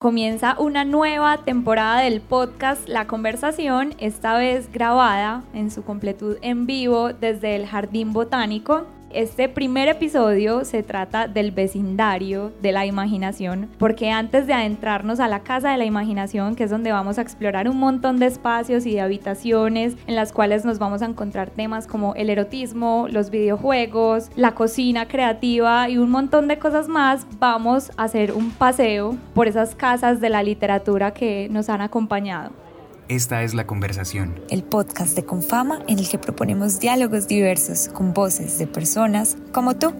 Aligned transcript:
Comienza 0.00 0.54
una 0.60 0.84
nueva 0.84 1.38
temporada 1.38 2.02
del 2.02 2.20
podcast 2.20 2.88
La 2.88 3.08
Conversación, 3.08 3.96
esta 3.98 4.38
vez 4.38 4.70
grabada 4.70 5.42
en 5.54 5.72
su 5.72 5.82
completud 5.82 6.36
en 6.40 6.66
vivo 6.66 7.12
desde 7.12 7.56
el 7.56 7.66
Jardín 7.66 8.12
Botánico 8.12 8.86
este 9.10 9.48
primer 9.48 9.88
episodio 9.88 10.64
se 10.64 10.82
trata 10.82 11.28
del 11.28 11.50
vecindario 11.50 12.52
de 12.60 12.72
la 12.72 12.84
imaginación, 12.84 13.70
porque 13.78 14.10
antes 14.10 14.46
de 14.46 14.52
adentrarnos 14.52 15.18
a 15.20 15.28
la 15.28 15.40
casa 15.40 15.70
de 15.70 15.78
la 15.78 15.86
imaginación, 15.86 16.54
que 16.54 16.64
es 16.64 16.70
donde 16.70 16.92
vamos 16.92 17.18
a 17.18 17.22
explorar 17.22 17.68
un 17.68 17.78
montón 17.78 18.18
de 18.18 18.26
espacios 18.26 18.84
y 18.86 18.92
de 18.92 19.00
habitaciones 19.00 19.96
en 20.06 20.14
las 20.14 20.32
cuales 20.32 20.64
nos 20.64 20.78
vamos 20.78 21.02
a 21.02 21.06
encontrar 21.06 21.50
temas 21.50 21.86
como 21.86 22.14
el 22.14 22.28
erotismo, 22.28 23.06
los 23.10 23.30
videojuegos, 23.30 24.30
la 24.36 24.54
cocina 24.54 25.08
creativa 25.08 25.88
y 25.88 25.98
un 25.98 26.10
montón 26.10 26.48
de 26.48 26.58
cosas 26.58 26.88
más, 26.88 27.26
vamos 27.38 27.90
a 27.96 28.04
hacer 28.04 28.32
un 28.32 28.50
paseo 28.50 29.16
por 29.34 29.48
esas 29.48 29.74
casas 29.74 30.20
de 30.20 30.28
la 30.28 30.42
literatura 30.42 31.12
que 31.12 31.48
nos 31.50 31.68
han 31.68 31.80
acompañado. 31.80 32.67
Esta 33.08 33.42
es 33.42 33.54
La 33.54 33.66
Conversación. 33.66 34.38
El 34.50 34.62
podcast 34.62 35.16
de 35.16 35.24
Confama 35.24 35.78
en 35.88 35.98
el 35.98 36.10
que 36.10 36.18
proponemos 36.18 36.78
diálogos 36.78 37.26
diversos 37.26 37.88
con 37.88 38.12
voces 38.12 38.58
de 38.58 38.66
personas 38.66 39.38
como 39.50 39.74
tú. 39.76 39.94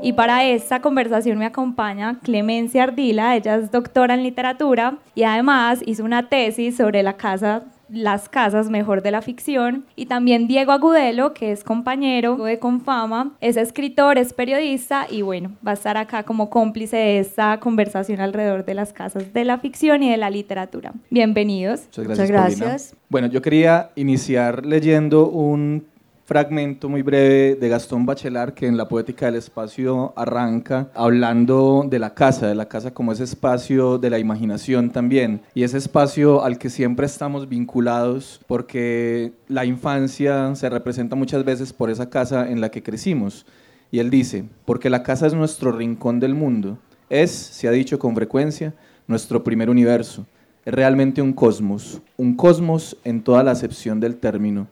Y 0.00 0.14
para 0.14 0.46
esta 0.46 0.80
conversación 0.80 1.36
me 1.36 1.44
acompaña 1.44 2.20
Clemencia 2.22 2.84
Ardila, 2.84 3.36
ella 3.36 3.56
es 3.56 3.70
doctora 3.70 4.14
en 4.14 4.22
literatura 4.22 4.96
y 5.14 5.24
además 5.24 5.80
hizo 5.84 6.04
una 6.04 6.30
tesis 6.30 6.78
sobre 6.78 7.02
la 7.02 7.18
casa 7.18 7.64
las 7.88 8.28
casas 8.28 8.68
mejor 8.70 9.02
de 9.02 9.10
la 9.10 9.22
ficción. 9.22 9.86
Y 9.96 10.06
también 10.06 10.46
Diego 10.46 10.72
Agudelo 10.72 11.34
que 11.34 11.52
es 11.52 11.64
compañero 11.64 12.36
de 12.36 12.58
Confama 12.58 13.32
es 13.40 13.56
escritor 13.56 14.18
es 14.18 14.32
periodista 14.32 15.06
y 15.10 15.22
bueno 15.22 15.52
va 15.66 15.72
a 15.72 15.74
estar 15.74 15.96
acá 15.96 16.22
como 16.22 16.50
cómplice 16.50 16.96
de 16.96 17.18
esta 17.18 17.58
conversación 17.60 18.20
alrededor 18.20 18.64
de 18.64 18.74
las 18.74 18.92
casas 18.92 19.32
de 19.32 19.44
la 19.44 19.58
ficción 19.58 20.02
y 20.02 20.10
de 20.10 20.16
la 20.16 20.30
literatura. 20.30 20.92
Bienvenidos. 21.10 21.84
Muchas 21.86 22.06
gracias, 22.06 22.30
Muchas 22.30 22.58
gracias. 22.60 22.96
bueno 23.08 23.28
yo 23.28 23.42
quería 23.42 23.90
iniciar 23.94 24.64
leyendo 24.66 25.28
un 25.28 25.86
fragmento 26.26 26.88
muy 26.88 27.02
breve 27.02 27.54
de 27.54 27.68
Gastón 27.68 28.04
Bachelard 28.04 28.52
que 28.52 28.66
en 28.66 28.76
la 28.76 28.88
poética 28.88 29.26
del 29.26 29.36
espacio 29.36 30.12
arranca 30.16 30.90
hablando 30.92 31.86
de 31.88 32.00
la 32.00 32.14
casa, 32.14 32.48
de 32.48 32.56
la 32.56 32.66
casa 32.66 32.92
como 32.92 33.12
ese 33.12 33.22
espacio 33.22 33.98
de 33.98 34.10
la 34.10 34.18
imaginación 34.18 34.90
también 34.90 35.42
y 35.54 35.62
ese 35.62 35.78
espacio 35.78 36.42
al 36.42 36.58
que 36.58 36.68
siempre 36.68 37.06
estamos 37.06 37.48
vinculados 37.48 38.40
porque 38.48 39.34
la 39.46 39.64
infancia 39.64 40.52
se 40.56 40.68
representa 40.68 41.14
muchas 41.14 41.44
veces 41.44 41.72
por 41.72 41.90
esa 41.90 42.10
casa 42.10 42.50
en 42.50 42.60
la 42.60 42.70
que 42.70 42.82
crecimos. 42.82 43.46
Y 43.92 44.00
él 44.00 44.10
dice, 44.10 44.44
porque 44.64 44.90
la 44.90 45.04
casa 45.04 45.28
es 45.28 45.34
nuestro 45.34 45.70
rincón 45.70 46.18
del 46.18 46.34
mundo, 46.34 46.76
es, 47.08 47.30
se 47.30 47.68
ha 47.68 47.70
dicho 47.70 48.00
con 48.00 48.16
frecuencia, 48.16 48.74
nuestro 49.06 49.44
primer 49.44 49.70
universo, 49.70 50.26
es 50.64 50.74
realmente 50.74 51.22
un 51.22 51.32
cosmos, 51.32 52.02
un 52.16 52.34
cosmos 52.34 52.96
en 53.04 53.22
toda 53.22 53.44
la 53.44 53.52
acepción 53.52 54.00
del 54.00 54.16
término 54.16 54.66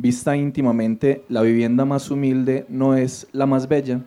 vista 0.00 0.36
íntimamente, 0.36 1.24
la 1.28 1.42
vivienda 1.42 1.84
más 1.84 2.10
humilde 2.10 2.66
no 2.68 2.96
es 2.96 3.26
la 3.32 3.46
más 3.46 3.68
bella. 3.68 4.00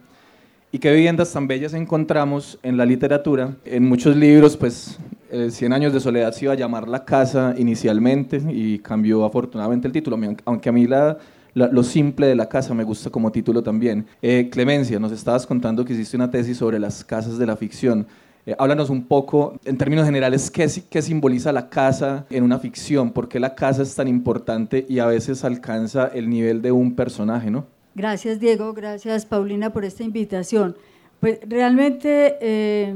¿Y 0.72 0.80
qué 0.80 0.91
viviendas 0.91 1.31
tan 1.31 1.47
bellas 1.47 1.73
encontramos 1.73 2.58
en 2.63 2.77
la 2.77 2.85
literatura? 2.85 3.55
En 3.63 3.88
muchos 3.88 4.16
libros, 4.16 4.58
pues, 4.58 4.97
eh, 5.30 5.52
Cien 5.52 5.72
años 5.72 5.94
de 5.94 6.00
soledad 6.00 6.31
se 6.31 6.45
iba 6.45 6.53
a 6.53 6.58
llamar 6.58 6.88
La 6.88 7.05
casa 7.05 7.53
inicialmente 7.58 8.41
y 8.50 8.80
cambió 8.80 9.23
afortunadamente 9.23 9.88
el 9.88 9.94
título, 9.94 10.17
aunque 10.45 10.69
a 10.69 10.72
mí 10.72 10.88
la, 10.88 11.17
lo 11.53 11.83
simple 11.83 12.28
de 12.28 12.35
la 12.35 12.50
casa 12.50 12.73
me 12.73 12.83
gusta 12.83 13.09
como 13.09 13.31
título 13.31 13.61
también. 13.61 14.05
Eh, 14.22 14.50
Clemencia, 14.52 15.00
nos 15.00 15.11
estabas 15.11 15.45
contando 15.45 15.85
que 15.85 15.94
hiciste 15.94 16.17
una 16.17 16.30
tesis 16.30 16.57
sobre 16.57 16.80
las 16.80 17.03
casas 17.03 17.38
de 17.38 17.45
la 17.45 17.55
ficción. 17.55 18.07
Eh, 18.45 18.55
háblanos 18.59 18.89
un 18.89 19.05
poco, 19.05 19.58
en 19.63 19.77
términos 19.77 20.05
generales, 20.05 20.52
¿qué, 20.52 20.69
¿qué, 20.89 21.02
simboliza 21.02 21.53
la 21.53 21.69
casa 21.69 22.25
en 22.29 22.44
una 22.44 22.59
ficción? 22.59 23.12
¿Por 23.12 23.29
qué 23.29 23.40
la 23.40 23.56
casa 23.56 23.84
es 23.84 23.95
tan 23.95 24.09
importante 24.09 24.85
y 24.90 25.00
a 25.00 25.06
veces 25.06 25.45
alcanza 25.45 26.07
el 26.07 26.29
nivel 26.29 26.62
de 26.62 26.73
un 26.73 26.94
personaje, 26.94 27.50
no? 27.50 27.66
Gracias, 27.95 28.40
Diego. 28.41 28.73
Gracias, 28.73 29.25
Paulina, 29.25 29.72
por 29.72 29.85
esta 29.85 30.03
invitación. 30.03 30.75
Pues 31.22 31.40
realmente, 31.47 32.35
eh, 32.41 32.95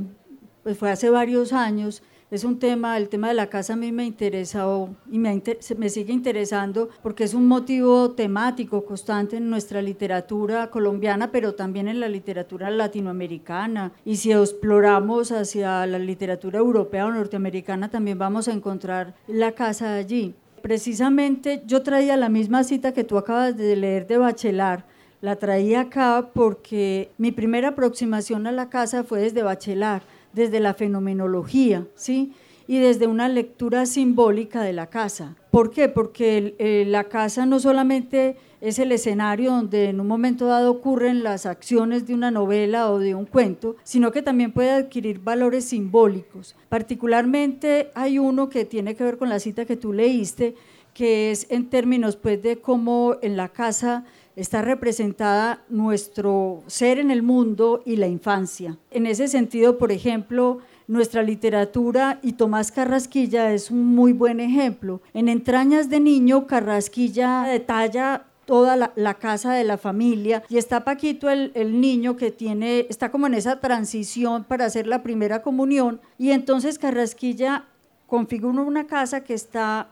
pues 0.63 0.77
fue 0.77 0.91
hace 0.91 1.09
varios 1.09 1.53
años 1.53 2.03
es 2.29 2.43
un 2.43 2.59
tema, 2.59 2.97
el 2.97 3.07
tema 3.07 3.29
de 3.29 3.33
la 3.33 3.47
casa 3.47 3.73
a 3.73 3.75
mí 3.77 3.91
me 3.93 4.05
interesa 4.05 4.65
y 5.09 5.17
me, 5.17 5.41
me, 5.77 5.89
sigue 5.89 6.11
interesando 6.11 6.89
porque 7.01 7.23
es 7.23 7.33
un 7.33 7.47
motivo 7.47 8.11
temático 8.11 8.83
constante 8.83 9.37
en 9.37 9.49
nuestra 9.49 9.81
literatura 9.81 10.69
colombiana, 10.69 11.31
pero 11.31 11.55
también 11.55 11.87
en 11.87 12.01
la 12.01 12.09
literatura 12.09 12.69
latinoamericana. 12.69 13.93
Y 14.03 14.17
si 14.17 14.33
exploramos 14.33 15.31
hacia 15.31 15.85
la 15.85 15.99
literatura 15.99 16.59
europea 16.59 17.05
o 17.05 17.11
norteamericana, 17.11 17.89
también 17.89 18.17
vamos 18.17 18.49
a 18.49 18.53
encontrar 18.53 19.15
la 19.27 19.53
casa 19.53 19.95
allí. 19.95 20.35
Precisamente 20.61 21.63
yo 21.65 21.81
traía 21.81 22.17
la 22.17 22.27
misma 22.27 22.65
cita 22.65 22.93
que 22.93 23.05
tú 23.05 23.17
acabas 23.17 23.55
de 23.55 23.75
leer 23.77 24.05
de 24.05 24.17
Bachelar, 24.17 24.85
la 25.21 25.37
traía 25.37 25.81
acá 25.81 26.29
porque 26.33 27.09
mi 27.17 27.31
primera 27.31 27.69
aproximación 27.69 28.47
a 28.47 28.51
la 28.51 28.69
casa 28.69 29.03
fue 29.03 29.21
desde 29.21 29.43
Bachelar 29.43 30.03
desde 30.37 30.61
la 30.61 30.73
fenomenología, 30.73 31.85
¿sí? 31.95 32.31
y 32.67 32.79
desde 32.79 33.07
una 33.07 33.29
lectura 33.29 33.85
simbólica 33.85 34.61
de 34.61 34.73
la 34.73 34.87
casa. 34.87 35.35
¿Por 35.51 35.71
qué? 35.71 35.87
Porque 35.87 36.85
la 36.87 37.05
casa 37.05 37.45
no 37.45 37.59
solamente 37.59 38.35
es 38.59 38.79
el 38.79 38.91
escenario 38.91 39.51
donde 39.51 39.89
en 39.89 39.99
un 39.99 40.07
momento 40.07 40.47
dado 40.47 40.71
ocurren 40.71 41.23
las 41.23 41.45
acciones 41.45 42.07
de 42.07 42.13
una 42.13 42.31
novela 42.31 42.91
o 42.91 42.99
de 42.99 43.15
un 43.15 43.25
cuento, 43.25 43.75
sino 43.83 44.11
que 44.11 44.21
también 44.21 44.51
puede 44.51 44.71
adquirir 44.71 45.19
valores 45.19 45.65
simbólicos. 45.65 46.55
Particularmente 46.67 47.91
hay 47.95 48.19
uno 48.19 48.49
que 48.49 48.65
tiene 48.65 48.95
que 48.95 49.03
ver 49.03 49.17
con 49.17 49.29
la 49.29 49.39
cita 49.39 49.65
que 49.65 49.77
tú 49.77 49.93
leíste, 49.93 50.55
que 50.93 51.31
es 51.31 51.45
en 51.49 51.69
términos 51.69 52.15
pues, 52.15 52.41
de 52.41 52.57
cómo 52.57 53.17
en 53.21 53.37
la 53.37 53.49
casa 53.49 54.03
está 54.37 54.61
representada 54.61 55.63
nuestro 55.67 56.63
ser 56.67 56.99
en 56.99 57.09
el 57.09 57.23
mundo 57.23 57.81
y 57.85 57.95
la 57.95 58.07
infancia. 58.07 58.77
En 58.91 59.07
ese 59.07 59.27
sentido, 59.27 59.79
por 59.79 59.91
ejemplo, 59.91 60.59
nuestra 60.87 61.23
literatura 61.23 62.19
y 62.21 62.33
Tomás 62.33 62.71
Carrasquilla 62.71 63.51
es 63.51 63.71
un 63.71 63.95
muy 63.95 64.13
buen 64.13 64.39
ejemplo. 64.39 65.01
En 65.15 65.27
Entrañas 65.27 65.89
de 65.89 65.99
Niño, 65.99 66.45
Carrasquilla 66.45 67.45
detalla 67.45 68.27
toda 68.45 68.75
la, 68.95 69.13
casa 69.15 69.53
de 69.53 69.63
la 69.63 69.77
familia 69.77 70.43
y 70.49 70.57
está 70.57 70.85
Paquito 70.85 71.29
el, 71.29 71.51
el, 71.53 71.81
niño 71.81 72.15
que 72.15 72.31
tiene 72.31 72.85
está 72.89 73.11
como 73.11 73.27
en 73.27 73.33
esa 73.33 73.59
transición 73.59 74.45
para 74.45 74.63
hacer 74.63 74.87
la 74.87 75.03
primera 75.03 75.41
comunión 75.41 75.99
y 76.17 76.31
entonces 76.31 76.79
Carrasquilla 76.79 77.65
configura 78.05 78.61
una 78.61 78.87
casa 78.87 79.25
que 79.25 79.33
está 79.33 79.89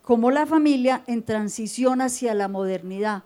como 0.00 0.30
la 0.30 0.46
familia 0.46 1.02
en 1.06 1.22
transición 1.22 2.00
hacia 2.00 2.32
la 2.32 2.48
modernidad 2.48 3.22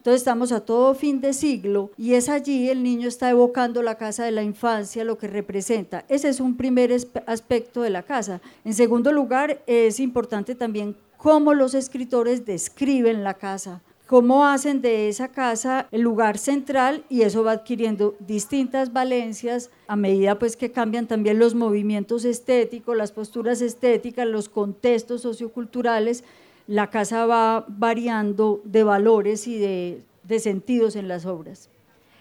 entonces 0.00 0.22
estamos 0.22 0.50
a 0.50 0.64
todo 0.64 0.94
fin 0.94 1.20
de 1.20 1.34
siglo 1.34 1.90
y 1.98 2.14
es 2.14 2.30
allí 2.30 2.70
el 2.70 2.82
niño 2.82 3.06
está 3.06 3.28
evocando 3.28 3.82
la 3.82 3.96
casa 3.96 4.24
de 4.24 4.30
la 4.30 4.42
infancia, 4.42 5.04
lo 5.04 5.18
que 5.18 5.28
representa. 5.28 6.06
Ese 6.08 6.30
es 6.30 6.40
un 6.40 6.56
primer 6.56 6.90
aspecto 7.26 7.82
de 7.82 7.90
la 7.90 8.02
casa. 8.02 8.40
En 8.64 8.72
segundo 8.72 9.12
lugar, 9.12 9.60
es 9.66 10.00
importante 10.00 10.54
también 10.54 10.96
cómo 11.18 11.52
los 11.52 11.74
escritores 11.74 12.46
describen 12.46 13.22
la 13.24 13.34
casa 13.34 13.82
cómo 14.06 14.44
hacen 14.44 14.82
de 14.82 15.08
esa 15.08 15.28
casa 15.28 15.86
el 15.92 16.00
lugar 16.00 16.36
central 16.36 17.04
y 17.08 17.22
eso 17.22 17.44
va 17.44 17.52
adquiriendo 17.52 18.16
distintas 18.18 18.92
valencias 18.92 19.70
a 19.86 19.94
medida 19.94 20.36
pues 20.36 20.56
que 20.56 20.72
cambian 20.72 21.06
también 21.06 21.38
los 21.38 21.54
movimientos 21.54 22.24
estéticos, 22.24 22.96
las 22.96 23.12
posturas 23.12 23.60
estéticas, 23.60 24.26
los 24.26 24.48
contextos 24.48 25.20
socioculturales 25.20 26.24
la 26.70 26.86
casa 26.86 27.26
va 27.26 27.64
variando 27.66 28.60
de 28.62 28.84
valores 28.84 29.48
y 29.48 29.58
de, 29.58 30.04
sentidos 30.38 30.94
en 30.94 31.08
las 31.08 31.26
obras. 31.26 31.68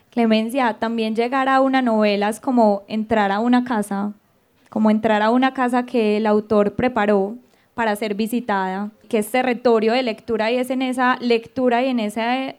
Clemencia, 0.09 0.73
también 0.79 1.16
llegar 1.16 1.47
a 1.47 1.61
una 1.61 1.84
novela 1.84 2.29
es 2.29 2.40
como 2.40 2.81
entrar 2.87 3.31
a 3.31 3.41
una 3.41 3.63
casa, 3.63 4.13
como 4.72 4.90
entrar 4.90 5.22
a 5.22 5.29
una 5.29 5.53
casa 5.53 5.85
que 5.85 6.17
el 6.17 6.25
autor 6.25 6.73
preparó 6.73 7.35
para 7.75 7.96
ser 7.96 8.16
visitada, 8.16 8.90
que 9.07 9.19
es 9.19 9.29
territorio 9.29 9.93
de 9.93 10.01
lectura 10.01 10.52
y 10.52 10.55
es 10.55 10.72
en 10.72 10.81
esa 10.81 11.17
lectura 11.22 11.84
y 11.84 11.90
en 11.90 11.99
esa, 11.99 12.55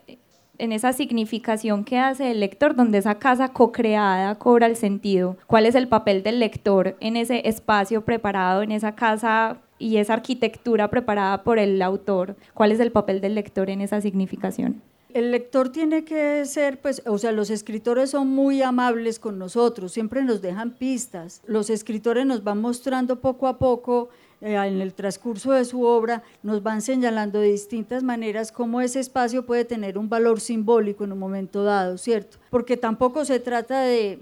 en 0.59 0.73
esa 0.73 0.93
significación 0.93 1.83
que 1.83 1.99
hace 1.99 2.31
el 2.31 2.39
lector, 2.39 2.77
donde 2.77 2.99
esa 2.99 3.17
casa 3.17 3.49
co-creada 3.49 4.37
cobra 4.37 4.69
el 4.69 4.77
sentido. 4.77 5.39
¿Cuál 5.49 5.67
es 5.67 5.75
el 5.75 5.89
papel 5.89 6.23
del 6.23 6.39
lector 6.39 6.97
en 7.01 7.17
ese 7.17 7.49
espacio 7.49 8.05
preparado, 8.05 8.63
en 8.63 8.71
esa 8.71 8.95
casa 8.95 9.59
y 9.81 9.97
esa 9.97 10.15
arquitectura 10.15 10.89
preparada 10.89 11.43
por 11.43 11.59
el 11.59 11.83
autor, 11.83 12.37
¿cuál 12.55 12.71
es 12.71 12.79
el 12.79 12.93
papel 12.93 13.21
del 13.21 13.35
lector 13.35 13.71
en 13.71 13.81
esa 13.81 14.01
significación? 14.01 14.83
El 15.13 15.33
lector 15.33 15.71
tiene 15.71 16.05
que 16.05 16.45
ser, 16.45 16.81
pues, 16.81 17.03
o 17.05 17.19
sea, 17.19 17.33
los 17.33 17.51
escritores 17.51 18.11
son 18.11 18.29
muy 18.29 18.63
amables 18.63 19.19
con 19.19 19.41
nosotros, 19.41 19.91
siempre 19.91 20.23
nos 20.23 20.41
dejan 20.41 20.71
pistas. 20.71 21.43
Los 21.47 21.69
escritores 21.69 22.27
nos 22.27 22.45
van 22.45 22.61
mostrando 22.61 23.19
poco 23.19 23.49
a 23.49 23.59
poco 23.59 24.11
eh, 24.41 24.55
en 24.55 24.81
el 24.81 24.95
transcurso 24.95 25.53
de 25.53 25.67
su 25.67 25.83
obra 25.83 26.23
nos 26.43 26.63
van 26.63 26.81
señalando 26.81 27.41
de 27.41 27.49
distintas 27.49 28.03
maneras 28.03 28.53
cómo 28.53 28.81
ese 28.81 28.99
espacio 28.99 29.45
puede 29.45 29.67
tener 29.67 29.99
un 29.99 30.09
valor 30.09 30.41
simbólico 30.41 31.05
en 31.05 31.13
un 31.13 31.19
momento 31.19 31.63
dado, 31.63 31.99
¿cierto? 31.99 32.39
Porque 32.49 32.79
tampoco 32.79 33.27
se 33.27 33.39
trata 33.39 33.83
de, 33.83 34.21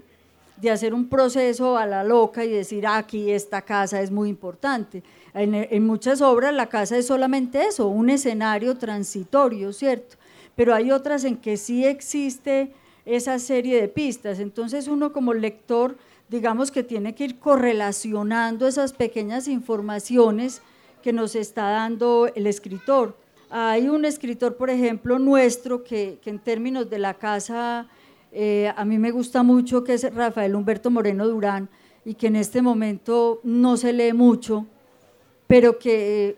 de 0.57 0.71
hacer 0.71 0.93
un 0.93 1.07
proceso 1.07 1.77
a 1.77 1.85
la 1.85 2.03
loca 2.03 2.43
y 2.43 2.49
decir 2.49 2.85
ah, 2.85 2.97
aquí 2.97 3.31
esta 3.31 3.61
casa 3.61 4.01
es 4.01 4.11
muy 4.11 4.27
importante. 4.27 5.03
En, 5.33 5.85
muchas 5.85 6.21
obras 6.21 6.53
la 6.53 6.67
casa 6.67 6.97
es 6.97 7.07
solamente 7.07 7.63
eso, 7.63 7.87
un 7.87 8.09
escenario 8.09 8.75
transitorio, 8.75 9.73
¿cierto? 9.73 10.17
Pero 10.55 10.73
hay 10.73 10.91
otras 10.91 11.23
en 11.23 11.37
que 11.37 11.57
sí 11.57 11.85
existe 11.85 12.73
esa 13.05 13.39
serie 13.39 13.79
de 13.79 13.87
pistas. 13.87 14.39
Entonces 14.39 14.87
uno 14.87 15.13
como 15.13 15.33
lector 15.33 15.95
digamos 16.29 16.71
que 16.71 16.83
tiene 16.83 17.15
que 17.15 17.25
ir 17.25 17.39
correlacionando 17.39 18.67
esas 18.67 18.93
pequeñas 18.93 19.47
informaciones 19.47 20.61
que 21.01 21.11
nos 21.11 21.35
está 21.35 21.71
dando 21.71 22.29
el 22.35 22.47
escritor. 22.47 23.17
Hay 23.49 23.89
un 23.89 24.05
escritor, 24.05 24.55
por 24.55 24.69
ejemplo, 24.69 25.17
nuestro, 25.17 25.83
que, 25.83 26.19
en 26.23 26.37
términos 26.37 26.89
de 26.89 26.99
la 26.99 27.15
casa, 27.15 27.87
eh, 28.31 28.71
a 28.75 28.85
mí 28.85 28.99
me 28.99 29.09
gusta 29.09 29.41
mucho, 29.41 29.83
que 29.83 29.95
es 29.95 30.13
Rafael 30.13 30.55
Humberto 30.55 30.91
Moreno 30.91 31.27
Durán, 31.27 31.67
y 32.05 32.13
que 32.13 32.27
en 32.27 32.35
este 32.35 32.61
momento 32.61 33.39
no 33.43 33.75
se 33.75 33.91
lee 33.91 34.13
mucho, 34.13 34.67
pero 35.49 35.79
que 35.79 36.37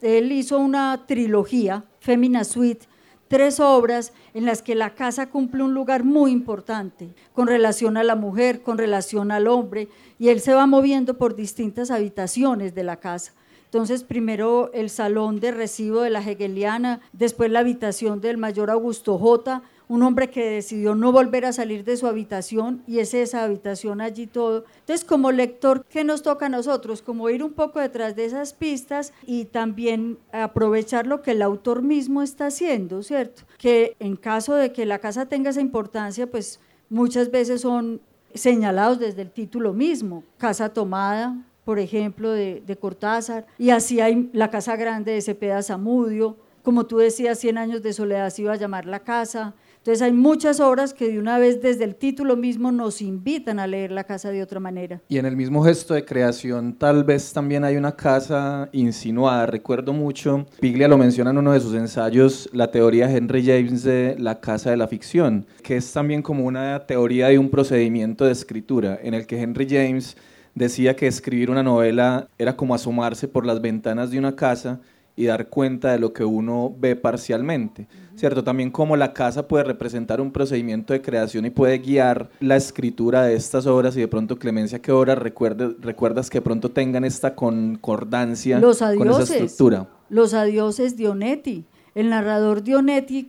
él 0.00 0.30
hizo 0.30 0.58
una 0.58 1.06
trilogía, 1.08 1.82
Femina 1.98 2.44
Suite, 2.44 2.86
tres 3.26 3.58
obras 3.58 4.12
en 4.32 4.46
las 4.46 4.62
que 4.62 4.76
la 4.76 4.94
casa 4.94 5.28
cumple 5.28 5.64
un 5.64 5.74
lugar 5.74 6.04
muy 6.04 6.30
importante 6.30 7.08
con 7.32 7.48
relación 7.48 7.96
a 7.96 8.04
la 8.04 8.14
mujer, 8.14 8.62
con 8.62 8.78
relación 8.78 9.32
al 9.32 9.48
hombre, 9.48 9.88
y 10.20 10.28
él 10.28 10.38
se 10.38 10.54
va 10.54 10.68
moviendo 10.68 11.18
por 11.18 11.34
distintas 11.34 11.90
habitaciones 11.90 12.76
de 12.76 12.84
la 12.84 13.00
casa. 13.00 13.32
Entonces, 13.64 14.04
primero 14.04 14.70
el 14.72 14.88
salón 14.88 15.40
de 15.40 15.50
recibo 15.50 16.02
de 16.02 16.10
la 16.10 16.20
Hegeliana, 16.20 17.00
después 17.12 17.50
la 17.50 17.58
habitación 17.58 18.20
del 18.20 18.38
mayor 18.38 18.70
Augusto 18.70 19.18
J., 19.18 19.62
un 19.94 20.02
hombre 20.02 20.28
que 20.28 20.50
decidió 20.50 20.94
no 20.94 21.12
volver 21.12 21.44
a 21.46 21.52
salir 21.52 21.84
de 21.84 21.96
su 21.96 22.08
habitación 22.08 22.82
y 22.86 22.98
es 22.98 23.14
esa 23.14 23.44
habitación 23.44 24.00
allí 24.00 24.26
todo. 24.26 24.64
Entonces, 24.80 25.04
como 25.04 25.30
lector, 25.30 25.84
¿qué 25.88 26.02
nos 26.02 26.22
toca 26.22 26.46
a 26.46 26.48
nosotros? 26.48 27.00
Como 27.00 27.30
ir 27.30 27.44
un 27.44 27.52
poco 27.52 27.78
detrás 27.78 28.16
de 28.16 28.24
esas 28.24 28.52
pistas 28.52 29.12
y 29.24 29.44
también 29.44 30.18
aprovechar 30.32 31.06
lo 31.06 31.22
que 31.22 31.30
el 31.30 31.42
autor 31.42 31.82
mismo 31.82 32.22
está 32.22 32.46
haciendo, 32.46 33.02
¿cierto? 33.04 33.42
Que 33.56 33.94
en 34.00 34.16
caso 34.16 34.54
de 34.54 34.72
que 34.72 34.84
la 34.84 34.98
casa 34.98 35.26
tenga 35.26 35.50
esa 35.50 35.60
importancia, 35.60 36.26
pues 36.26 36.58
muchas 36.90 37.30
veces 37.30 37.60
son 37.60 38.00
señalados 38.34 38.98
desde 38.98 39.22
el 39.22 39.30
título 39.30 39.72
mismo, 39.72 40.24
Casa 40.38 40.70
Tomada, 40.70 41.36
por 41.64 41.78
ejemplo, 41.78 42.30
de, 42.32 42.78
Cortázar, 42.80 43.46
y 43.58 43.70
así 43.70 44.00
hay 44.00 44.28
la 44.32 44.50
Casa 44.50 44.76
Grande 44.76 45.12
de 45.12 45.22
Cepeda 45.22 45.62
Zamudio, 45.62 46.36
como 46.64 46.86
tú 46.86 46.96
decías, 46.96 47.38
100 47.38 47.58
años 47.58 47.82
de 47.82 47.92
soledad 47.92 48.30
se 48.30 48.42
iba 48.42 48.54
a 48.54 48.56
llamar 48.56 48.86
la 48.86 49.00
casa, 49.00 49.54
entonces 49.84 50.00
hay 50.00 50.12
muchas 50.12 50.60
obras 50.60 50.94
que 50.94 51.10
de 51.10 51.18
una 51.18 51.38
vez 51.38 51.60
desde 51.60 51.84
el 51.84 51.94
título 51.94 52.36
mismo 52.36 52.72
nos 52.72 53.02
invitan 53.02 53.58
a 53.58 53.66
leer 53.66 53.90
la 53.90 54.04
casa 54.04 54.30
de 54.30 54.42
otra 54.42 54.58
manera. 54.58 55.02
Y 55.10 55.18
en 55.18 55.26
el 55.26 55.36
mismo 55.36 55.62
gesto 55.62 55.92
de 55.92 56.06
creación 56.06 56.72
tal 56.72 57.04
vez 57.04 57.34
también 57.34 57.64
hay 57.64 57.76
una 57.76 57.94
casa 57.94 58.70
insinuada. 58.72 59.44
Recuerdo 59.44 59.92
mucho, 59.92 60.46
Piglia 60.58 60.88
lo 60.88 60.96
menciona 60.96 61.32
en 61.32 61.36
uno 61.36 61.52
de 61.52 61.60
sus 61.60 61.74
ensayos, 61.74 62.48
la 62.54 62.70
teoría 62.70 63.08
de 63.08 63.18
Henry 63.18 63.44
James 63.44 63.82
de 63.82 64.16
la 64.18 64.40
casa 64.40 64.70
de 64.70 64.78
la 64.78 64.88
ficción, 64.88 65.44
que 65.62 65.76
es 65.76 65.92
también 65.92 66.22
como 66.22 66.46
una 66.46 66.86
teoría 66.86 67.28
de 67.28 67.38
un 67.38 67.50
procedimiento 67.50 68.24
de 68.24 68.32
escritura 68.32 68.98
en 69.02 69.12
el 69.12 69.26
que 69.26 69.38
Henry 69.38 69.66
James 69.68 70.16
decía 70.54 70.96
que 70.96 71.06
escribir 71.06 71.50
una 71.50 71.62
novela 71.62 72.28
era 72.38 72.56
como 72.56 72.74
asomarse 72.74 73.28
por 73.28 73.44
las 73.44 73.60
ventanas 73.60 74.10
de 74.10 74.18
una 74.18 74.34
casa 74.34 74.80
y 75.16 75.26
dar 75.26 75.48
cuenta 75.48 75.92
de 75.92 75.98
lo 75.98 76.12
que 76.12 76.24
uno 76.24 76.74
ve 76.76 76.96
parcialmente, 76.96 77.86
¿cierto? 78.16 78.42
También 78.42 78.70
como 78.70 78.96
la 78.96 79.12
casa 79.12 79.46
puede 79.46 79.64
representar 79.64 80.20
un 80.20 80.32
procedimiento 80.32 80.92
de 80.92 81.02
creación 81.02 81.46
y 81.46 81.50
puede 81.50 81.78
guiar 81.78 82.30
la 82.40 82.56
escritura 82.56 83.22
de 83.22 83.34
estas 83.34 83.66
obras 83.66 83.96
y 83.96 84.00
de 84.00 84.08
pronto 84.08 84.38
Clemencia, 84.38 84.80
¿qué 84.80 84.90
obras 84.90 85.18
recuerdas 85.18 86.30
que 86.30 86.38
de 86.38 86.42
pronto 86.42 86.70
tengan 86.70 87.04
esta 87.04 87.34
concordancia 87.34 88.58
los 88.58 88.78
con 88.78 89.08
esa 89.08 89.22
estructura? 89.22 89.88
Los 90.08 90.34
adioses 90.34 90.96
Dionetti. 90.96 91.64
El 91.94 92.10
narrador 92.10 92.64
Dionetti 92.64 93.28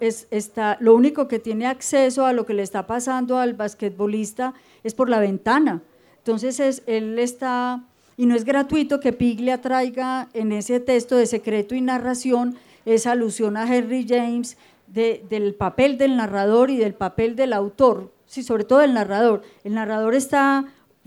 es, 0.00 0.28
está, 0.30 0.76
lo 0.80 0.94
único 0.94 1.26
que 1.26 1.40
tiene 1.40 1.66
acceso 1.66 2.26
a 2.26 2.32
lo 2.32 2.46
que 2.46 2.54
le 2.54 2.62
está 2.62 2.86
pasando 2.86 3.38
al 3.38 3.54
basquetbolista 3.54 4.54
es 4.84 4.94
por 4.94 5.10
la 5.10 5.18
ventana. 5.18 5.82
Entonces 6.18 6.60
es, 6.60 6.84
él 6.86 7.18
está 7.18 7.84
y 8.16 8.26
no 8.26 8.34
es 8.34 8.44
gratuito 8.44 9.00
que 9.00 9.12
Piglia 9.12 9.60
traiga 9.60 10.28
en 10.32 10.52
ese 10.52 10.80
texto 10.80 11.16
de 11.16 11.26
secreto 11.26 11.74
y 11.74 11.80
narración 11.80 12.56
esa 12.84 13.12
alusión 13.12 13.56
a 13.56 13.72
Henry 13.72 14.06
James 14.08 14.56
del 14.86 15.54
papel 15.54 15.98
del 15.98 16.16
narrador 16.16 16.70
y 16.70 16.76
del 16.76 16.94
papel 16.94 17.34
del 17.34 17.52
autor, 17.52 18.12
sí, 18.26 18.42
sobre 18.42 18.64
todo 18.64 18.80
del 18.80 18.94
narrador. 18.94 19.42
El 19.64 19.74
narrador 19.74 20.14
está 20.14 20.66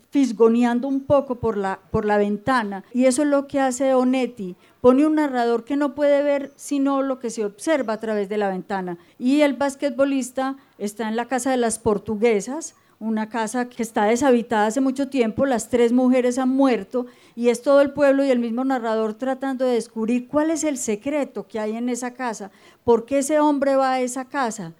fisgoneando 0.09 0.87
un 0.87 1.01
poco 1.01 1.35
por 1.35 1.57
la, 1.57 1.79
por 1.91 2.05
la 2.05 2.17
ventana 2.17 2.83
y 2.93 3.05
eso 3.05 3.21
es 3.21 3.27
lo 3.27 3.47
que 3.47 3.59
hace 3.59 3.93
Onetti. 3.93 4.55
Pone 4.81 5.05
un 5.05 5.15
narrador 5.15 5.63
que 5.63 5.75
no 5.75 5.95
puede 5.95 6.23
ver 6.23 6.51
sino 6.55 7.01
lo 7.01 7.19
que 7.19 7.29
se 7.29 7.45
observa 7.45 7.93
a 7.93 7.99
través 7.99 8.29
de 8.29 8.37
la 8.37 8.49
ventana. 8.49 8.97
Y 9.19 9.41
el 9.41 9.53
basquetbolista 9.53 10.55
está 10.77 11.07
en 11.07 11.15
la 11.15 11.25
casa 11.25 11.51
de 11.51 11.57
las 11.57 11.79
portuguesas, 11.79 12.75
una 12.99 13.29
casa 13.29 13.69
que 13.69 13.83
está 13.83 14.05
deshabitada 14.05 14.67
hace 14.67 14.81
mucho 14.81 15.07
tiempo, 15.07 15.45
las 15.45 15.69
tres 15.69 15.93
mujeres 15.93 16.37
han 16.37 16.49
muerto 16.49 17.05
y 17.35 17.49
es 17.49 17.61
todo 17.61 17.81
el 17.81 17.91
pueblo 17.91 18.25
y 18.25 18.31
el 18.31 18.39
mismo 18.39 18.63
narrador 18.63 19.13
tratando 19.13 19.65
de 19.65 19.73
descubrir 19.73 20.27
cuál 20.27 20.49
es 20.49 20.63
el 20.63 20.77
secreto 20.77 21.47
que 21.47 21.59
hay 21.59 21.75
en 21.75 21.89
esa 21.89 22.13
casa, 22.13 22.51
por 22.83 23.05
qué 23.05 23.19
ese 23.19 23.39
hombre 23.39 23.75
va 23.75 23.93
a 23.93 24.01
esa 24.01 24.25
casa. 24.25 24.73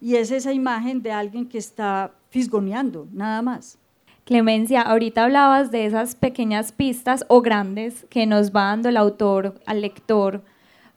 Y 0.00 0.16
es 0.16 0.30
esa 0.30 0.52
imagen 0.52 1.02
de 1.02 1.12
alguien 1.12 1.48
que 1.48 1.58
está 1.58 2.12
fisgoneando, 2.28 3.08
nada 3.12 3.40
más. 3.42 3.78
Clemencia, 4.24 4.82
ahorita 4.82 5.24
hablabas 5.24 5.70
de 5.70 5.86
esas 5.86 6.14
pequeñas 6.14 6.72
pistas 6.72 7.24
o 7.28 7.42
grandes 7.42 8.06
que 8.10 8.26
nos 8.26 8.52
va 8.52 8.64
dando 8.64 8.88
el 8.88 8.96
autor 8.96 9.60
al 9.66 9.80
lector 9.80 10.42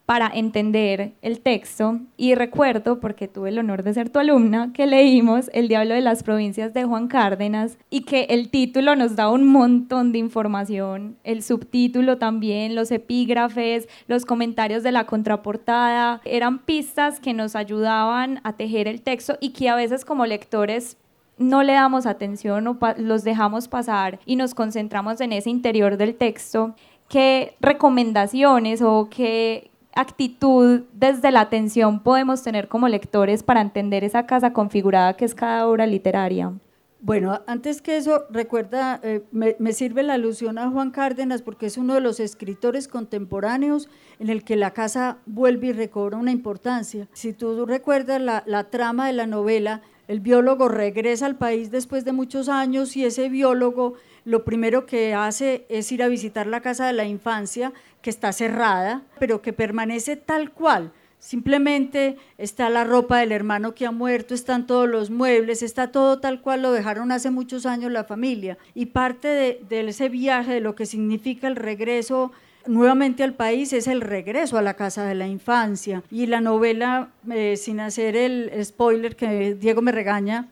para 0.08 0.32
entender 0.34 1.12
el 1.22 1.42
texto. 1.42 2.00
Y 2.16 2.34
recuerdo, 2.34 3.02
porque 3.02 3.28
tuve 3.28 3.50
el 3.50 3.60
honor 3.60 3.84
de 3.84 3.94
ser 3.94 4.10
tu 4.10 4.20
alumna, 4.20 4.72
que 4.74 4.88
leímos 4.88 5.50
El 5.52 5.68
Diablo 5.68 5.96
de 5.96 6.02
las 6.02 6.24
Provincias 6.24 6.74
de 6.74 6.86
Juan 6.86 7.10
Cárdenas 7.10 7.78
y 7.90 8.04
que 8.04 8.24
el 8.30 8.50
título 8.50 8.96
nos 8.96 9.18
da 9.18 9.30
un 9.30 9.46
montón 9.46 10.14
de 10.14 10.20
información, 10.20 11.18
el 11.26 11.44
subtítulo 11.44 12.18
también, 12.18 12.74
los 12.74 12.90
epígrafes, 12.90 13.90
los 14.08 14.24
comentarios 14.24 14.82
de 14.82 14.94
la 14.94 15.06
contraportada, 15.06 16.22
eran 16.24 16.60
pistas 16.60 17.20
que 17.20 17.34
nos 17.34 17.58
ayudaban 17.58 18.40
a 18.46 18.54
tejer 18.54 18.88
el 18.88 19.02
texto 19.02 19.38
y 19.42 19.50
que 19.50 19.68
a 19.68 19.76
veces 19.76 20.06
como 20.06 20.26
lectores 20.26 20.96
no 21.38 21.64
le 21.64 21.74
damos 21.74 22.06
atención 22.06 22.66
o 22.66 22.80
los 22.96 23.26
dejamos 23.26 23.68
pasar 23.68 24.20
y 24.26 24.38
nos 24.38 24.56
concentramos 24.56 25.20
en 25.20 25.34
ese 25.34 25.50
interior 25.50 25.98
del 25.98 26.16
texto. 26.16 26.76
¿Qué 27.10 27.56
recomendaciones 27.60 28.82
o 28.82 29.10
qué, 29.10 29.70
actitud 30.00 30.84
desde 30.94 31.32
la 31.32 31.42
atención 31.42 32.02
podemos 32.02 32.44
tener 32.44 32.68
como 32.68 32.88
lectores 32.88 33.44
para 33.44 33.62
entender 33.62 34.04
esa 34.04 34.26
casa 34.26 34.54
configurada 34.54 35.16
que 35.16 35.26
es 35.26 35.34
cada 35.34 35.68
obra 35.68 35.88
literaria? 35.88 36.54
Bueno, 37.00 37.42
antes 37.46 37.82
que 37.82 37.98
eso, 37.98 38.26
recuerda, 38.32 39.00
eh, 39.04 39.24
me, 39.32 39.72
sirve 39.74 40.02
la 40.02 40.16
alusión 40.16 40.58
a 40.58 40.70
Juan 40.70 40.90
Cárdenas 40.90 41.44
porque 41.44 41.68
es 41.68 41.78
uno 41.78 41.94
de 41.94 42.02
los 42.02 42.20
escritores 42.20 42.88
contemporáneos 42.88 43.88
en 44.20 44.30
el 44.30 44.44
que 44.44 44.56
la 44.56 44.72
casa 44.72 45.18
vuelve 45.28 45.68
y 45.68 45.74
recobra 45.74 46.18
una 46.18 46.32
importancia. 46.32 47.08
Si 47.14 47.34
tú 47.34 47.66
recuerdas 47.68 48.20
la, 48.20 48.44
la 48.48 48.66
trama 48.66 49.08
de 49.08 49.14
la 49.14 49.28
novela, 49.28 49.82
el 50.08 50.22
biólogo 50.22 50.70
regresa 50.70 51.28
al 51.28 51.36
país 51.36 51.70
después 51.70 52.04
de 52.04 52.14
muchos 52.14 52.50
años 52.50 52.98
y 52.98 53.06
ese 53.06 53.30
biólogo 53.30 53.94
lo 54.28 54.44
primero 54.44 54.86
que 54.86 55.14
hace 55.14 55.66
es 55.70 55.92
ir 55.92 56.04
a 56.04 56.08
visitar 56.08 56.48
la 56.48 56.62
casa 56.62 56.88
de 56.88 56.94
la 56.94 57.06
infancia, 57.06 57.74
que 58.08 58.12
está 58.12 58.32
cerrada, 58.32 59.02
pero 59.20 59.42
que 59.42 59.52
permanece 59.52 60.16
tal 60.16 60.52
cual. 60.54 60.94
Simplemente 61.20 62.16
está 62.38 62.70
la 62.70 62.86
ropa 62.86 63.20
del 63.20 63.34
hermano 63.34 63.76
que 63.76 63.86
ha 63.86 63.92
muerto, 63.92 64.34
están 64.34 64.66
todos 64.66 64.88
los 64.88 65.10
muebles, 65.10 65.62
está 65.62 65.92
todo 65.92 66.22
tal 66.22 66.40
cual 66.40 66.62
lo 66.62 66.72
dejaron 66.72 67.12
hace 67.12 67.32
muchos 67.32 67.66
años 67.66 67.92
la 67.92 68.06
familia. 68.06 68.58
Y 68.74 68.86
parte 68.86 69.28
de, 69.28 69.90
ese 69.90 70.08
viaje, 70.08 70.54
de 70.54 70.62
lo 70.62 70.74
que 70.74 70.86
significa 70.86 71.50
el 71.50 71.58
regreso 71.58 72.32
nuevamente 72.66 73.24
al 73.24 73.34
país 73.34 73.74
es 73.74 73.88
el 73.88 74.00
regreso 74.00 74.58
a 74.58 74.62
la 74.62 74.76
casa 74.76 75.04
de 75.04 75.16
la 75.16 75.28
infancia. 75.28 76.02
Y 76.10 76.28
la 76.28 76.40
novela, 76.40 77.10
eh, 77.30 77.58
sin 77.58 77.82
hacer 77.82 78.16
el 78.16 78.54
spoiler 78.64 79.18
que 79.18 79.54
Diego 79.54 79.82
me 79.82 79.92
regaña, 79.92 80.48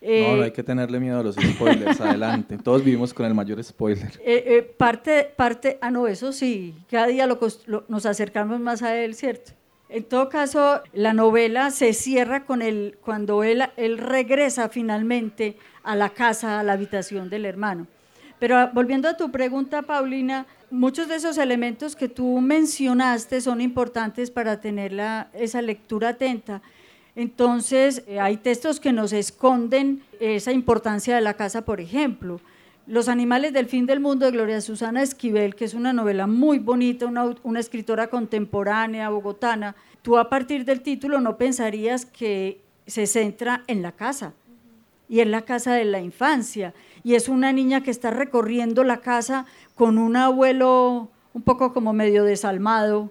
no, 0.00 0.36
no 0.36 0.42
hay 0.42 0.50
que 0.52 0.62
tenerle 0.62 1.00
miedo 1.00 1.20
a 1.20 1.22
los 1.22 1.36
spoilers, 1.36 2.00
adelante. 2.00 2.58
Todos 2.58 2.84
vivimos 2.84 3.12
con 3.12 3.26
el 3.26 3.34
mayor 3.34 3.62
spoiler. 3.62 4.12
Eh, 4.24 4.44
eh, 4.46 4.62
parte, 4.62 5.30
parte, 5.36 5.78
ah, 5.80 5.90
no, 5.90 6.06
eso 6.06 6.32
sí, 6.32 6.74
cada 6.90 7.06
día 7.06 7.26
lo, 7.26 7.38
nos 7.88 8.06
acercamos 8.06 8.60
más 8.60 8.82
a 8.82 8.96
él, 8.96 9.14
¿cierto? 9.14 9.52
En 9.88 10.04
todo 10.04 10.28
caso, 10.28 10.82
la 10.92 11.14
novela 11.14 11.70
se 11.70 11.94
cierra 11.94 12.44
con 12.44 12.60
el, 12.60 12.98
cuando 13.00 13.42
él, 13.42 13.64
él 13.76 13.96
regresa 13.96 14.68
finalmente 14.68 15.56
a 15.82 15.96
la 15.96 16.10
casa, 16.10 16.60
a 16.60 16.62
la 16.62 16.74
habitación 16.74 17.30
del 17.30 17.46
hermano. 17.46 17.86
Pero 18.38 18.56
ah, 18.56 18.70
volviendo 18.72 19.08
a 19.08 19.16
tu 19.16 19.30
pregunta, 19.30 19.82
Paulina, 19.82 20.46
muchos 20.70 21.08
de 21.08 21.16
esos 21.16 21.38
elementos 21.38 21.96
que 21.96 22.08
tú 22.08 22.40
mencionaste 22.40 23.40
son 23.40 23.60
importantes 23.60 24.30
para 24.30 24.60
tener 24.60 24.94
esa 25.32 25.62
lectura 25.62 26.10
atenta. 26.10 26.62
Entonces, 27.18 28.04
eh, 28.06 28.20
hay 28.20 28.36
textos 28.36 28.78
que 28.78 28.92
nos 28.92 29.12
esconden 29.12 30.04
esa 30.20 30.52
importancia 30.52 31.16
de 31.16 31.20
la 31.20 31.34
casa, 31.34 31.64
por 31.64 31.80
ejemplo. 31.80 32.40
Los 32.86 33.08
animales 33.08 33.52
del 33.52 33.66
fin 33.66 33.86
del 33.86 33.98
mundo 33.98 34.24
de 34.24 34.30
Gloria 34.30 34.60
Susana 34.60 35.02
Esquivel, 35.02 35.56
que 35.56 35.64
es 35.64 35.74
una 35.74 35.92
novela 35.92 36.28
muy 36.28 36.60
bonita, 36.60 37.06
una, 37.06 37.34
una 37.42 37.58
escritora 37.58 38.06
contemporánea, 38.06 39.08
bogotana. 39.08 39.74
Tú 40.02 40.16
a 40.16 40.30
partir 40.30 40.64
del 40.64 40.80
título 40.80 41.20
no 41.20 41.36
pensarías 41.36 42.06
que 42.06 42.60
se 42.86 43.08
centra 43.08 43.64
en 43.66 43.82
la 43.82 43.90
casa, 43.90 44.32
y 45.08 45.18
en 45.18 45.32
la 45.32 45.42
casa 45.42 45.74
de 45.74 45.86
la 45.86 46.00
infancia. 46.00 46.72
Y 47.02 47.16
es 47.16 47.28
una 47.28 47.52
niña 47.52 47.82
que 47.82 47.90
está 47.90 48.12
recorriendo 48.12 48.84
la 48.84 48.98
casa 48.98 49.44
con 49.74 49.98
un 49.98 50.14
abuelo 50.14 51.08
un 51.34 51.42
poco 51.42 51.72
como 51.72 51.92
medio 51.92 52.22
desalmado, 52.22 53.10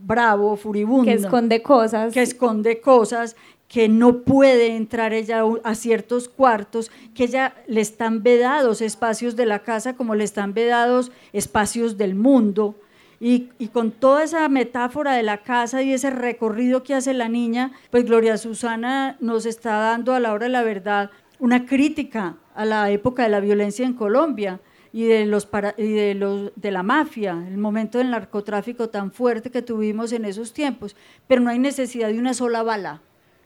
bravo, 0.00 0.56
furibundo. 0.56 1.04
Que 1.04 1.14
esconde 1.14 1.62
cosas. 1.62 2.12
Que 2.12 2.22
esconde 2.22 2.80
cosas, 2.80 3.36
que 3.68 3.88
no 3.88 4.20
puede 4.20 4.76
entrar 4.76 5.12
ella 5.12 5.42
a 5.64 5.74
ciertos 5.74 6.28
cuartos, 6.28 6.90
que 7.14 7.24
ella 7.24 7.54
le 7.66 7.80
están 7.80 8.22
vedados 8.22 8.80
espacios 8.80 9.36
de 9.36 9.46
la 9.46 9.60
casa 9.60 9.96
como 9.96 10.14
le 10.14 10.24
están 10.24 10.54
vedados 10.54 11.12
espacios 11.32 11.96
del 11.96 12.14
mundo. 12.14 12.76
Y, 13.20 13.48
y, 13.58 13.68
con 13.68 13.90
toda 13.90 14.24
esa 14.24 14.48
metáfora 14.48 15.14
de 15.14 15.22
la 15.22 15.38
casa 15.42 15.82
y 15.82 15.92
ese 15.92 16.10
recorrido 16.10 16.82
que 16.82 16.94
hace 16.94 17.14
la 17.14 17.28
niña, 17.28 17.72
pues 17.90 18.04
Gloria 18.04 18.36
Susana 18.36 19.16
nos 19.20 19.46
está 19.46 19.78
dando 19.78 20.12
a 20.12 20.20
la 20.20 20.32
hora 20.32 20.46
de 20.46 20.52
la 20.52 20.62
verdad 20.62 21.10
una 21.38 21.64
crítica 21.64 22.36
a 22.54 22.64
la 22.64 22.90
época 22.90 23.22
de 23.22 23.28
la 23.28 23.40
violencia 23.40 23.86
en 23.86 23.94
Colombia 23.94 24.60
y 24.94 25.06
de, 25.06 25.26
los, 25.26 25.48
de, 25.76 26.14
los, 26.14 26.52
de 26.54 26.70
la 26.70 26.84
mafia, 26.84 27.44
el 27.48 27.58
momento 27.58 27.98
del 27.98 28.12
narcotráfico 28.12 28.90
tan 28.90 29.10
fuerte 29.10 29.50
que 29.50 29.60
tuvimos 29.60 30.12
en 30.12 30.24
esos 30.24 30.52
tiempos. 30.52 30.94
Pero 31.26 31.40
no 31.40 31.50
hay 31.50 31.58
necesidad 31.58 32.10
de 32.10 32.18
una 32.20 32.32
sola 32.32 32.62
bala, 32.62 33.02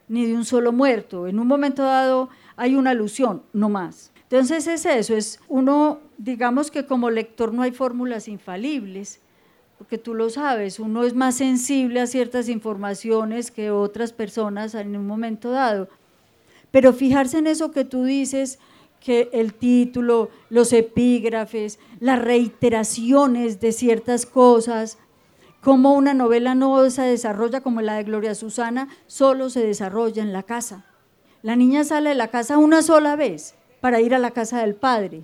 ni 0.09 0.27
de 0.27 0.35
un 0.35 0.45
solo 0.45 0.73
muerto. 0.73 1.27
En 1.27 1.39
un 1.39 1.47
momento 1.47 1.85
dado 1.85 2.29
hay 2.55 2.75
una 2.75 2.91
alusión, 2.91 3.43
no 3.55 3.71
más. 3.71 4.13
Entonces 4.25 4.67
es 4.67 4.85
eso, 4.85 5.17
es 5.17 5.41
uno, 5.49 6.01
digamos 6.19 6.71
que 6.71 6.85
como 6.85 7.09
lector 7.09 7.55
no 7.55 7.63
hay 7.63 7.71
fórmulas 7.73 8.29
infalibles, 8.29 9.23
porque 9.79 9.97
tú 9.97 10.13
lo 10.13 10.29
sabes, 10.29 10.79
uno 10.79 11.05
es 11.05 11.15
más 11.15 11.37
sensible 11.37 12.03
a 12.03 12.07
ciertas 12.07 12.51
informaciones 12.51 13.51
que 13.51 13.71
otras 13.71 14.13
personas 14.13 14.75
en 14.75 14.95
un 14.95 15.07
momento 15.07 15.51
dado. 15.51 15.89
Pero 16.71 16.93
fijarse 16.93 17.39
en 17.39 17.47
eso 17.47 17.71
que 17.71 17.87
tú 17.87 18.05
dices, 18.05 18.59
que 19.01 19.31
el 19.33 19.55
título, 19.55 20.31
los 20.51 20.73
epígrafes, 20.73 21.79
las 22.01 22.21
reiteraciones 22.21 23.61
de 23.61 23.73
ciertas 23.73 24.27
cosas, 24.27 24.99
como 25.63 25.95
una 25.95 26.15
novela 26.15 26.55
no 26.55 26.89
se 26.91 27.03
desarrolla 27.03 27.61
como 27.61 27.81
la 27.81 27.95
de 27.95 28.05
Gloria 28.05 28.35
Susana, 28.35 28.89
solo 29.07 29.51
se 29.51 29.67
desarrolla 29.67 30.23
en 30.23 30.33
la 30.33 30.43
casa. 30.43 30.85
La 31.43 31.57
niña 31.57 31.85
sale 31.85 32.11
de 32.11 32.15
la 32.15 32.29
casa 32.29 32.59
una 32.59 32.83
sola 32.83 33.17
vez 33.17 33.55
para 33.81 34.01
ir 34.01 34.15
a 34.15 34.19
la 34.19 34.33
casa 34.33 34.61
del 34.61 34.75
padre, 34.75 35.23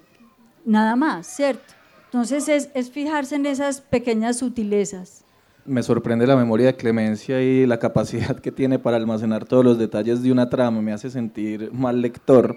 nada 0.64 0.96
más, 0.96 1.26
¿cierto? 1.26 1.74
Entonces 2.06 2.48
es, 2.48 2.70
es 2.74 2.90
fijarse 2.90 3.36
en 3.36 3.46
esas 3.46 3.80
pequeñas 3.80 4.38
sutilezas 4.38 5.24
me 5.66 5.82
sorprende 5.82 6.26
la 6.26 6.36
memoria 6.36 6.66
de 6.66 6.76
Clemencia 6.76 7.42
y 7.42 7.66
la 7.66 7.78
capacidad 7.78 8.38
que 8.38 8.52
tiene 8.52 8.78
para 8.78 8.96
almacenar 8.96 9.44
todos 9.44 9.64
los 9.64 9.78
detalles 9.78 10.22
de 10.22 10.30
una 10.30 10.50
trama, 10.50 10.82
me 10.82 10.92
hace 10.92 11.10
sentir 11.10 11.70
mal 11.72 12.00
lector. 12.00 12.56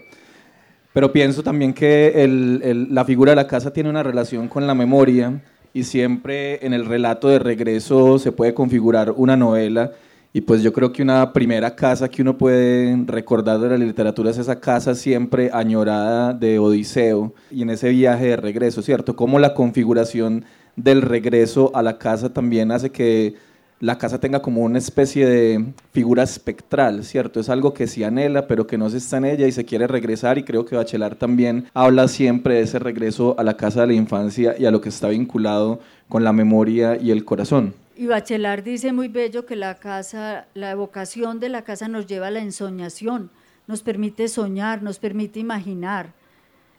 Pero 0.94 1.12
pienso 1.12 1.44
también 1.44 1.74
que 1.74 2.88
la 2.89 3.06
figura 3.06 3.32
de 3.32 3.36
la 3.36 3.48
casa 3.48 3.72
tiene 3.72 3.89
una 3.89 4.03
relación 4.03 4.48
con 4.48 4.65
la 4.65 4.74
memoria 4.74 5.41
y 5.74 5.84
siempre 5.84 6.65
en 6.65 6.74
el 6.74 6.86
relato 6.86 7.27
de 7.27 7.39
regreso 7.39 8.17
se 8.17 8.32
puede 8.32 8.53
configurar 8.53 9.12
una 9.15 9.38
novela 9.38 9.91
y 10.34 10.41
pues 10.41 10.62
yo 10.62 10.74
creo 10.74 10.91
que 10.91 11.01
una 11.01 11.34
primera 11.34 11.75
casa 11.75 12.10
que 12.10 12.22
uno 12.22 12.38
puede 12.38 12.96
recordar 13.08 13.60
de 13.60 13.70
la 13.70 13.77
literatura 13.77 14.29
es 14.29 14.38
esa 14.38 14.60
casa 14.60 14.94
siempre 14.94 15.50
añorada 15.51 16.34
de 16.34 16.60
Odiseo 16.60 17.34
y 17.50 17.62
en 17.63 17.70
ese 17.72 17.89
viaje 17.89 18.27
de 18.27 18.38
regreso, 18.38 18.82
¿cierto? 18.82 19.15
Como 19.15 19.39
la 19.39 19.53
configuración 19.53 20.46
del 20.75 21.01
regreso 21.01 21.72
a 21.74 21.82
la 21.82 21.98
casa 21.98 22.34
también 22.34 22.72
hace 22.72 22.91
que 22.91 23.36
la 23.79 23.98
casa 23.98 24.19
tenga 24.19 24.41
como 24.41 24.62
una 24.62 24.79
especie 24.79 25.27
de 25.27 25.65
figura 25.91 26.24
espectral, 26.24 27.03
¿cierto? 27.03 27.39
Es 27.39 27.50
algo 27.50 27.74
que 27.74 27.88
se 27.88 28.05
anhela, 28.05 28.48
pero 28.48 28.65
que 28.65 28.77
no 28.77 28.89
se 28.89 28.98
está 28.98 29.17
en 29.17 29.25
ella 29.25 29.48
y 29.48 29.51
se 29.51 29.65
quiere 29.65 29.88
regresar 29.88 30.38
y 30.38 30.43
creo 30.43 30.65
que 30.65 30.75
Bachelar 30.75 31.15
también 31.15 31.67
habla 31.74 32.07
siempre 32.07 32.55
de 32.55 32.62
ese 32.62 32.79
regreso 32.79 33.36
a 33.38 33.43
la 33.43 33.55
casa 33.55 33.81
de 33.81 33.88
la 33.88 33.93
infancia 33.93 34.55
y 34.57 34.65
a 34.65 34.72
lo 34.72 34.81
que 34.81 34.89
está 34.89 35.10
vinculado 35.10 35.79
con 36.10 36.24
la 36.24 36.34
memoria 36.34 36.98
y 37.00 37.12
el 37.12 37.24
corazón. 37.24 37.74
Y 37.96 38.07
Bachelar 38.07 38.63
dice 38.63 38.93
muy 38.93 39.07
bello 39.07 39.46
que 39.46 39.55
la 39.55 39.75
casa, 39.75 40.48
la 40.53 40.72
evocación 40.72 41.39
de 41.39 41.50
la 41.50 41.63
casa 41.63 41.88
nos 41.88 42.07
lleva 42.07 42.27
a 42.27 42.31
la 42.31 42.39
ensoñación, 42.39 43.29
nos 43.67 43.84
permite 43.84 44.27
soñar, 44.27 44.81
nos 44.81 44.98
permite 45.00 45.39
imaginar. 45.39 46.13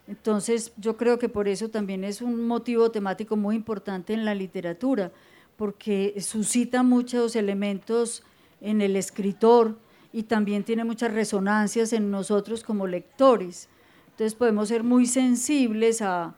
Entonces, 0.08 0.72
yo 0.78 0.96
creo 0.96 1.18
que 1.18 1.28
por 1.28 1.48
eso 1.48 1.68
también 1.68 2.02
es 2.02 2.22
un 2.22 2.46
motivo 2.46 2.90
temático 2.90 3.36
muy 3.36 3.56
importante 3.56 4.14
en 4.14 4.24
la 4.24 4.34
literatura, 4.34 5.12
porque 5.58 6.14
suscita 6.20 6.84
muchos 6.84 7.34
elementos 7.34 8.22
en 8.60 8.80
el 8.80 8.94
escritor 8.94 9.76
y 10.12 10.22
también 10.22 10.62
tiene 10.62 10.84
muchas 10.84 11.12
resonancias 11.12 11.92
en 11.92 12.12
nosotros 12.12 12.62
como 12.62 12.86
lectores. 12.86 13.68
Entonces 14.10 14.36
podemos 14.36 14.68
ser 14.68 14.84
muy 14.84 15.04
sensibles 15.04 16.00
a, 16.00 16.36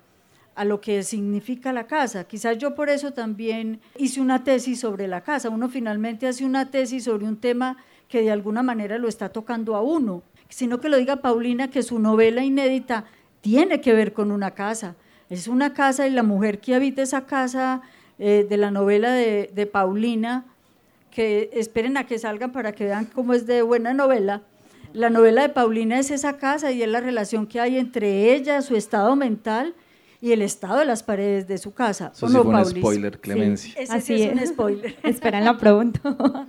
a 0.54 0.64
lo 0.64 0.80
que 0.80 1.02
significa 1.02 1.70
la 1.70 1.86
casa. 1.86 2.24
Quizás 2.24 2.56
yo 2.56 2.74
por 2.74 2.88
eso 2.88 3.12
también 3.12 3.80
hice 3.98 4.22
una 4.22 4.42
tesis 4.42 4.80
sobre 4.80 5.06
la 5.06 5.20
casa. 5.20 5.50
Uno 5.50 5.68
finalmente 5.68 6.26
hace 6.26 6.46
una 6.46 6.70
tesis 6.70 7.04
sobre 7.04 7.26
un 7.26 7.36
tema 7.36 7.76
que 8.08 8.22
de 8.22 8.30
alguna 8.30 8.62
manera 8.62 8.96
lo 8.96 9.06
está 9.06 9.28
tocando 9.28 9.76
a 9.76 9.82
uno, 9.82 10.22
sino 10.48 10.80
que 10.80 10.88
lo 10.88 10.96
diga 10.96 11.16
Paulina, 11.16 11.68
que 11.70 11.82
su 11.82 11.98
novela 11.98 12.42
inédita 12.42 13.04
tiene 13.42 13.82
que 13.82 13.92
ver 13.92 14.14
con 14.14 14.32
una 14.32 14.52
casa. 14.52 14.96
Es 15.28 15.46
una 15.46 15.74
casa 15.74 16.06
y 16.06 16.10
la 16.10 16.22
mujer 16.22 16.58
que 16.58 16.74
habita 16.74 17.02
esa 17.02 17.26
casa 17.26 17.82
eh, 18.22 18.46
de 18.46 18.56
la 18.58 18.70
novela 18.70 19.12
de, 19.12 19.50
de, 19.54 19.66
Paulina, 19.66 20.44
que 21.10 21.48
esperen 21.54 21.96
a 21.96 22.06
que 22.06 22.18
salgan 22.18 22.52
para 22.52 22.72
que 22.72 22.84
vean 22.84 23.06
cómo 23.06 23.32
es 23.32 23.46
de 23.46 23.62
buena 23.62 23.94
novela. 23.94 24.42
La 24.92 25.08
novela 25.08 25.40
de 25.40 25.48
Paulina 25.48 25.98
es 25.98 26.10
esa 26.10 26.36
casa 26.36 26.70
y 26.70 26.82
es 26.82 26.88
la 26.88 27.00
relación 27.00 27.46
que 27.46 27.60
hay 27.60 27.78
entre 27.78 28.34
ella, 28.34 28.60
su 28.60 28.76
estado 28.76 29.16
mental 29.16 29.74
y 30.20 30.32
el 30.32 30.42
estado 30.42 30.80
de 30.80 30.84
las 30.84 31.02
paredes 31.02 31.48
de 31.48 31.56
su 31.56 31.72
casa. 31.72 32.12
Eso 32.14 32.28
sí 32.28 32.36
fue 32.36 32.54
un 32.54 32.66
spoiler, 32.66 33.18
Clemencia. 33.20 33.72
ese 33.78 33.90
Así 33.90 34.18
sí 34.18 34.22
es, 34.22 34.32
es 34.32 34.50
un 34.50 34.54
spoiler. 34.54 34.94
la 35.42 35.56
pregunta 35.56 36.00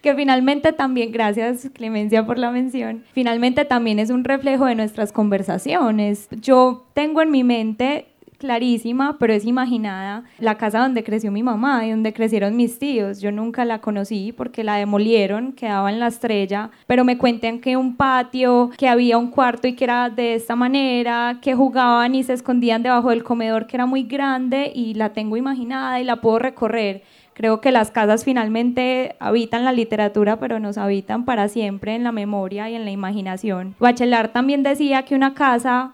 que 0.00 0.14
finalmente 0.14 0.72
también, 0.72 1.12
gracias 1.12 1.68
Clemencia 1.74 2.24
por 2.24 2.38
la 2.38 2.50
mención, 2.50 3.04
finalmente 3.12 3.66
también 3.66 3.98
es 3.98 4.08
un 4.08 4.24
reflejo 4.24 4.64
de 4.64 4.74
nuestras 4.74 5.12
conversaciones. 5.12 6.28
Yo 6.30 6.86
tengo 6.94 7.20
en 7.20 7.30
mi 7.30 7.44
mente 7.44 8.06
clarísima, 8.42 9.18
pero 9.20 9.32
es 9.32 9.44
imaginada, 9.44 10.24
la 10.40 10.56
casa 10.56 10.80
donde 10.80 11.04
creció 11.04 11.30
mi 11.30 11.44
mamá 11.44 11.86
y 11.86 11.90
donde 11.92 12.12
crecieron 12.12 12.56
mis 12.56 12.76
tíos. 12.76 13.20
Yo 13.20 13.30
nunca 13.30 13.64
la 13.64 13.80
conocí 13.80 14.32
porque 14.32 14.64
la 14.64 14.74
demolieron, 14.74 15.52
quedaba 15.52 15.92
en 15.92 16.00
la 16.00 16.08
estrella, 16.08 16.70
pero 16.88 17.04
me 17.04 17.18
cuentan 17.18 17.60
que 17.60 17.76
un 17.76 17.96
patio, 17.96 18.70
que 18.76 18.88
había 18.88 19.16
un 19.16 19.30
cuarto 19.30 19.68
y 19.68 19.74
que 19.74 19.84
era 19.84 20.10
de 20.10 20.34
esta 20.34 20.56
manera, 20.56 21.38
que 21.40 21.54
jugaban 21.54 22.16
y 22.16 22.24
se 22.24 22.32
escondían 22.32 22.82
debajo 22.82 23.10
del 23.10 23.22
comedor 23.22 23.68
que 23.68 23.76
era 23.76 23.86
muy 23.86 24.02
grande 24.02 24.72
y 24.74 24.94
la 24.94 25.12
tengo 25.12 25.36
imaginada 25.36 26.00
y 26.00 26.04
la 26.04 26.16
puedo 26.16 26.40
recorrer. 26.40 27.04
Creo 27.34 27.60
que 27.60 27.70
las 27.70 27.92
casas 27.92 28.24
finalmente 28.24 29.14
habitan 29.20 29.64
la 29.64 29.72
literatura, 29.72 30.40
pero 30.40 30.58
nos 30.58 30.78
habitan 30.78 31.24
para 31.24 31.48
siempre 31.48 31.94
en 31.94 32.02
la 32.02 32.10
memoria 32.10 32.68
y 32.68 32.74
en 32.74 32.84
la 32.84 32.90
imaginación. 32.90 33.76
Bachelard 33.78 34.32
también 34.32 34.64
decía 34.64 35.04
que 35.04 35.14
una 35.14 35.32
casa 35.32 35.92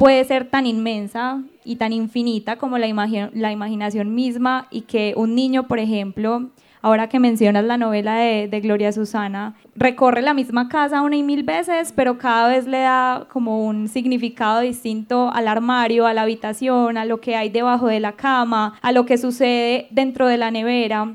puede 0.00 0.24
ser 0.24 0.46
tan 0.46 0.64
inmensa 0.64 1.42
y 1.62 1.76
tan 1.76 1.92
infinita 1.92 2.56
como 2.56 2.78
la, 2.78 2.86
la 3.34 3.52
imaginación 3.52 4.14
misma 4.14 4.66
y 4.70 4.80
que 4.80 5.12
un 5.14 5.34
niño, 5.34 5.68
por 5.68 5.78
ejemplo, 5.78 6.48
ahora 6.80 7.10
que 7.10 7.20
mencionas 7.20 7.66
la 7.66 7.76
novela 7.76 8.14
de, 8.14 8.60
Gloria 8.62 8.92
Susana, 8.92 9.56
recorre 9.76 10.22
la 10.22 10.32
misma 10.32 10.70
casa 10.70 11.02
una 11.02 11.16
y 11.16 11.22
mil 11.22 11.42
veces, 11.42 11.92
pero 11.94 12.16
cada 12.16 12.48
vez 12.48 12.66
le 12.66 12.78
da 12.78 13.26
como 13.30 13.66
un 13.66 13.88
significado 13.88 14.60
distinto 14.60 15.30
al 15.34 15.46
armario, 15.46 16.06
a 16.06 16.14
la 16.14 16.22
habitación, 16.22 16.96
a 16.96 17.04
lo 17.04 17.20
que 17.20 17.36
hay 17.36 17.50
debajo 17.50 17.86
de 17.88 18.00
la 18.00 18.12
cama, 18.12 18.78
a 18.80 18.92
lo 18.92 19.04
que 19.04 19.18
sucede 19.18 19.86
dentro 19.90 20.28
de 20.28 20.38
la 20.38 20.50
nevera. 20.50 21.14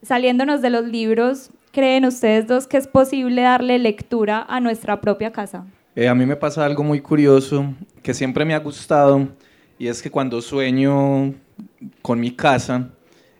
Saliéndonos 0.00 0.62
de 0.62 0.70
los 0.70 0.86
libros, 0.86 1.50
¿creen 1.72 2.06
ustedes 2.06 2.46
dos 2.46 2.66
que 2.66 2.78
es 2.78 2.88
posible 2.88 3.42
darle 3.42 3.78
lectura 3.78 4.46
a 4.48 4.60
nuestra 4.60 5.02
propia 5.02 5.30
casa? 5.30 5.66
Eh, 5.96 6.08
a 6.08 6.14
mí 6.14 6.26
me 6.26 6.36
pasa 6.36 6.64
algo 6.64 6.84
muy 6.84 7.00
curioso 7.00 7.74
que 8.02 8.14
siempre 8.14 8.44
me 8.44 8.54
ha 8.54 8.58
gustado 8.58 9.28
y 9.78 9.88
es 9.88 10.02
que 10.02 10.10
cuando 10.10 10.40
sueño 10.42 11.34
con 12.02 12.20
mi 12.20 12.30
casa, 12.30 12.90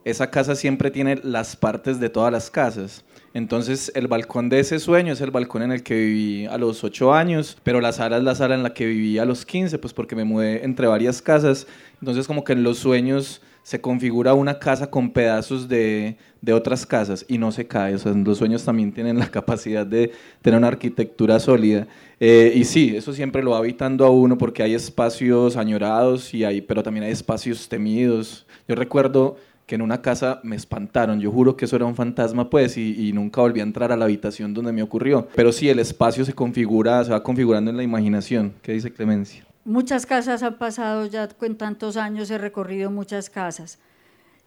esa 0.05 0.31
casa 0.31 0.55
siempre 0.55 0.90
tiene 0.90 1.21
las 1.23 1.57
partes 1.57 2.00
de 2.00 2.09
todas 2.09 2.33
las 2.33 2.50
casas. 2.50 3.05
Entonces 3.35 3.93
el 3.95 4.09
balcón 4.09 4.49
de 4.49 4.61
ese 4.61 4.78
sueño 4.78 5.12
es 5.12 5.21
el 5.21 5.31
balcón 5.31 5.62
en 5.62 5.73
el 5.73 5.83
que 5.83 5.95
viví 5.95 6.47
a 6.47 6.57
los 6.59 6.83
8 6.83 7.12
años, 7.12 7.59
pero 7.62 7.81
la 7.81 7.93
sala 7.93 8.17
es 8.17 8.25
la 8.25 8.35
sala 8.35 8.55
en 8.55 8.62
la 8.62 8.73
que 8.75 8.87
viví 8.87 9.19
a 9.19 9.25
los 9.25 9.45
15, 9.45 9.78
pues 9.78 9.93
porque 9.93 10.17
me 10.17 10.25
mudé 10.25 10.64
entre 10.64 10.87
varias 10.87 11.21
casas. 11.21 11.67
Entonces 12.00 12.26
como 12.26 12.43
que 12.43 12.55
en 12.55 12.62
los 12.62 12.78
sueños 12.78 13.43
se 13.69 13.83
configura 13.83 14.33
una 14.33 14.59
casa 14.59 14.91
con 14.91 15.11
pedazos 15.11 15.69
de, 15.69 16.17
de 16.41 16.55
otras 16.55 16.87
casas 16.87 17.27
y 17.29 17.37
no 17.37 17.53
se 17.53 17.67
cae. 17.67 17.97
O 17.97 17.99
sea, 17.99 18.13
los 18.13 18.39
sueños 18.39 18.65
también 18.65 18.93
tienen 18.93 19.19
la 19.19 19.31
capacidad 19.31 19.85
de 19.85 20.11
tener 20.41 20.57
una 20.57 20.69
arquitectura 20.69 21.39
sólida. 21.39 21.87
Eh, 22.19 22.51
y 22.55 22.65
sí, 22.65 22.97
eso 22.97 23.13
siempre 23.13 23.43
lo 23.43 23.51
va 23.51 23.59
habitando 23.59 24.07
a 24.07 24.11
uno 24.11 24.39
porque 24.39 24.63
hay 24.63 24.73
espacios 24.73 25.59
añorados, 25.59 26.33
y 26.33 26.45
hay, 26.45 26.63
pero 26.63 26.83
también 26.83 27.05
hay 27.05 27.13
espacios 27.13 27.69
temidos. 27.69 28.47
Yo 28.67 28.75
recuerdo 28.75 29.37
que 29.67 29.75
en 29.75 29.83
una 29.83 30.01
casa 30.01 30.41
me 30.43 30.57
espantaron. 30.57 31.21
Yo 31.21 31.31
juro 31.31 31.55
que 31.55 31.67
eso 31.67 31.77
era 31.77 31.85
un 31.85 31.95
fantasma, 31.95 32.49
pues, 32.49 32.79
y, 32.79 33.07
y, 33.07 33.13
nunca 33.13 33.43
volví 33.43 33.61
a 33.61 33.65
entrar 33.65 33.93
a 33.93 33.99
la 33.99 34.07
habitación 34.07 34.55
donde 34.55 34.73
me 34.73 34.83
ocurrió. 34.83 35.29
Pero 35.37 35.53
sí, 35.53 35.69
el 35.69 35.79
espacio 35.79 36.25
se 36.25 36.33
configura, 36.33 37.05
se 37.05 37.11
va 37.11 37.23
configurando 37.23 37.71
en 37.71 37.77
la 37.77 37.83
imaginación. 37.83 38.55
¿Qué 38.63 38.73
dice 38.73 38.91
Clemencia? 38.91 39.48
Muchas 39.65 40.07
casas 40.07 40.43
han 40.43 40.59
pasado 40.59 41.07
ya 41.07 41.29
con 41.29 41.57
tantos 41.57 41.97
años, 41.97 42.31
he 42.31 42.38
recorrido 42.38 42.91
muchas 42.91 43.29
casas. 43.29 43.79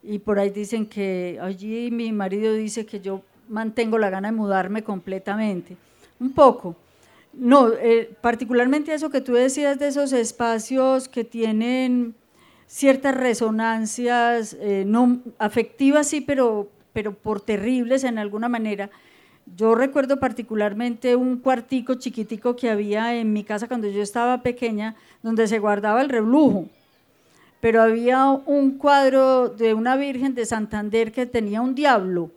Y 0.04 0.20
por 0.20 0.40
ahí 0.40 0.50
dicen 0.50 0.86
que 0.86 1.38
allí 1.42 1.92
mi 1.92 2.12
marido 2.12 2.54
dice 2.54 2.86
que 2.86 3.00
yo 3.02 3.22
mantengo 3.48 3.98
la 3.98 4.10
gana 4.10 4.30
de 4.30 4.36
mudarme 4.36 4.84
completamente. 4.84 5.78
Un 6.20 6.34
poco. 6.34 6.76
No, 7.34 7.72
eh, 7.74 8.12
particularmente 8.22 8.94
eso 8.94 9.10
que 9.10 9.22
tú 9.22 9.34
decías 9.34 9.80
de 9.80 9.88
esos 9.88 10.12
espacios 10.12 11.08
que 11.08 11.24
tienen 11.24 12.16
ciertas 12.68 13.16
resonancias, 13.16 14.56
eh, 14.60 14.84
no 14.86 15.22
afectivas 15.38 16.08
sí, 16.08 16.22
pero, 16.22 16.70
pero 16.94 17.14
por 17.14 17.42
terribles 17.42 18.04
en 18.04 18.18
alguna 18.18 18.50
manera. 18.50 18.90
Yo 19.46 19.76
recuerdo 19.76 20.20
particularmente 20.20 21.16
un 21.16 21.38
cuartico 21.38 21.96
chiquitico 21.96 22.56
que 22.56 22.70
había 22.70 23.16
en 23.16 23.34
mi 23.34 23.44
casa 23.44 23.68
cuando 23.68 23.88
yo 23.88 24.02
estaba 24.02 24.42
pequeña, 24.44 24.96
donde 25.22 25.48
se 25.48 25.60
guardaba 25.60 26.02
el 26.02 26.10
reblujo. 26.10 26.68
Pero 27.60 27.82
había 27.82 28.26
un 28.28 28.78
cuadro 28.78 29.50
de 29.50 29.74
una 29.74 29.96
Virgen 29.96 30.34
de 30.36 30.46
Santander 30.46 31.12
que 31.12 31.26
tenía 31.26 31.62
un 31.62 31.76
diablo. 31.76 32.32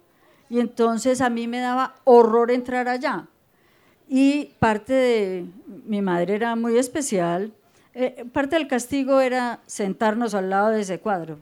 Y 0.51 0.61
entonces 0.61 1.21
a 1.21 1.31
mí 1.31 1.49
me 1.49 1.61
daba 1.61 1.95
horror 2.05 2.51
entrar 2.51 2.89
allá. 2.89 3.27
Y 4.09 4.51
parte 4.59 4.93
de 4.93 5.47
mi 5.87 6.03
madre 6.03 6.35
era 6.35 6.57
muy 6.57 6.77
especial. 6.77 7.53
Eh, 7.95 8.27
parte 8.33 8.57
del 8.57 8.69
castigo 8.69 9.21
era 9.21 9.61
sentarnos 9.67 10.35
al 10.35 10.51
lado 10.51 10.71
de 10.71 10.83
ese 10.83 10.99
cuadro. 10.99 11.39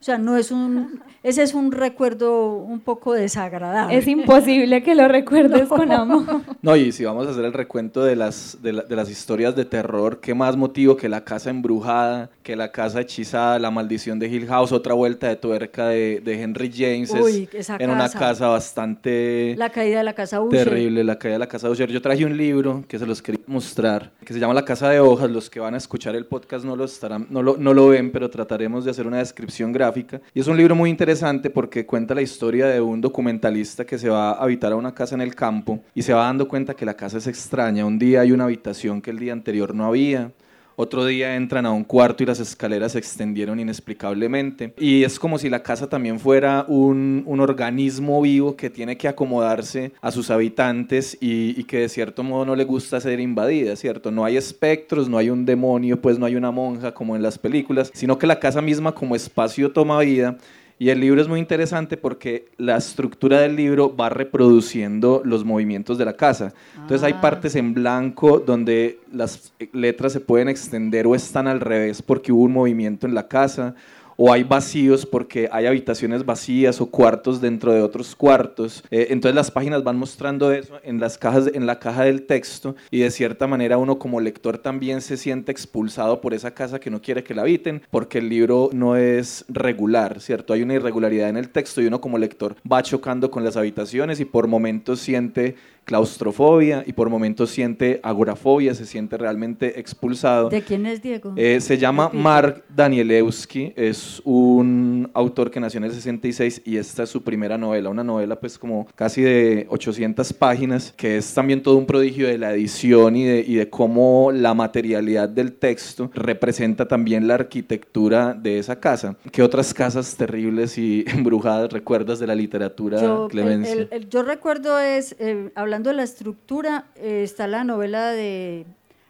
O 0.00 0.04
sea, 0.04 0.16
no 0.16 0.36
es 0.36 0.52
un, 0.52 1.00
ese 1.24 1.42
es 1.42 1.54
un 1.54 1.72
recuerdo 1.72 2.52
un 2.52 2.78
poco 2.78 3.14
desagradable. 3.14 3.98
Es 3.98 4.06
imposible 4.06 4.80
que 4.84 4.94
lo 4.94 5.08
recuerdes 5.08 5.68
con 5.68 5.90
amor. 5.90 6.42
No, 6.62 6.76
y 6.76 6.92
si 6.92 7.04
vamos 7.04 7.26
a 7.26 7.30
hacer 7.30 7.44
el 7.44 7.52
recuento 7.52 8.04
de 8.04 8.14
las, 8.14 8.58
de, 8.62 8.72
las 8.72 9.10
historias 9.10 9.56
de 9.56 9.64
terror, 9.64 10.20
¿qué 10.20 10.34
más 10.34 10.56
motivo 10.56 10.96
que 10.96 11.08
la 11.08 11.24
casa 11.24 11.50
embrujada, 11.50 12.30
que 12.44 12.54
la 12.54 12.70
casa 12.70 13.00
hechizada, 13.00 13.58
la 13.58 13.72
maldición 13.72 14.20
de 14.20 14.28
Hill 14.28 14.46
House, 14.46 14.70
otra 14.70 14.94
vuelta 14.94 15.26
de 15.26 15.34
tuerca 15.34 15.88
de, 15.88 16.20
de 16.20 16.42
Henry 16.42 16.70
James? 16.72 17.10
Uy, 17.10 17.48
esa 17.52 17.76
en 17.80 17.90
una 17.90 18.08
casa 18.08 18.46
bastante... 18.46 19.56
La 19.58 19.70
caída 19.70 19.98
de 19.98 20.04
la 20.04 20.14
casa 20.14 20.40
Usher. 20.40 20.68
Terrible, 20.68 21.02
la 21.02 21.18
caída 21.18 21.34
de 21.34 21.40
la 21.40 21.48
casa 21.48 21.68
Usher. 21.68 21.90
Yo 21.90 22.00
traje 22.00 22.24
un 22.24 22.36
libro 22.36 22.84
que 22.86 23.00
se 23.00 23.06
los 23.06 23.20
quería 23.20 23.40
mostrar, 23.48 24.12
que 24.24 24.32
se 24.32 24.38
llama 24.38 24.54
La 24.54 24.64
Casa 24.64 24.88
de 24.90 25.00
Hojas. 25.00 25.28
Los 25.28 25.50
que 25.50 25.58
van 25.58 25.74
a 25.74 25.78
escuchar 25.78 26.14
el 26.14 26.26
podcast 26.26 26.64
no 26.64 26.76
lo, 26.76 26.84
estarán, 26.84 27.26
no 27.30 27.42
lo, 27.42 27.56
no 27.56 27.74
lo 27.74 27.88
ven, 27.88 28.12
pero 28.12 28.30
trataremos 28.30 28.84
de 28.84 28.92
hacer 28.92 29.04
una 29.04 29.18
descripción 29.18 29.72
gráfica 29.72 29.87
y 30.34 30.40
es 30.40 30.46
un 30.46 30.56
libro 30.56 30.74
muy 30.74 30.90
interesante 30.90 31.50
porque 31.50 31.86
cuenta 31.86 32.14
la 32.14 32.22
historia 32.22 32.66
de 32.66 32.80
un 32.80 33.00
documentalista 33.00 33.84
que 33.84 33.98
se 33.98 34.08
va 34.08 34.32
a 34.32 34.42
habitar 34.42 34.72
a 34.72 34.76
una 34.76 34.94
casa 34.94 35.14
en 35.14 35.20
el 35.20 35.34
campo 35.34 35.80
y 35.94 36.02
se 36.02 36.12
va 36.12 36.24
dando 36.24 36.48
cuenta 36.48 36.74
que 36.74 36.84
la 36.84 36.94
casa 36.94 37.18
es 37.18 37.26
extraña. 37.26 37.84
Un 37.84 37.98
día 37.98 38.20
hay 38.20 38.32
una 38.32 38.44
habitación 38.44 39.00
que 39.00 39.10
el 39.10 39.18
día 39.18 39.32
anterior 39.32 39.74
no 39.74 39.86
había 39.86 40.32
otro 40.80 41.04
día 41.04 41.34
entran 41.34 41.66
a 41.66 41.72
un 41.72 41.82
cuarto 41.82 42.22
y 42.22 42.26
las 42.26 42.38
escaleras 42.38 42.92
se 42.92 43.00
extendieron 43.00 43.58
inexplicablemente. 43.58 44.74
Y 44.78 45.02
es 45.02 45.18
como 45.18 45.36
si 45.36 45.50
la 45.50 45.60
casa 45.60 45.88
también 45.88 46.20
fuera 46.20 46.64
un, 46.68 47.24
un 47.26 47.40
organismo 47.40 48.22
vivo 48.22 48.54
que 48.54 48.70
tiene 48.70 48.96
que 48.96 49.08
acomodarse 49.08 49.90
a 50.00 50.12
sus 50.12 50.30
habitantes 50.30 51.18
y, 51.20 51.60
y, 51.60 51.64
que 51.64 51.80
de 51.80 51.88
cierto 51.88 52.22
modo 52.22 52.46
no 52.46 52.54
le 52.54 52.62
gusta 52.62 53.00
ser 53.00 53.18
invadida, 53.18 53.74
¿cierto? 53.74 54.12
No 54.12 54.24
hay 54.24 54.36
espectros, 54.36 55.08
no 55.08 55.18
hay 55.18 55.30
un 55.30 55.44
demonio, 55.44 56.00
pues 56.00 56.16
no 56.16 56.26
hay 56.26 56.36
una 56.36 56.52
monja 56.52 56.94
como 56.94 57.16
en 57.16 57.22
las 57.22 57.38
películas, 57.38 57.90
sino 57.92 58.16
que 58.16 58.28
la 58.28 58.38
casa 58.38 58.62
misma 58.62 58.94
como 58.94 59.16
espacio 59.16 59.72
toma 59.72 59.98
vida 59.98 60.38
y 60.78 60.90
el 60.90 61.00
libro 61.00 61.20
es 61.20 61.26
muy 61.26 61.40
interesante 61.40 61.96
porque 61.96 62.48
la 62.56 62.76
estructura 62.76 63.40
del 63.40 63.56
libro 63.56 63.94
va 63.96 64.08
reproduciendo 64.10 65.22
los 65.24 65.44
movimientos 65.44 65.98
de 65.98 66.04
la 66.04 66.12
casa. 66.12 66.54
Entonces 66.74 67.02
hay 67.02 67.14
ah. 67.16 67.20
partes 67.20 67.56
en 67.56 67.74
blanco 67.74 68.38
donde 68.38 69.00
las 69.12 69.52
letras 69.72 70.12
se 70.12 70.20
pueden 70.20 70.48
extender 70.48 71.06
o 71.06 71.16
están 71.16 71.48
al 71.48 71.60
revés 71.60 72.00
porque 72.00 72.30
hubo 72.30 72.44
un 72.44 72.52
movimiento 72.52 73.06
en 73.06 73.14
la 73.14 73.26
casa 73.26 73.74
o 74.20 74.32
hay 74.32 74.42
vacíos 74.42 75.06
porque 75.06 75.48
hay 75.52 75.66
habitaciones 75.66 76.26
vacías 76.26 76.80
o 76.80 76.86
cuartos 76.86 77.40
dentro 77.40 77.72
de 77.72 77.82
otros 77.82 78.16
cuartos. 78.16 78.82
Eh, 78.90 79.06
entonces 79.10 79.36
las 79.36 79.52
páginas 79.52 79.84
van 79.84 79.96
mostrando 79.96 80.50
eso 80.52 80.80
en 80.82 80.98
las 80.98 81.16
cajas, 81.16 81.48
en 81.54 81.66
la 81.66 81.78
caja 81.78 82.02
del 82.02 82.26
texto 82.26 82.74
y 82.90 82.98
de 82.98 83.12
cierta 83.12 83.46
manera 83.46 83.78
uno 83.78 84.00
como 84.00 84.20
lector 84.20 84.58
también 84.58 85.02
se 85.02 85.16
siente 85.16 85.52
expulsado 85.52 86.20
por 86.20 86.34
esa 86.34 86.52
casa 86.52 86.80
que 86.80 86.90
no 86.90 87.00
quiere 87.00 87.22
que 87.22 87.32
la 87.32 87.42
habiten 87.42 87.82
porque 87.90 88.18
el 88.18 88.28
libro 88.28 88.70
no 88.72 88.96
es 88.96 89.44
regular, 89.48 90.20
¿cierto? 90.20 90.52
Hay 90.52 90.62
una 90.62 90.74
irregularidad 90.74 91.28
en 91.28 91.36
el 91.36 91.50
texto 91.50 91.80
y 91.80 91.86
uno 91.86 92.00
como 92.00 92.18
lector 92.18 92.56
va 92.70 92.82
chocando 92.82 93.30
con 93.30 93.44
las 93.44 93.56
habitaciones 93.56 94.18
y 94.18 94.24
por 94.24 94.48
momentos 94.48 94.98
siente 94.98 95.54
claustrofobia 95.88 96.84
y 96.86 96.92
por 96.92 97.08
momentos 97.08 97.48
siente 97.48 97.98
agorafobia, 98.02 98.74
se 98.74 98.84
siente 98.84 99.16
realmente 99.16 99.80
expulsado. 99.80 100.50
¿De 100.50 100.60
quién 100.60 100.84
es 100.84 101.00
Diego? 101.00 101.32
Eh, 101.34 101.62
se 101.62 101.78
llama 101.78 102.10
Mark 102.12 102.62
Danielewski, 102.68 103.72
es 103.74 104.07
un 104.24 105.10
autor 105.14 105.50
que 105.50 105.60
nació 105.60 105.78
en 105.78 105.84
el 105.84 105.92
66 105.92 106.62
y 106.64 106.76
esta 106.76 107.02
es 107.04 107.10
su 107.10 107.22
primera 107.22 107.58
novela, 107.58 107.90
una 107.90 108.04
novela 108.04 108.38
pues 108.38 108.58
como 108.58 108.86
casi 108.94 109.22
de 109.22 109.66
800 109.70 110.32
páginas, 110.32 110.92
que 110.96 111.16
es 111.18 111.32
también 111.34 111.62
todo 111.62 111.76
un 111.76 111.86
prodigio 111.86 112.26
de 112.26 112.38
la 112.38 112.52
edición 112.52 113.16
y 113.16 113.24
de, 113.24 113.40
y 113.40 113.54
de 113.54 113.70
cómo 113.70 114.30
la 114.32 114.54
materialidad 114.54 115.28
del 115.28 115.52
texto 115.52 116.10
representa 116.14 116.86
también 116.86 117.26
la 117.26 117.34
arquitectura 117.34 118.34
de 118.34 118.58
esa 118.58 118.80
casa. 118.80 119.16
¿Qué 119.32 119.42
otras 119.42 119.74
casas 119.74 120.16
terribles 120.16 120.78
y 120.78 121.04
embrujadas 121.08 121.72
recuerdas 121.72 122.18
de 122.18 122.26
la 122.26 122.34
literatura, 122.34 123.00
yo, 123.00 123.28
Clemencia? 123.28 123.88
yo 124.10 124.22
recuerdo 124.22 124.78
es, 124.78 125.16
eh, 125.18 125.50
hablando 125.54 125.90
de 125.90 125.96
la 125.96 126.02
estructura, 126.02 126.86
eh, 126.96 127.22
está 127.22 127.46
la 127.46 127.64
novela 127.64 128.10
de 128.12 128.66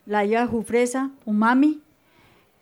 Laia 0.06 0.46
Jufresa, 0.46 1.11
Umami, 1.24 1.80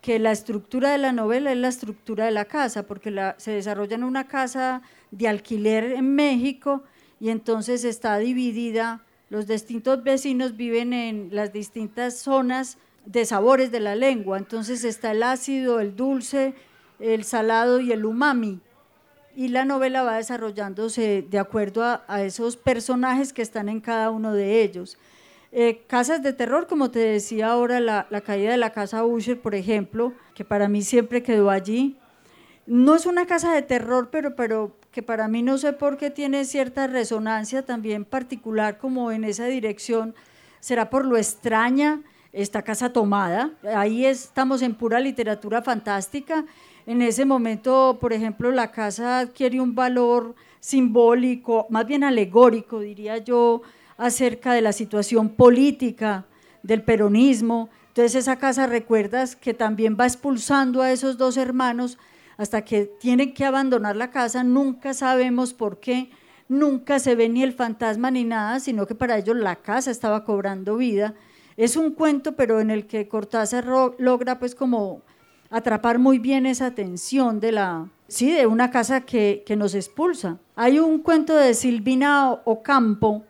que 0.07 0.21
la 0.21 0.31
estructura 0.31 0.93
de 0.93 0.99
la 0.99 1.11
novela 1.11 1.51
es 1.51 1.59
la 1.59 1.67
estructura 1.67 2.27
de 2.27 2.31
la 2.31 2.45
casa, 2.45 2.85
porque 2.85 3.13
se 3.39 3.51
desarrolla 3.51 3.97
en 3.97 4.05
una 4.05 4.29
casa 4.29 4.81
de 5.11 5.27
alquiler 5.27 5.83
en 5.95 6.15
México 6.15 6.85
y 7.19 7.31
entonces 7.31 7.83
está 7.83 8.17
dividida, 8.19 9.05
los 9.31 9.49
distintos 9.49 10.05
vecinos 10.05 10.57
viven 10.57 10.93
en 10.93 11.31
las 11.33 11.53
distintas 11.53 12.19
zonas 12.19 12.79
de 13.05 13.27
sabores 13.27 13.73
de 13.73 13.81
la 13.81 13.97
lengua, 13.97 14.39
entonces 14.39 14.85
está 14.85 15.11
el 15.11 15.25
ácido, 15.25 15.81
el 15.81 15.97
dulce, 15.97 16.55
el 17.01 17.25
salado 17.25 17.81
y 17.81 17.91
el 17.91 18.05
umami. 18.05 18.61
Y 19.35 19.49
la 19.49 19.65
novela 19.65 20.05
va 20.05 20.19
desarrollándose 20.19 21.27
de 21.29 21.39
acuerdo 21.41 21.83
a, 21.83 22.23
esos 22.23 22.57
personajes 22.57 23.33
que 23.33 23.43
están 23.43 23.69
en 23.69 23.81
cada 23.81 24.11
uno 24.11 24.33
de 24.33 24.63
ellos. 24.63 24.99
Eh, 25.53 25.83
casas 25.87 26.23
de 26.23 26.33
terror, 26.33 26.67
como 26.67 26.91
te 26.91 26.99
decía 26.99 27.49
ahora, 27.49 27.81
la, 27.81 28.07
caída 28.23 28.51
de 28.51 28.57
la 28.57 28.71
casa 28.71 29.05
Usher, 29.05 29.41
por 29.41 29.55
ejemplo, 29.55 30.13
que 30.35 30.45
para 30.45 30.69
mí 30.69 30.83
siempre 30.83 31.23
quedó 31.23 31.51
allí. 31.51 31.97
No 32.67 32.95
es 32.97 33.07
una 33.07 33.27
casa 33.27 33.53
de 33.55 33.63
terror, 33.63 34.09
pero, 34.11 34.35
pero 34.35 34.77
que 34.91 35.03
para 35.03 35.29
mí 35.29 35.43
no 35.43 35.57
sé 35.57 35.73
por 35.73 35.97
qué 35.97 36.11
tiene 36.11 36.45
cierta 36.45 36.87
resonancia 36.87 37.65
también 37.65 38.05
particular 38.05 38.79
como 38.79 39.13
en 39.13 39.25
esa 39.25 39.47
dirección. 39.47 40.15
Será 40.61 40.91
por 40.91 41.05
lo 41.05 41.17
extraña 41.17 42.03
esta 42.33 42.63
casa 42.63 42.93
tomada. 42.93 43.53
Ahí 43.75 44.05
estamos 44.05 44.63
en 44.63 44.75
pura 44.75 45.01
literatura 45.01 45.63
fantástica 45.63 46.45
en 46.87 47.03
ese 47.03 47.25
momento, 47.25 47.99
por 48.01 48.13
ejemplo, 48.13 48.53
la 48.53 48.71
casa 48.71 49.19
adquiere 49.19 49.61
un 49.61 49.75
valor 49.75 50.37
simbólico, 50.61 51.67
más 51.69 51.85
bien 51.85 52.05
alegórico, 52.05 52.79
diría 52.79 53.19
yo, 53.19 53.63
acerca 53.97 54.53
de 54.53 54.63
la 54.63 54.73
situación 54.73 55.29
política 55.31 56.27
del 56.63 56.83
peronismo. 56.83 57.69
Entonces 57.89 58.15
esa 58.15 58.37
casa, 58.37 58.67
recuerdas 58.67 59.37
que 59.37 59.55
también 59.55 59.97
va 59.99 60.07
expulsando 60.07 60.83
a 60.83 60.93
esos 60.93 61.17
dos 61.17 61.37
hermanos 61.37 61.99
hasta 62.37 62.63
que 62.63 62.85
tienen 62.85 63.33
que 63.33 63.45
abandonar 63.45 63.97
la 63.97 64.11
casa, 64.11 64.45
nunca 64.45 64.93
sabemos 64.93 65.55
por 65.55 65.81
qué, 65.81 66.11
nunca 66.49 66.99
se 66.99 67.15
ve 67.15 67.29
ni 67.29 67.43
el 67.43 67.55
fantasma 67.55 68.11
ni 68.11 68.25
nada, 68.25 68.61
sino 68.61 68.87
que 68.87 68.95
para 68.95 69.17
ellos 69.17 69.37
la 69.37 69.57
casa 69.57 69.91
estaba 69.91 70.25
cobrando 70.25 70.77
vida. 70.77 71.15
Es 71.57 71.77
un 71.77 71.93
cuento, 71.93 72.37
pero 72.37 72.61
en 72.61 72.71
el 72.71 72.87
que 72.87 73.09
Cortázar 73.09 73.67
logra 73.99 74.39
pues 74.39 74.55
como 74.55 75.01
atrapar 75.49 75.99
muy 75.99 76.19
bien 76.19 76.45
esa 76.45 76.67
atención 76.67 77.41
de 77.41 77.53
la, 77.53 77.89
sí, 78.09 78.31
de 78.31 78.47
una 78.47 78.71
casa 78.71 79.01
que, 79.01 79.43
que 79.47 79.57
nos 79.57 79.75
expulsa. 79.75 80.39
Hay 80.55 80.79
un 80.79 80.99
cuento 80.99 81.35
de 81.35 81.55
Silvina 81.55 82.33
Ocampo 82.45 83.25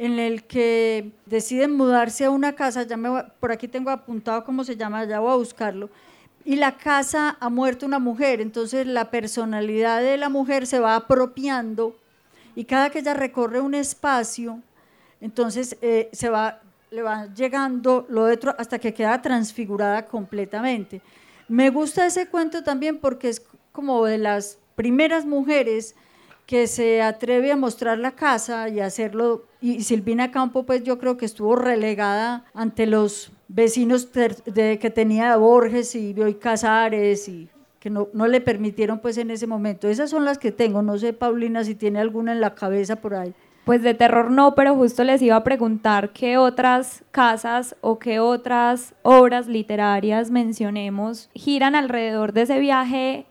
en 0.00 0.18
el 0.18 0.44
que 0.44 1.12
deciden 1.26 1.76
mudarse 1.76 2.24
a 2.24 2.30
una 2.30 2.54
casa, 2.54 2.84
ya 2.84 2.96
me 2.96 3.22
por 3.38 3.52
aquí 3.52 3.68
tengo 3.68 3.90
apuntado 3.90 4.44
cómo 4.44 4.64
se 4.64 4.74
llama, 4.74 5.04
ya 5.04 5.20
voy 5.20 5.30
a 5.30 5.36
buscarlo, 5.36 5.90
y 6.42 6.56
la 6.56 6.78
casa 6.78 7.36
ha 7.38 7.50
muerto 7.50 7.84
una 7.84 7.98
mujer, 7.98 8.40
entonces 8.40 8.86
la 8.86 9.10
personalidad 9.10 10.00
de 10.00 10.16
la 10.16 10.30
mujer 10.30 10.66
se 10.66 10.80
va 10.80 10.96
apropiando 10.96 11.94
y 12.56 12.64
cada 12.64 12.88
que 12.88 13.00
ella 13.00 13.12
recorre 13.12 13.60
un 13.60 13.74
espacio, 13.74 14.60
entonces 15.20 15.76
eh, 15.82 16.08
se 16.14 16.30
va, 16.30 16.62
le 16.90 17.02
va 17.02 17.26
llegando 17.34 18.06
lo 18.08 18.24
otro 18.24 18.54
hasta 18.56 18.78
que 18.78 18.94
queda 18.94 19.20
transfigurada 19.20 20.06
completamente. 20.06 21.02
Me 21.46 21.68
gusta 21.68 22.06
ese 22.06 22.26
cuento 22.26 22.64
también 22.64 23.00
porque 23.00 23.28
es 23.28 23.42
como 23.70 24.06
de 24.06 24.16
las 24.16 24.56
primeras 24.76 25.26
mujeres 25.26 25.94
que 26.46 26.66
se 26.68 27.02
atreve 27.02 27.52
a 27.52 27.56
mostrar 27.56 27.98
la 27.98 28.12
casa 28.12 28.70
y 28.70 28.80
hacerlo. 28.80 29.49
Y 29.60 29.82
Silvina 29.82 30.30
Campo, 30.30 30.64
pues 30.64 30.82
yo 30.84 30.98
creo 30.98 31.16
que 31.16 31.26
estuvo 31.26 31.54
relegada 31.54 32.44
ante 32.54 32.86
los 32.86 33.32
vecinos 33.48 34.08
de, 34.12 34.78
que 34.78 34.90
tenía 34.90 35.36
Borges 35.36 35.94
y 35.94 36.12
Bioy 36.14 36.34
Casares 36.34 37.28
y 37.28 37.48
que 37.78 37.90
no, 37.90 38.08
no, 38.12 38.26
le 38.26 38.40
permitieron 38.40 39.00
pues 39.00 39.18
en 39.18 39.30
ese 39.30 39.46
momento. 39.46 39.88
Esas 39.88 40.10
son 40.10 40.24
las 40.24 40.38
que 40.38 40.52
tengo. 40.52 40.82
No 40.82 40.98
sé, 40.98 41.12
Paulina, 41.12 41.64
si 41.64 41.74
tiene 41.74 41.98
alguna 41.98 42.32
en 42.32 42.40
la 42.40 42.54
cabeza 42.54 42.96
por 42.96 43.14
ahí. 43.14 43.34
Pues 43.64 43.82
de 43.82 43.94
terror 43.94 44.30
no, 44.30 44.54
pero 44.54 44.74
justo 44.74 45.04
les 45.04 45.20
iba 45.20 45.36
a 45.36 45.44
preguntar 45.44 46.10
qué 46.10 46.38
otras 46.38 47.04
casas 47.10 47.76
o 47.82 47.98
qué 47.98 48.18
otras 48.18 48.94
obras 49.02 49.46
literarias 49.46 50.30
mencionemos 50.30 51.28
giran 51.34 51.74
alrededor 51.74 52.32
de 52.32 52.42
ese 52.42 52.58
viaje 52.58 53.26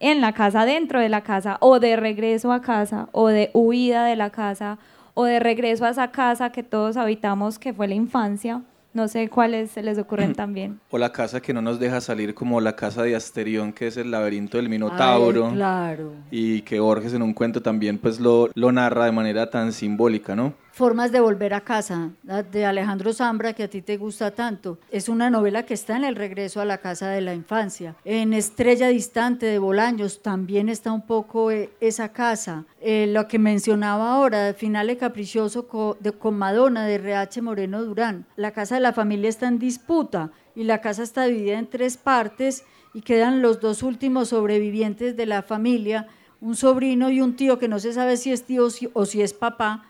en 0.00 0.20
la 0.20 0.32
casa, 0.32 0.64
dentro 0.64 1.00
de 1.00 1.08
la 1.08 1.22
casa, 1.22 1.58
o 1.60 1.80
de 1.80 1.96
regreso 1.96 2.52
a 2.52 2.62
casa, 2.62 3.08
o 3.12 3.28
de 3.28 3.50
huida 3.52 4.04
de 4.04 4.14
la 4.16 4.30
casa, 4.30 4.78
o 5.20 5.24
de 5.24 5.40
regreso 5.40 5.84
a 5.84 5.90
esa 5.90 6.12
casa 6.12 6.52
que 6.52 6.62
todos 6.62 6.96
habitamos, 6.96 7.58
que 7.58 7.72
fue 7.72 7.88
la 7.88 7.96
infancia. 7.96 8.62
No 8.94 9.08
sé 9.08 9.28
cuáles 9.28 9.72
se 9.72 9.82
les 9.82 9.98
ocurren 9.98 10.32
también. 10.32 10.78
O 10.90 10.98
la 10.98 11.10
casa 11.10 11.40
que 11.40 11.52
no 11.52 11.60
nos 11.60 11.80
deja 11.80 12.00
salir 12.00 12.34
como 12.34 12.60
la 12.60 12.76
casa 12.76 13.02
de 13.02 13.16
Asterión, 13.16 13.72
que 13.72 13.88
es 13.88 13.96
el 13.96 14.12
laberinto 14.12 14.58
del 14.58 14.68
Minotauro. 14.68 15.50
claro. 15.50 16.12
Y 16.30 16.62
que 16.62 16.78
Borges 16.78 17.14
en 17.14 17.22
un 17.22 17.34
cuento 17.34 17.60
también 17.60 17.98
pues 17.98 18.20
lo, 18.20 18.48
lo 18.54 18.70
narra 18.70 19.06
de 19.06 19.12
manera 19.12 19.50
tan 19.50 19.72
simbólica, 19.72 20.36
¿no? 20.36 20.54
Formas 20.78 21.10
de 21.10 21.18
volver 21.18 21.54
a 21.54 21.62
casa, 21.62 22.12
de 22.52 22.64
Alejandro 22.64 23.12
Zambra, 23.12 23.52
que 23.52 23.64
a 23.64 23.68
ti 23.68 23.82
te 23.82 23.96
gusta 23.96 24.30
tanto. 24.30 24.78
Es 24.92 25.08
una 25.08 25.28
novela 25.28 25.64
que 25.64 25.74
está 25.74 25.96
en 25.96 26.04
el 26.04 26.14
regreso 26.14 26.60
a 26.60 26.64
la 26.64 26.78
casa 26.78 27.08
de 27.08 27.20
la 27.20 27.34
infancia. 27.34 27.96
En 28.04 28.32
Estrella 28.32 28.86
Distante 28.86 29.46
de 29.46 29.58
Bolaños 29.58 30.22
también 30.22 30.68
está 30.68 30.92
un 30.92 31.04
poco 31.04 31.50
eh, 31.50 31.70
esa 31.80 32.12
casa. 32.12 32.64
Eh, 32.80 33.08
lo 33.08 33.26
que 33.26 33.40
mencionaba 33.40 34.12
ahora, 34.12 34.54
Finale 34.54 34.96
Caprichoso 34.96 35.96
de, 35.98 36.12
con 36.12 36.38
Madonna 36.38 36.86
de 36.86 36.94
RH 36.94 37.42
Moreno 37.42 37.82
Durán. 37.82 38.24
La 38.36 38.52
casa 38.52 38.76
de 38.76 38.80
la 38.80 38.92
familia 38.92 39.30
está 39.30 39.48
en 39.48 39.58
disputa 39.58 40.30
y 40.54 40.62
la 40.62 40.80
casa 40.80 41.02
está 41.02 41.24
dividida 41.24 41.58
en 41.58 41.66
tres 41.66 41.96
partes 41.96 42.62
y 42.94 43.00
quedan 43.00 43.42
los 43.42 43.58
dos 43.58 43.82
últimos 43.82 44.28
sobrevivientes 44.28 45.16
de 45.16 45.26
la 45.26 45.42
familia, 45.42 46.06
un 46.40 46.54
sobrino 46.54 47.10
y 47.10 47.20
un 47.20 47.34
tío 47.34 47.58
que 47.58 47.66
no 47.66 47.80
se 47.80 47.92
sabe 47.92 48.16
si 48.16 48.30
es 48.30 48.44
tío 48.44 48.68
o 48.92 49.06
si 49.06 49.22
es 49.22 49.34
papá 49.34 49.87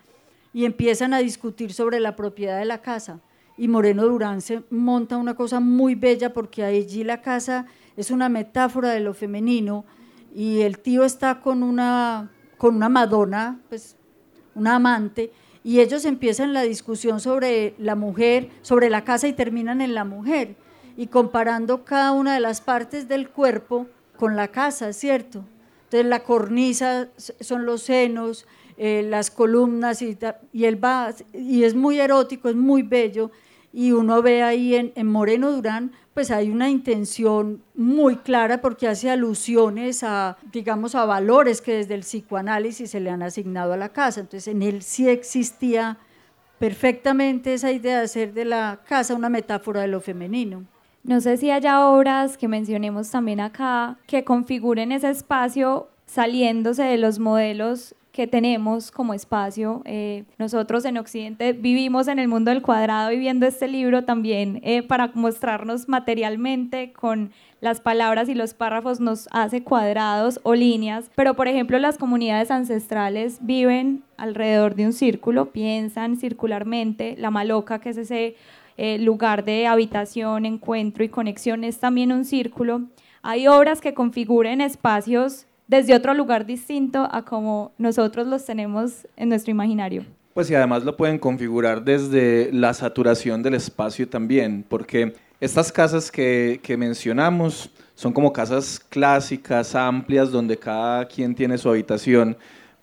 y 0.59 0.65
empiezan 0.65 1.15
a 1.15 1.19
discutir 1.19 1.73
sobre 1.73 2.01
la 2.01 2.17
propiedad 2.17 2.59
de 2.59 2.65
la 2.65 2.83
casa. 2.83 3.21
Y 3.57 3.69
Moreno 3.69 4.05
Durán 4.09 4.41
se 4.41 4.65
monta 4.71 5.17
una 5.17 5.37
cosa 5.37 5.61
muy 5.61 5.95
bella 5.95 6.33
porque 6.33 6.65
allí 6.65 7.05
la 7.05 7.23
casa 7.23 7.67
es 7.97 8.11
una 8.11 8.29
metáfora 8.29 8.91
de 8.91 8.99
lo 8.99 9.15
femenino 9.15 9.85
y 10.35 10.63
el 10.63 10.81
tío 10.81 11.05
está 11.05 11.41
con 11.41 11.63
una, 11.63 12.33
con 12.57 12.75
una 12.75 12.89
Madonna, 12.89 13.61
pues 13.69 13.95
una 14.57 14.75
amante, 14.75 15.31
y 15.63 15.79
ellos 15.79 16.05
empiezan 16.05 16.53
la 16.53 16.63
discusión 16.63 17.21
sobre 17.21 17.77
la 17.79 17.95
mujer, 17.95 18.51
sobre 18.63 18.91
la 18.91 19.05
casa 19.05 19.29
y 19.29 19.35
terminan 19.35 19.81
en 19.81 19.95
la 19.95 20.03
mujer, 20.03 20.57
y 20.97 21.07
comparando 21.07 21.85
cada 21.85 22.11
una 22.11 22.35
de 22.35 22.41
las 22.41 22.61
partes 22.61 23.07
del 23.07 23.31
cuerpo 23.31 23.87
con 24.17 24.35
la 24.35 24.49
casa, 24.49 24.93
¿cierto? 24.93 25.45
Entonces 25.85 26.07
la 26.07 26.25
cornisa 26.25 27.11
son 27.17 27.65
los 27.65 27.83
senos, 27.83 28.45
eh, 28.79 29.03
las 29.03 29.31
columnas 29.31 30.03
y, 30.03 30.17
y 30.53 30.65
él 30.65 30.83
va, 30.83 31.13
y 31.33 31.65
es 31.65 31.75
muy 31.75 31.99
erótico, 31.99 32.49
es 32.49 32.55
muy 32.55 32.83
bello, 32.83 33.33
y 33.73 33.93
uno 33.93 34.23
ve 34.23 34.43
ahí 34.43 34.77
en, 34.77 34.93
en, 34.95 35.07
Moreno 35.09 35.51
Durán, 35.51 35.93
pues 36.15 36.31
hay 36.31 36.49
una 36.49 36.71
intención 36.71 37.63
muy 37.75 38.17
clara 38.17 38.61
porque 38.61 38.89
hace 38.89 39.11
alusiones 39.11 40.03
a, 40.03 40.37
digamos, 40.53 40.95
a 40.95 41.05
valores 41.05 41.61
que 41.61 41.75
desde 41.75 41.95
el 41.95 42.01
psicoanálisis 42.01 42.91
se 42.91 43.01
le 43.01 43.11
han 43.11 43.23
asignado 43.23 43.73
a 43.73 43.77
la 43.77 43.91
casa. 43.91 44.21
Entonces 44.21 44.49
en 44.49 44.63
él 44.63 44.83
sí 44.83 45.09
existía 45.09 45.99
perfectamente 46.59 47.55
esa 47.55 47.73
idea 47.73 47.99
de 47.99 48.05
hacer 48.05 48.33
de 48.33 48.45
la 48.45 48.81
casa 48.89 49.15
una 49.15 49.29
metáfora 49.29 49.83
de 49.83 49.89
lo 49.89 50.01
femenino. 50.01 50.65
No 51.05 51.21
sé 51.21 51.37
si 51.37 51.51
haya 51.51 51.87
obras 51.87 52.37
que 52.37 52.49
mencionemos 52.49 53.11
también 53.11 53.41
acá 53.41 53.99
que 54.07 54.25
configuren 54.25 54.93
ese 54.93 55.11
espacio 55.11 55.89
saliéndose 56.07 56.83
de 56.83 56.99
los 56.99 57.19
modelos 57.19 57.95
que 58.19 58.27
tenemos 58.27 58.91
como 58.91 59.15
espacio. 59.15 59.81
Eh, 59.85 60.25
nosotros 60.39 60.85
en 60.85 60.99
Occidente 60.99 61.53
vivimos 61.53 62.09
en 62.09 62.19
el 62.19 62.27
mundo 62.27 62.51
del 62.51 62.63
cuadrado 62.63 63.13
y 63.13 63.19
viendo 63.21 63.47
este 63.47 63.69
libro 63.69 64.03
también 64.03 64.59
eh, 64.65 64.83
para 64.83 65.13
mostrarnos 65.15 65.89
materialmente 65.89 66.93
con 66.93 67.31
las 67.61 67.81
palabras 67.81 68.29
y 68.29 68.35
los 68.35 68.55
párrafos 68.55 68.99
nos 68.99 69.29
hace 69.31 69.63
cuadrados 69.63 70.41
o 70.43 70.57
líneas, 70.57 71.13
pero 71.15 71.35
por 71.35 71.47
ejemplo 71.47 71.79
las 71.79 71.97
comunidades 71.97 72.51
ancestrales 72.51 73.39
viven 73.41 74.03
alrededor 74.17 74.75
de 74.75 74.87
un 74.87 74.95
círculo, 74.95 75.53
piensan 75.53 76.17
circularmente, 76.17 77.15
la 77.19 77.31
maloca 77.31 77.79
que 77.79 77.91
es 77.91 77.99
ese 77.99 78.35
eh, 78.79 78.99
lugar 78.99 79.45
de 79.45 79.69
habitación, 79.69 80.45
encuentro 80.45 81.05
y 81.05 81.09
conexión 81.09 81.63
es 81.63 81.79
también 81.79 82.11
un 82.11 82.25
círculo. 82.25 82.83
Hay 83.23 83.47
obras 83.47 83.81
que 83.81 83.95
configuren 83.95 84.61
espacios 84.61 85.48
desde 85.69 85.95
otro 85.95 86.15
lugar 86.15 86.47
distinto 86.47 87.07
a 87.13 87.25
como 87.25 87.73
nosotros 87.79 88.27
los 88.27 88.45
tenemos 88.45 89.07
en 89.17 89.29
nuestro 89.29 89.53
imaginario. 89.53 90.05
Pues 90.35 90.51
y 90.51 90.55
además 90.55 90.85
lo 90.85 90.97
pueden 90.97 91.19
configurar 91.19 91.85
desde 91.85 92.51
la 92.53 92.73
saturación 92.75 93.43
del 93.43 93.55
espacio 93.55 94.09
también, 94.09 94.65
porque 94.69 95.15
estas 95.41 95.71
casas 95.71 96.11
que, 96.11 96.61
que 96.63 96.77
mencionamos 96.77 97.71
son 97.95 98.13
como 98.13 98.33
casas 98.33 98.81
clásicas, 98.89 99.75
amplias, 99.75 100.31
donde 100.31 100.57
cada 100.57 101.07
quien 101.07 101.35
tiene 101.35 101.59
su 101.59 101.69
habitación 101.69 102.37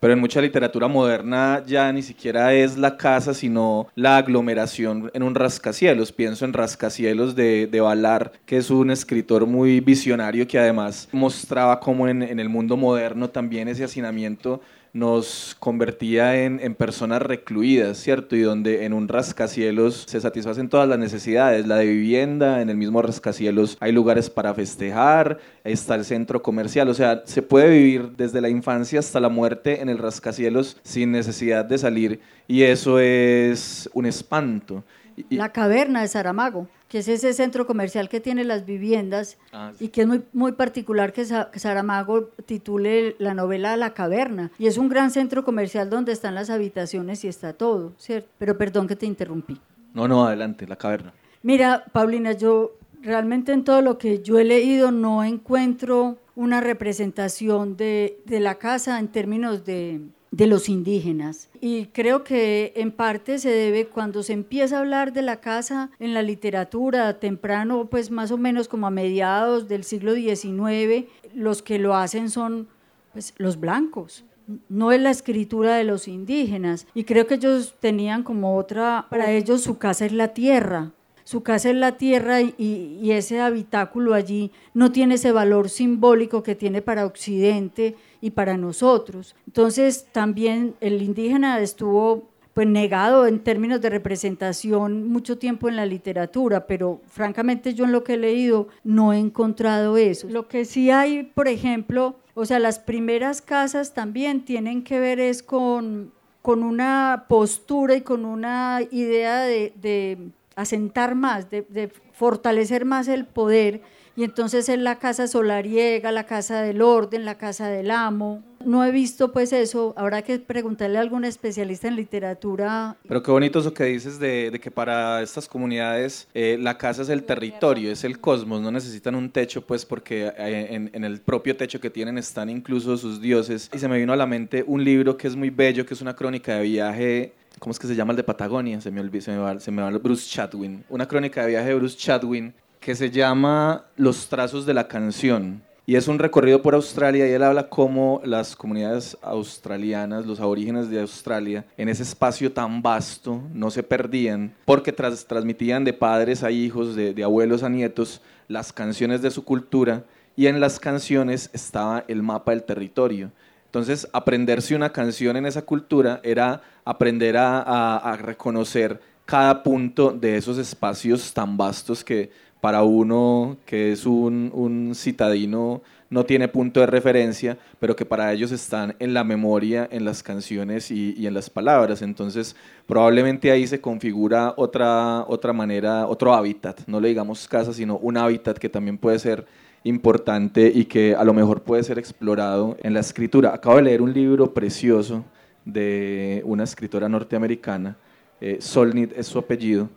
pero 0.05 0.13
en 0.13 0.19
mucha 0.19 0.39
literatura 0.39 0.87
moderna 0.87 1.63
ya 1.65 1.91
ni 1.91 2.03
siquiera 2.03 2.53
es 2.53 2.77
la 2.77 2.95
casa, 2.95 3.33
sino 3.33 3.87
la 3.95 4.17
aglomeración 4.17 5.09
en 5.15 5.23
un 5.23 5.33
rascacielos. 5.33 6.11
Pienso 6.11 6.45
en 6.45 6.53
Rascacielos 6.53 7.35
de, 7.35 7.65
de 7.65 7.81
Valar, 7.81 8.31
que 8.45 8.57
es 8.57 8.69
un 8.69 8.91
escritor 8.91 9.47
muy 9.47 9.79
visionario 9.79 10.47
que 10.47 10.59
además 10.59 11.09
mostraba 11.11 11.79
cómo 11.79 12.07
en, 12.07 12.21
en 12.21 12.39
el 12.39 12.49
mundo 12.49 12.77
moderno 12.77 13.31
también 13.31 13.67
ese 13.67 13.83
hacinamiento 13.83 14.61
nos 14.95 15.57
convertía 15.59 16.45
en, 16.45 16.61
en, 16.61 16.73
personas 16.73 17.21
recluidas, 17.21 17.97
¿cierto? 17.97 18.37
Y 18.37 18.39
donde 18.39 18.85
en 18.85 18.93
un 18.93 19.09
rascacielos 19.09 20.05
se 20.07 20.21
satisfacen 20.21 20.69
todas 20.69 20.87
las 20.87 20.97
necesidades, 20.97 21.67
la 21.67 21.75
de 21.75 21.87
vivienda, 21.87 22.61
en 22.61 22.69
el 22.69 22.77
mismo 22.77 23.01
rascacielos 23.01 23.75
hay 23.81 23.91
lugares 23.91 24.29
para 24.29 24.53
festejar, 24.53 25.39
está 25.65 25.95
el 25.95 26.05
centro 26.05 26.41
comercial, 26.41 26.87
o 26.87 26.93
sea, 26.93 27.23
se 27.25 27.41
puede 27.41 27.71
vivir 27.71 28.11
desde 28.15 28.39
la 28.39 28.47
infancia 28.47 28.99
hasta 28.99 29.19
la 29.19 29.27
muerte 29.27 29.81
en 29.81 29.89
el 29.89 29.97
rascacielos 29.97 30.77
sin 30.83 31.11
necesidad 31.11 31.65
de 31.65 31.77
salir 31.77 32.21
y 32.47 32.61
eso 32.61 32.97
es 32.97 33.89
un 33.93 34.05
espanto. 34.05 34.85
La 35.29 35.51
caverna 35.51 36.03
de 36.03 36.07
Saramago 36.07 36.69
que 36.95 36.99
es 36.99 37.09
ese 37.09 37.33
centro 37.33 37.67
comercial 37.67 38.07
que 38.07 38.21
tiene 38.21 38.45
las 38.45 38.65
viviendas 38.65 39.37
ah, 39.51 39.73
y 39.81 39.89
que 39.89 40.03
es 40.03 40.07
muy, 40.07 40.23
muy 40.31 40.53
particular 40.53 41.11
que, 41.11 41.25
Saramago 41.25 42.29
titule 42.45 43.17
la 43.19 43.33
novela 43.33 43.75
La 43.75 43.93
caverna. 43.93 44.49
Y 44.57 44.67
es 44.67 44.77
un 44.77 44.87
gran 44.87 45.11
centro 45.11 45.43
comercial 45.43 45.89
donde 45.89 46.13
están 46.13 46.35
las 46.35 46.49
habitaciones 46.49 47.25
y 47.25 47.27
está 47.27 47.51
todo, 47.51 47.91
¿cierto? 47.97 48.29
Pero 48.37 48.57
perdón 48.57 48.87
que 48.87 48.95
te 48.95 49.05
interrumpí. 49.05 49.59
No, 49.93 50.07
no, 50.07 50.25
adelante, 50.25 50.65
la 50.67 50.77
caverna. 50.77 51.11
Mira, 51.43 51.83
Paulina, 51.91 52.31
yo 52.31 52.77
realmente 53.01 53.51
en 53.51 53.65
todo 53.65 53.81
lo 53.81 53.97
que 53.97 54.23
yo 54.23 54.39
he 54.39 54.45
leído 54.45 54.91
no 54.91 55.21
encuentro 55.25 56.17
una 56.33 56.61
representación 56.61 57.75
de, 57.75 58.21
de 58.25 58.39
la 58.39 58.55
casa 58.55 58.99
en 58.99 59.09
términos 59.09 59.65
de, 59.65 59.99
de 60.35 60.47
los 60.47 60.67
indígenas. 60.67 61.49
Y 61.61 61.85
creo 61.87 62.25
que 62.25 62.73
en 62.75 62.91
parte 62.91 63.39
se 63.39 63.49
debe 63.49 63.87
cuando 63.87 64.21
se 64.21 64.33
empieza 64.33 64.75
a 64.75 64.79
hablar 64.79 65.13
de 65.13 65.21
la 65.21 65.39
casa 65.39 65.91
en 65.97 66.13
la 66.13 66.21
literatura 66.21 67.19
temprano, 67.19 67.87
pues 67.89 68.11
más 68.11 68.31
o 68.31 68.37
menos 68.37 68.67
como 68.67 68.85
a 68.85 68.91
mediados 68.91 69.69
del 69.69 69.85
siglo 69.85 70.13
XIX, 70.13 71.05
los 71.33 71.61
que 71.61 71.79
lo 71.79 71.95
hacen 71.95 72.29
son 72.29 72.67
pues, 73.13 73.33
los 73.37 73.59
blancos. 73.59 74.25
No 74.67 74.91
es 74.91 74.99
la 74.99 75.09
escritura 75.09 75.77
de 75.77 75.85
los 75.85 76.07
indígenas. 76.09 76.85
Y 76.93 77.05
creo 77.05 77.27
que 77.27 77.35
ellos 77.35 77.75
tenían 77.79 78.23
como 78.23 78.57
otra, 78.57 79.07
para 79.09 79.31
ellos 79.31 79.61
su 79.61 79.77
casa 79.77 80.05
es 80.05 80.11
la 80.11 80.33
tierra, 80.33 80.91
su 81.25 81.41
casa 81.41 81.71
es 81.71 81.75
la 81.75 81.97
tierra 81.97 82.39
y, 82.41 83.11
ese 83.11 83.41
habitáculo 83.41 84.13
allí 84.13 84.51
no 84.75 84.91
tiene 84.91 85.15
ese 85.15 85.31
valor 85.31 85.69
simbólico 85.69 86.43
que 86.43 86.53
tiene 86.53 86.83
para 86.83 87.05
Occidente 87.05 87.95
y 88.25 88.31
para 88.31 88.57
nosotros. 88.57 89.35
Entonces 89.45 90.07
también 90.11 90.73
el 90.81 91.03
indígena 91.03 91.59
estuvo 91.59 92.27
pues 92.55 92.67
negado 92.67 93.27
en 93.27 93.39
términos 93.43 93.81
de 93.81 93.91
representación 93.91 95.07
mucho 95.07 95.37
tiempo 95.37 95.69
en 95.69 95.75
la 95.75 95.85
literatura, 95.85 96.65
pero 96.65 97.01
francamente 97.05 97.75
yo 97.75 97.85
en 97.85 97.91
lo 97.91 98.03
que 98.03 98.15
he 98.15 98.17
leído 98.17 98.67
no 98.83 99.13
he 99.13 99.19
encontrado 99.19 99.95
eso. 99.97 100.27
Lo 100.27 100.47
que 100.47 100.65
sí 100.65 100.89
hay, 100.89 101.21
por 101.21 101.47
ejemplo, 101.47 102.15
o 102.33 102.45
sea, 102.45 102.57
las 102.57 102.79
primeras 102.79 103.43
casas 103.43 103.93
también 103.93 104.43
tienen 104.43 104.83
que 104.83 104.99
ver 104.99 105.19
es 105.19 105.43
con, 105.43 106.11
con 106.41 106.63
una 106.63 107.25
postura 107.29 107.95
y 107.95 108.01
con 108.01 108.25
una 108.25 108.79
idea 108.89 109.41
de, 109.41 110.31
asentar 110.55 111.13
más, 111.13 111.51
de 111.51 111.91
fortalecer 112.11 112.85
más 112.85 113.07
el 113.07 113.25
poder 113.25 113.81
y 114.15 114.23
entonces 114.23 114.69
es 114.69 114.79
la 114.79 114.97
casa 114.97 115.27
solariega, 115.27 116.11
la 116.11 116.25
casa 116.25 116.61
del 116.61 116.81
orden, 116.81 117.25
la 117.25 117.37
casa 117.37 117.67
del 117.67 117.91
amo. 117.91 118.43
No 118.65 118.83
he 118.83 118.91
visto 118.91 119.31
pues 119.31 119.53
eso, 119.53 119.93
habrá 119.95 120.21
que 120.21 120.39
preguntarle 120.39 120.97
a 120.97 121.01
algún 121.01 121.25
especialista 121.25 121.87
en 121.87 121.97
literatura. 121.97 122.95
Pero 123.07 123.21
qué 123.21 123.29
bonito 123.29 123.59
eso 123.59 123.73
que 123.73 123.83
dices 123.83 124.17
de, 124.17 124.59
que 124.61 124.71
para 124.71 125.21
estas 125.21 125.47
comunidades 125.47 126.27
eh, 126.33 126.57
la 126.59 126.77
casa 126.77 127.03
es 127.03 127.09
el 127.09 127.23
territorio, 127.23 127.91
es 127.91 128.03
el 128.03 128.19
cosmos, 128.19 128.61
no 128.61 128.71
necesitan 128.71 129.13
un 129.15 129.29
techo 129.29 129.61
pues 129.61 129.85
porque 129.85 130.31
eh, 130.37 130.67
en, 130.71 130.89
en, 130.93 131.03
el 131.03 131.19
propio 131.19 131.55
techo 131.55 131.79
que 131.79 131.89
tienen 131.89 132.17
están 132.17 132.49
incluso 132.49 132.97
sus 132.97 133.21
dioses. 133.21 133.69
Y 133.73 133.77
se 133.77 133.87
me 133.87 133.99
vino 133.99 134.13
a 134.13 134.15
la 134.15 134.25
mente 134.25 134.63
un 134.65 134.83
libro 134.83 135.17
que 135.17 135.27
es 135.27 135.35
muy 135.35 135.49
bello, 135.49 135.85
que 135.85 135.93
es 135.93 136.01
una 136.01 136.15
crónica 136.15 136.55
de 136.55 136.63
viaje 136.63 137.33
¿cómo 137.59 137.71
es 137.71 137.79
que 137.79 137.87
se 137.87 137.95
llama 137.95 138.11
el 138.11 138.17
de 138.17 138.23
Patagonia? 138.23 138.81
Se 138.81 138.91
me, 138.91 139.01
olvidó, 139.01 139.21
se 139.21 139.31
me, 139.31 139.37
va, 139.37 139.59
se 139.59 139.71
me 139.71 139.81
va 139.81 139.89
Bruce 139.91 140.29
Chatwin. 140.29 140.83
Una 140.89 141.07
crónica 141.07 141.41
de 141.41 141.49
viaje 141.49 141.69
de 141.69 141.75
Bruce 141.75 141.97
Chatwin 141.97 142.53
que 142.85 142.93
se 142.93 143.09
llama 143.09 143.87
Los 143.95 144.27
trazos 144.27 144.63
de 144.67 144.75
la 144.75 144.87
canción. 144.87 145.63
Y 145.87 145.95
es 145.95 146.07
un 146.07 146.19
recorrido 146.19 146.61
por 146.61 146.75
Australia 146.75 147.27
y 147.27 147.31
él 147.31 147.41
habla 147.41 147.67
cómo 147.67 148.21
las 148.23 148.55
comunidades 148.55 149.17
australianas, 149.23 150.27
los 150.27 150.39
aborígenes 150.39 150.91
de 150.91 151.01
Australia, 151.01 151.65
en 151.77 151.89
ese 151.89 152.03
espacio 152.03 152.51
tan 152.51 152.83
vasto, 152.83 153.41
no 153.55 153.71
se 153.71 153.81
perdían 153.81 154.53
porque 154.65 154.91
transmitían 154.91 155.83
de 155.83 155.93
padres 155.93 156.43
a 156.43 156.51
hijos, 156.51 156.95
de, 156.95 157.15
de 157.15 157.23
abuelos 157.23 157.63
a 157.63 157.69
nietos, 157.69 158.21
las 158.47 158.71
canciones 158.71 159.23
de 159.23 159.31
su 159.31 159.43
cultura 159.43 160.03
y 160.35 160.45
en 160.45 160.59
las 160.59 160.79
canciones 160.79 161.49
estaba 161.53 162.05
el 162.07 162.21
mapa 162.21 162.51
del 162.51 162.61
territorio. 162.61 163.31
Entonces, 163.65 164.07
aprenderse 164.13 164.75
una 164.75 164.91
canción 164.91 165.37
en 165.37 165.47
esa 165.47 165.63
cultura 165.63 166.19
era 166.21 166.61
aprender 166.85 167.35
a, 167.35 167.97
a 167.97 168.15
reconocer 168.15 169.01
cada 169.25 169.63
punto 169.63 170.11
de 170.11 170.37
esos 170.37 170.59
espacios 170.59 171.33
tan 171.33 171.57
vastos 171.57 172.03
que 172.03 172.29
para 172.65 172.81
uno 172.81 173.57
que 173.67 173.91
es 173.91 174.07
un, 174.07 174.91
citadino 174.95 175.83
no 176.09 176.23
tiene 176.23 176.47
punto 176.47 176.79
de 176.79 176.87
referencia, 176.87 177.59
pero 177.79 177.95
que 177.95 178.05
para 178.05 178.33
ellos 178.33 178.51
están 178.51 178.95
en 178.97 179.13
la 179.13 179.23
memoria, 179.23 179.87
en 179.91 180.03
las 180.03 180.23
canciones 180.23 180.89
y, 180.89 181.27
en 181.27 181.35
las 181.35 181.47
palabras. 181.47 182.01
Entonces, 182.01 182.55
probablemente 182.87 183.51
ahí 183.51 183.67
se 183.67 183.79
configura 183.79 184.55
otra, 184.57 185.25
otra 185.27 185.53
manera, 185.53 186.07
otro 186.07 186.33
hábitat, 186.33 186.81
no 186.87 186.99
le 186.99 187.09
digamos 187.09 187.47
casa, 187.47 187.71
sino 187.71 187.97
un 187.97 188.17
hábitat 188.17 188.57
que 188.57 188.67
también 188.67 188.97
puede 188.97 189.19
ser 189.19 189.45
importante 189.83 190.71
y 190.73 190.85
que 190.85 191.13
a 191.13 191.23
lo 191.23 191.35
mejor 191.35 191.61
puede 191.61 191.83
ser 191.83 191.99
explorado 191.99 192.77
en 192.81 192.95
la 192.95 193.01
escritura. 193.01 193.53
Acabo 193.53 193.75
de 193.75 193.83
leer 193.83 194.01
un 194.01 194.11
libro 194.11 194.55
precioso 194.55 195.23
de 195.65 196.41
una 196.45 196.63
escritora 196.63 197.07
norteamericana, 197.07 197.95
eh, 198.41 198.57
Solnit 198.59 199.15
es 199.15 199.27
su 199.27 199.37
apellido, 199.37 199.87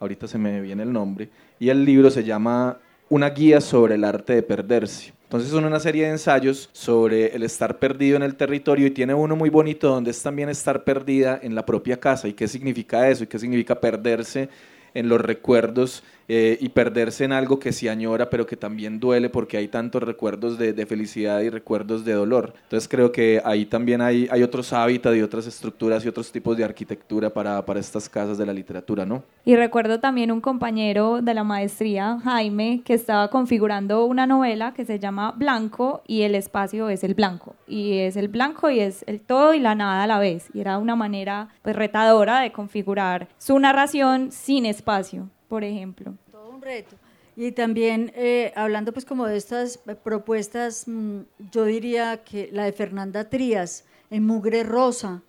ahorita 0.00 0.26
se 0.28 0.38
me 0.38 0.60
viene 0.60 0.82
el 0.82 0.92
nombre, 0.92 1.28
y 1.58 1.68
el 1.68 1.84
libro 1.84 2.10
se 2.10 2.24
llama 2.24 2.78
Una 3.08 3.30
guía 3.30 3.60
sobre 3.60 3.94
el 3.94 4.04
arte 4.04 4.34
de 4.34 4.42
perderse. 4.42 5.12
Entonces 5.24 5.50
son 5.50 5.64
una 5.64 5.80
serie 5.80 6.04
de 6.04 6.12
ensayos 6.12 6.70
sobre 6.72 7.34
el 7.34 7.42
estar 7.42 7.80
perdido 7.80 8.16
en 8.16 8.22
el 8.22 8.36
territorio 8.36 8.86
y 8.86 8.92
tiene 8.92 9.12
uno 9.12 9.34
muy 9.34 9.50
bonito 9.50 9.88
donde 9.88 10.12
es 10.12 10.22
también 10.22 10.48
estar 10.48 10.84
perdida 10.84 11.40
en 11.42 11.56
la 11.56 11.66
propia 11.66 11.98
casa 11.98 12.28
y 12.28 12.32
qué 12.32 12.46
significa 12.46 13.08
eso 13.08 13.24
y 13.24 13.26
qué 13.26 13.38
significa 13.40 13.80
perderse 13.80 14.48
en 14.94 15.08
los 15.08 15.20
recuerdos 15.20 16.04
eh, 16.28 16.58
y 16.60 16.68
perderse 16.70 17.24
en 17.24 17.32
algo 17.32 17.58
que 17.58 17.72
se 17.72 17.88
añora, 17.88 18.30
pero 18.30 18.46
que 18.46 18.56
también 18.56 18.98
duele 18.98 19.28
porque 19.28 19.56
hay 19.56 19.68
tantos 19.68 20.02
recuerdos 20.02 20.58
de, 20.58 20.86
felicidad 20.86 21.40
y 21.40 21.50
recuerdos 21.50 22.04
de 22.04 22.12
dolor. 22.12 22.54
Entonces 22.64 22.88
creo 22.88 23.10
que 23.10 23.40
ahí 23.44 23.66
también 23.66 24.00
hay, 24.00 24.28
hay 24.30 24.42
otros 24.42 24.72
hábitats 24.72 25.16
y 25.16 25.22
otras 25.22 25.46
estructuras 25.46 26.04
y 26.04 26.08
otros 26.08 26.30
tipos 26.30 26.56
de 26.56 26.64
arquitectura 26.64 27.30
para, 27.30 27.64
para 27.64 27.80
estas 27.80 28.08
casas 28.08 28.38
de 28.38 28.46
la 28.46 28.52
literatura, 28.52 29.04
¿no? 29.04 29.22
Y 29.44 29.56
recuerdo 29.56 30.00
también 30.00 30.32
un 30.32 30.40
compañero 30.40 31.22
de 31.22 31.34
la 31.34 31.44
maestría, 31.44 32.18
Jaime, 32.22 32.82
que 32.84 32.94
estaba 32.94 33.28
configurando 33.30 34.04
una 34.04 34.26
novela 34.26 34.74
que 34.74 34.84
se 34.84 34.98
llama 34.98 35.32
Blanco 35.32 36.02
y 36.06 36.22
el 36.22 36.34
espacio 36.34 36.88
es 36.88 37.04
el 37.04 37.14
blanco. 37.14 37.54
Y 37.66 37.98
es 37.98 38.16
el 38.16 38.28
blanco 38.28 38.70
y 38.70 38.80
es 38.80 39.04
el 39.06 39.20
todo 39.20 39.54
y 39.54 39.60
la 39.60 39.74
nada 39.74 40.02
a 40.02 40.06
la 40.06 40.18
vez. 40.18 40.48
Y 40.54 40.60
era 40.60 40.78
una 40.78 40.96
manera 40.96 41.48
pues, 41.62 41.76
retadora 41.76 42.40
de 42.40 42.52
configurar 42.52 43.28
su 43.38 43.58
narración 43.58 44.32
sin 44.32 44.66
espacio 44.66 45.28
por 45.56 45.64
ejemplo. 45.64 46.12
Todo 46.30 46.50
un 46.50 46.60
reto. 46.60 46.96
Y 47.34 47.52
también 47.52 48.12
eh, 48.14 48.52
hablando 48.56 48.92
pues 48.92 49.06
como 49.06 49.24
de 49.24 49.38
estas 49.38 49.78
propuestas, 50.04 50.86
mm, 50.86 51.20
yo 51.50 51.64
diría 51.64 52.22
que 52.24 52.50
la 52.52 52.64
de 52.64 52.74
Fernanda 52.74 53.30
Trías, 53.30 53.86
en 54.10 54.26
Mugre 54.26 54.64
Rosa, 54.64 55.22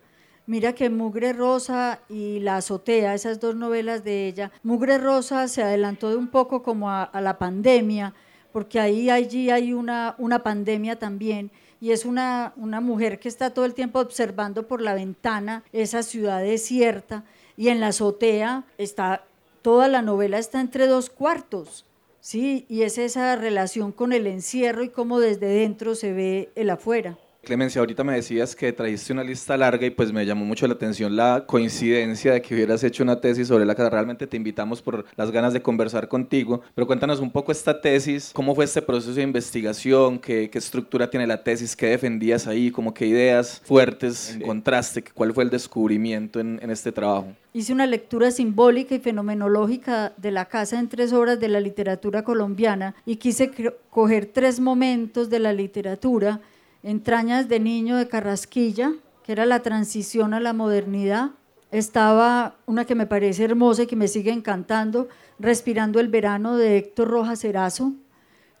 Mira 0.44 0.74
que 0.74 0.90
Mugre 0.90 1.32
Rosa 1.32 2.00
y 2.10 2.40
La 2.40 2.56
Azotea, 2.56 3.14
esas 3.14 3.40
dos 3.40 3.56
novelas 3.56 4.04
de 4.04 4.26
ella, 4.26 4.50
Mugre 4.62 4.98
Rosa 4.98 5.48
se 5.48 5.62
adelantó 5.62 6.10
de 6.10 6.16
un 6.16 6.28
poco 6.28 6.62
como 6.62 6.90
a, 6.90 7.10
la 7.14 7.38
pandemia, 7.38 8.12
porque 8.52 8.80
ahí 8.80 9.08
allí 9.08 9.48
hay 9.48 9.72
una, 9.72 10.14
una 10.18 10.42
pandemia 10.42 10.98
también, 10.98 11.50
y 11.80 11.92
es 11.92 12.04
una, 12.04 12.52
una 12.56 12.82
mujer 12.82 13.18
que 13.18 13.28
está 13.28 13.54
todo 13.54 13.64
el 13.64 13.72
tiempo 13.72 13.98
observando 13.98 14.66
por 14.66 14.82
la 14.82 14.92
ventana 14.92 15.64
esa 15.72 16.02
ciudad 16.02 16.42
desierta, 16.42 17.24
y 17.56 17.68
en 17.68 17.80
La 17.80 17.88
Azotea 17.88 18.64
está 18.78 19.27
toda 19.68 19.86
la 19.88 20.00
novela 20.00 20.38
está 20.38 20.62
entre 20.62 20.86
dos 20.86 21.10
cuartos, 21.10 21.84
¿sí? 22.20 22.64
Y 22.70 22.84
es 22.84 22.96
esa 22.96 23.36
relación 23.36 23.92
con 23.92 24.14
el 24.14 24.26
encierro 24.26 24.82
y 24.82 24.88
cómo 24.88 25.20
desde 25.20 25.46
dentro 25.46 25.94
se 25.94 26.14
ve 26.14 26.50
el 26.54 26.70
afuera. 26.70 27.18
Clemencia, 27.48 27.80
ahorita 27.80 28.04
me 28.04 28.12
decías 28.12 28.54
que 28.54 28.74
trajiste 28.74 29.10
una 29.10 29.24
lista 29.24 29.56
larga 29.56 29.86
y 29.86 29.88
pues 29.88 30.12
me 30.12 30.26
llamó 30.26 30.44
mucho 30.44 30.66
la 30.66 30.74
atención 30.74 31.16
la 31.16 31.44
coincidencia 31.46 32.34
de 32.34 32.42
que 32.42 32.54
hubieras 32.54 32.84
hecho 32.84 33.02
una 33.02 33.22
tesis 33.22 33.48
sobre 33.48 33.64
la 33.64 33.74
que 33.74 33.88
realmente 33.88 34.26
te 34.26 34.36
invitamos 34.36 34.82
por 34.82 35.06
las 35.16 35.30
ganas 35.30 35.54
de 35.54 35.62
conversar 35.62 36.08
contigo, 36.08 36.60
pero 36.74 36.86
cuéntanos 36.86 37.20
un 37.20 37.30
poco 37.30 37.50
esta 37.50 37.80
tesis, 37.80 38.32
cómo 38.34 38.54
fue 38.54 38.66
este 38.66 38.82
proceso 38.82 39.14
de 39.14 39.22
investigación, 39.22 40.18
qué, 40.18 40.50
qué 40.50 40.58
estructura 40.58 41.08
tiene 41.08 41.26
la 41.26 41.42
tesis, 41.42 41.74
qué 41.74 41.86
defendías 41.86 42.46
ahí, 42.46 42.70
como 42.70 42.92
qué 42.92 43.06
ideas 43.06 43.62
fuertes 43.64 44.36
encontraste, 44.38 45.02
cuál 45.14 45.32
fue 45.32 45.44
el 45.44 45.48
descubrimiento 45.48 46.40
en, 46.40 46.60
en 46.62 46.70
este 46.70 46.92
trabajo. 46.92 47.32
Hice 47.54 47.72
una 47.72 47.86
lectura 47.86 48.30
simbólica 48.30 48.94
y 48.94 48.98
fenomenológica 48.98 50.12
de 50.18 50.32
la 50.32 50.44
casa 50.44 50.78
en 50.78 50.90
tres 50.90 51.14
obras 51.14 51.40
de 51.40 51.48
la 51.48 51.60
literatura 51.60 52.24
colombiana 52.24 52.94
y 53.06 53.16
quise 53.16 53.50
coger 53.88 54.26
tres 54.26 54.60
momentos 54.60 55.30
de 55.30 55.38
la 55.38 55.54
literatura 55.54 56.42
Entrañas 56.82 57.48
de 57.48 57.58
niño 57.58 57.96
de 57.96 58.08
Carrasquilla, 58.08 58.92
que 59.24 59.32
era 59.32 59.46
la 59.46 59.60
transición 59.62 60.32
a 60.32 60.40
la 60.40 60.52
modernidad. 60.52 61.32
Estaba 61.72 62.56
una 62.66 62.84
que 62.84 62.94
me 62.94 63.06
parece 63.06 63.44
hermosa 63.44 63.82
y 63.82 63.86
que 63.86 63.96
me 63.96 64.08
sigue 64.08 64.32
encantando, 64.32 65.08
Respirando 65.40 66.00
el 66.00 66.08
verano 66.08 66.56
de 66.56 66.78
Héctor 66.78 67.08
Rojas 67.08 67.44
Erazo, 67.44 67.92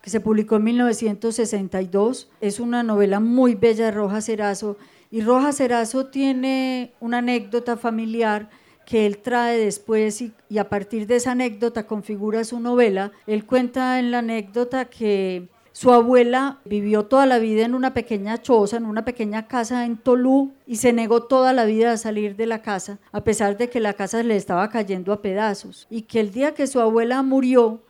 que 0.00 0.10
se 0.10 0.20
publicó 0.20 0.56
en 0.56 0.64
1962. 0.64 2.30
Es 2.40 2.60
una 2.60 2.84
novela 2.84 3.18
muy 3.18 3.56
bella 3.56 3.86
de 3.86 3.90
Rojas 3.90 4.28
Erazo. 4.28 4.76
Y 5.10 5.22
Rojas 5.22 5.58
Erazo 5.58 6.06
tiene 6.06 6.92
una 7.00 7.18
anécdota 7.18 7.76
familiar 7.76 8.48
que 8.86 9.06
él 9.06 9.18
trae 9.18 9.58
después 9.58 10.22
y, 10.22 10.32
y, 10.48 10.58
a 10.58 10.68
partir 10.68 11.08
de 11.08 11.16
esa 11.16 11.32
anécdota 11.32 11.86
configura 11.86 12.44
su 12.44 12.60
novela. 12.60 13.10
Él 13.26 13.44
cuenta 13.44 13.98
en 13.98 14.12
la 14.12 14.18
anécdota 14.18 14.84
que 14.84 15.48
su 15.78 15.92
abuela 15.92 16.58
vivió 16.64 17.04
toda 17.04 17.24
la 17.24 17.38
vida 17.38 17.64
en 17.64 17.72
una 17.72 17.94
pequeña 17.94 18.42
choza, 18.42 18.78
en 18.78 18.84
una 18.84 19.04
pequeña 19.04 19.46
casa 19.46 19.84
en 19.84 19.96
Tolú 19.96 20.50
y 20.66 20.74
se 20.74 20.92
negó 20.92 21.22
toda 21.22 21.52
la 21.52 21.66
vida 21.66 21.92
a 21.92 21.96
salir 21.96 22.34
de 22.34 22.46
la 22.46 22.62
casa, 22.62 22.98
a 23.12 23.22
pesar 23.22 23.56
de 23.56 23.70
que 23.70 23.78
la 23.78 23.92
casa 23.92 24.24
le 24.24 24.34
estaba 24.34 24.70
cayendo 24.70 25.12
a 25.12 25.22
pedazos. 25.22 25.86
Y 25.88 26.02
que 26.02 26.18
el 26.18 26.32
día 26.32 26.52
que 26.52 26.66
su 26.66 26.80
abuela 26.80 27.22
murió, 27.22 27.80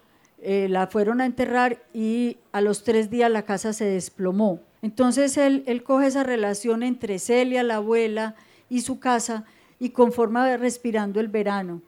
eh, 0.43 0.67
la 0.69 0.89
fueron 0.89 1.23
a 1.23 1.25
enterrar 1.25 1.83
y 1.95 2.37
a 2.53 2.61
los 2.61 2.85
tres 2.85 3.09
días 3.09 3.31
la 3.31 3.47
casa 3.47 3.73
se 3.73 3.87
desplomó. 3.87 4.61
Entonces 4.83 5.39
él, 5.39 5.65
él 5.67 5.83
coge 5.83 6.09
esa 6.09 6.25
relación 6.25 6.83
entre 6.83 7.19
Celia, 7.19 7.63
la 7.63 7.77
abuela, 7.77 8.35
y 8.69 8.83
su 8.83 9.01
casa 9.01 9.47
y 9.79 9.91
conforma 9.91 10.59
respirando 10.59 11.21
el 11.21 11.29
verano. 11.29 11.81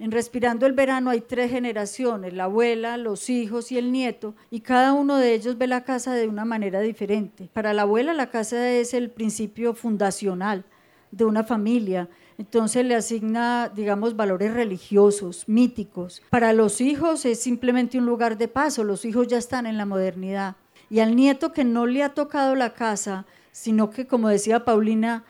En 0.00 0.12
Respirando 0.12 0.64
el 0.64 0.72
Verano 0.72 1.10
hay 1.10 1.20
tres 1.20 1.50
generaciones, 1.50 2.32
la 2.32 2.44
abuela, 2.44 2.96
los 2.96 3.28
hijos 3.28 3.70
y 3.70 3.76
el 3.76 3.92
nieto, 3.92 4.34
y 4.50 4.60
cada 4.60 4.94
uno 4.94 5.18
de 5.18 5.34
ellos 5.34 5.58
ve 5.58 5.66
la 5.66 5.84
casa 5.84 6.14
de 6.14 6.26
una 6.26 6.46
manera 6.46 6.80
diferente. 6.80 7.50
Para 7.52 7.74
la 7.74 7.82
abuela 7.82 8.14
la 8.14 8.30
casa 8.30 8.70
es 8.70 8.94
el 8.94 9.10
principio 9.10 9.74
fundacional 9.74 10.64
de 11.10 11.26
una 11.26 11.44
familia. 11.44 12.08
entonces 12.38 12.86
le 12.86 12.94
asigna, 12.94 13.68
digamos, 13.68 14.16
valores 14.16 14.54
religiosos, 14.54 15.46
míticos. 15.46 16.22
Para 16.30 16.54
los 16.54 16.80
hijos 16.80 17.26
es 17.26 17.38
simplemente 17.38 17.98
un 17.98 18.06
lugar 18.06 18.38
de 18.38 18.48
paso, 18.48 18.84
los 18.84 19.04
hijos 19.04 19.26
ya 19.26 19.36
están 19.36 19.66
en 19.66 19.76
la 19.76 19.84
modernidad. 19.84 20.56
Y 20.88 21.00
al 21.00 21.14
nieto 21.14 21.52
que 21.52 21.64
no 21.64 21.84
le 21.84 22.02
ha 22.02 22.14
tocado 22.14 22.54
la 22.54 22.72
casa, 22.72 23.26
sino 23.52 23.90
que, 23.90 24.06
como 24.06 24.30
decía 24.30 24.64
Paulina, 24.64 25.24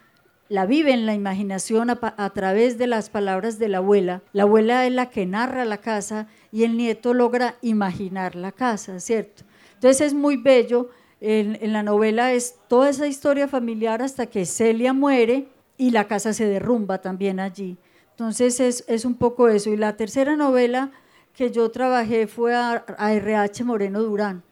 la 0.51 0.67
vive 0.67 0.93
en 0.93 1.07
la 1.07 1.15
imaginación 1.15 1.89
a, 1.91 2.31
través 2.35 2.77
de 2.77 2.89
las 2.89 3.09
palabras 3.09 3.59
de 3.59 3.69
la 3.69 3.79
abuela. 3.79 4.21
La 4.33 4.43
abuela 4.43 4.85
es 4.85 4.93
la 4.93 5.09
que 5.09 5.25
narra 5.25 5.65
la 5.65 5.79
casa 5.79 6.27
y 6.51 6.65
el 6.65 6.77
nieto 6.77 7.15
logra 7.15 7.55
imaginar 7.63 8.35
la 8.35 8.51
casa, 8.51 8.99
¿cierto? 8.99 9.45
Entonces 9.75 10.09
es 10.09 10.13
muy 10.13 10.37
bello. 10.37 10.91
En, 11.21 11.57
en 11.61 11.73
la 11.73 11.83
novela 11.83 12.33
es 12.33 12.57
toda 12.67 12.89
esa 12.89 13.07
historia 13.07 13.47
familiar 13.47 14.03
hasta 14.03 14.27
que 14.27 14.45
Celia 14.45 14.93
muere 14.93 15.47
y 15.79 15.93
la 15.93 16.09
casa 16.09 16.33
se 16.33 16.47
derrumba 16.47 17.01
también 17.01 17.39
allí. 17.39 17.79
Entonces 18.11 18.59
es, 18.59 18.85
es 18.89 19.05
un 19.05 19.15
poco 19.15 19.49
eso. 19.49 19.71
Y 19.71 19.77
la 19.77 19.97
tercera 19.97 20.35
novela 20.35 20.91
que 21.33 21.53
yo 21.53 21.71
trabajé 21.71 22.27
fue 22.27 22.55
a, 22.55 22.85
RH 22.99 23.65
Moreno 23.65 24.03
Durán, 24.03 24.43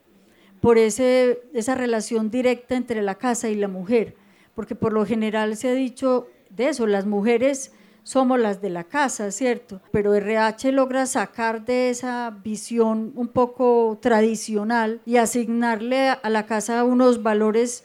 por 0.61 0.78
ese, 0.78 1.42
esa 1.52 1.74
relación 1.74 2.30
directa 2.30 2.76
entre 2.76 3.02
la 3.02 3.16
casa 3.16 3.48
y 3.48 3.56
la 3.56 3.68
mujer, 3.68 4.14
porque 4.59 4.75
por 4.75 4.92
lo 4.92 5.07
general 5.07 5.57
se 5.57 5.68
ha 5.68 5.73
dicho 5.73 6.27
de 6.51 6.71
eso, 6.71 6.88
las 6.88 7.07
mujeres 7.07 7.71
somos 8.03 8.40
las 8.40 8.61
de 8.61 8.71
la 8.71 8.83
casa, 8.83 9.31
¿cierto? 9.31 9.81
Pero 9.92 10.16
RH 10.16 10.73
logra 10.73 11.07
sacar 11.07 11.64
de 11.64 11.90
esa 11.90 12.37
visión 12.42 13.12
un 13.14 13.29
poco 13.29 14.01
tradicional 14.03 15.01
y 15.07 15.18
asignarle 15.18 16.09
a 16.09 16.29
la 16.29 16.44
casa 16.47 16.83
unos 16.83 17.23
valores 17.23 17.85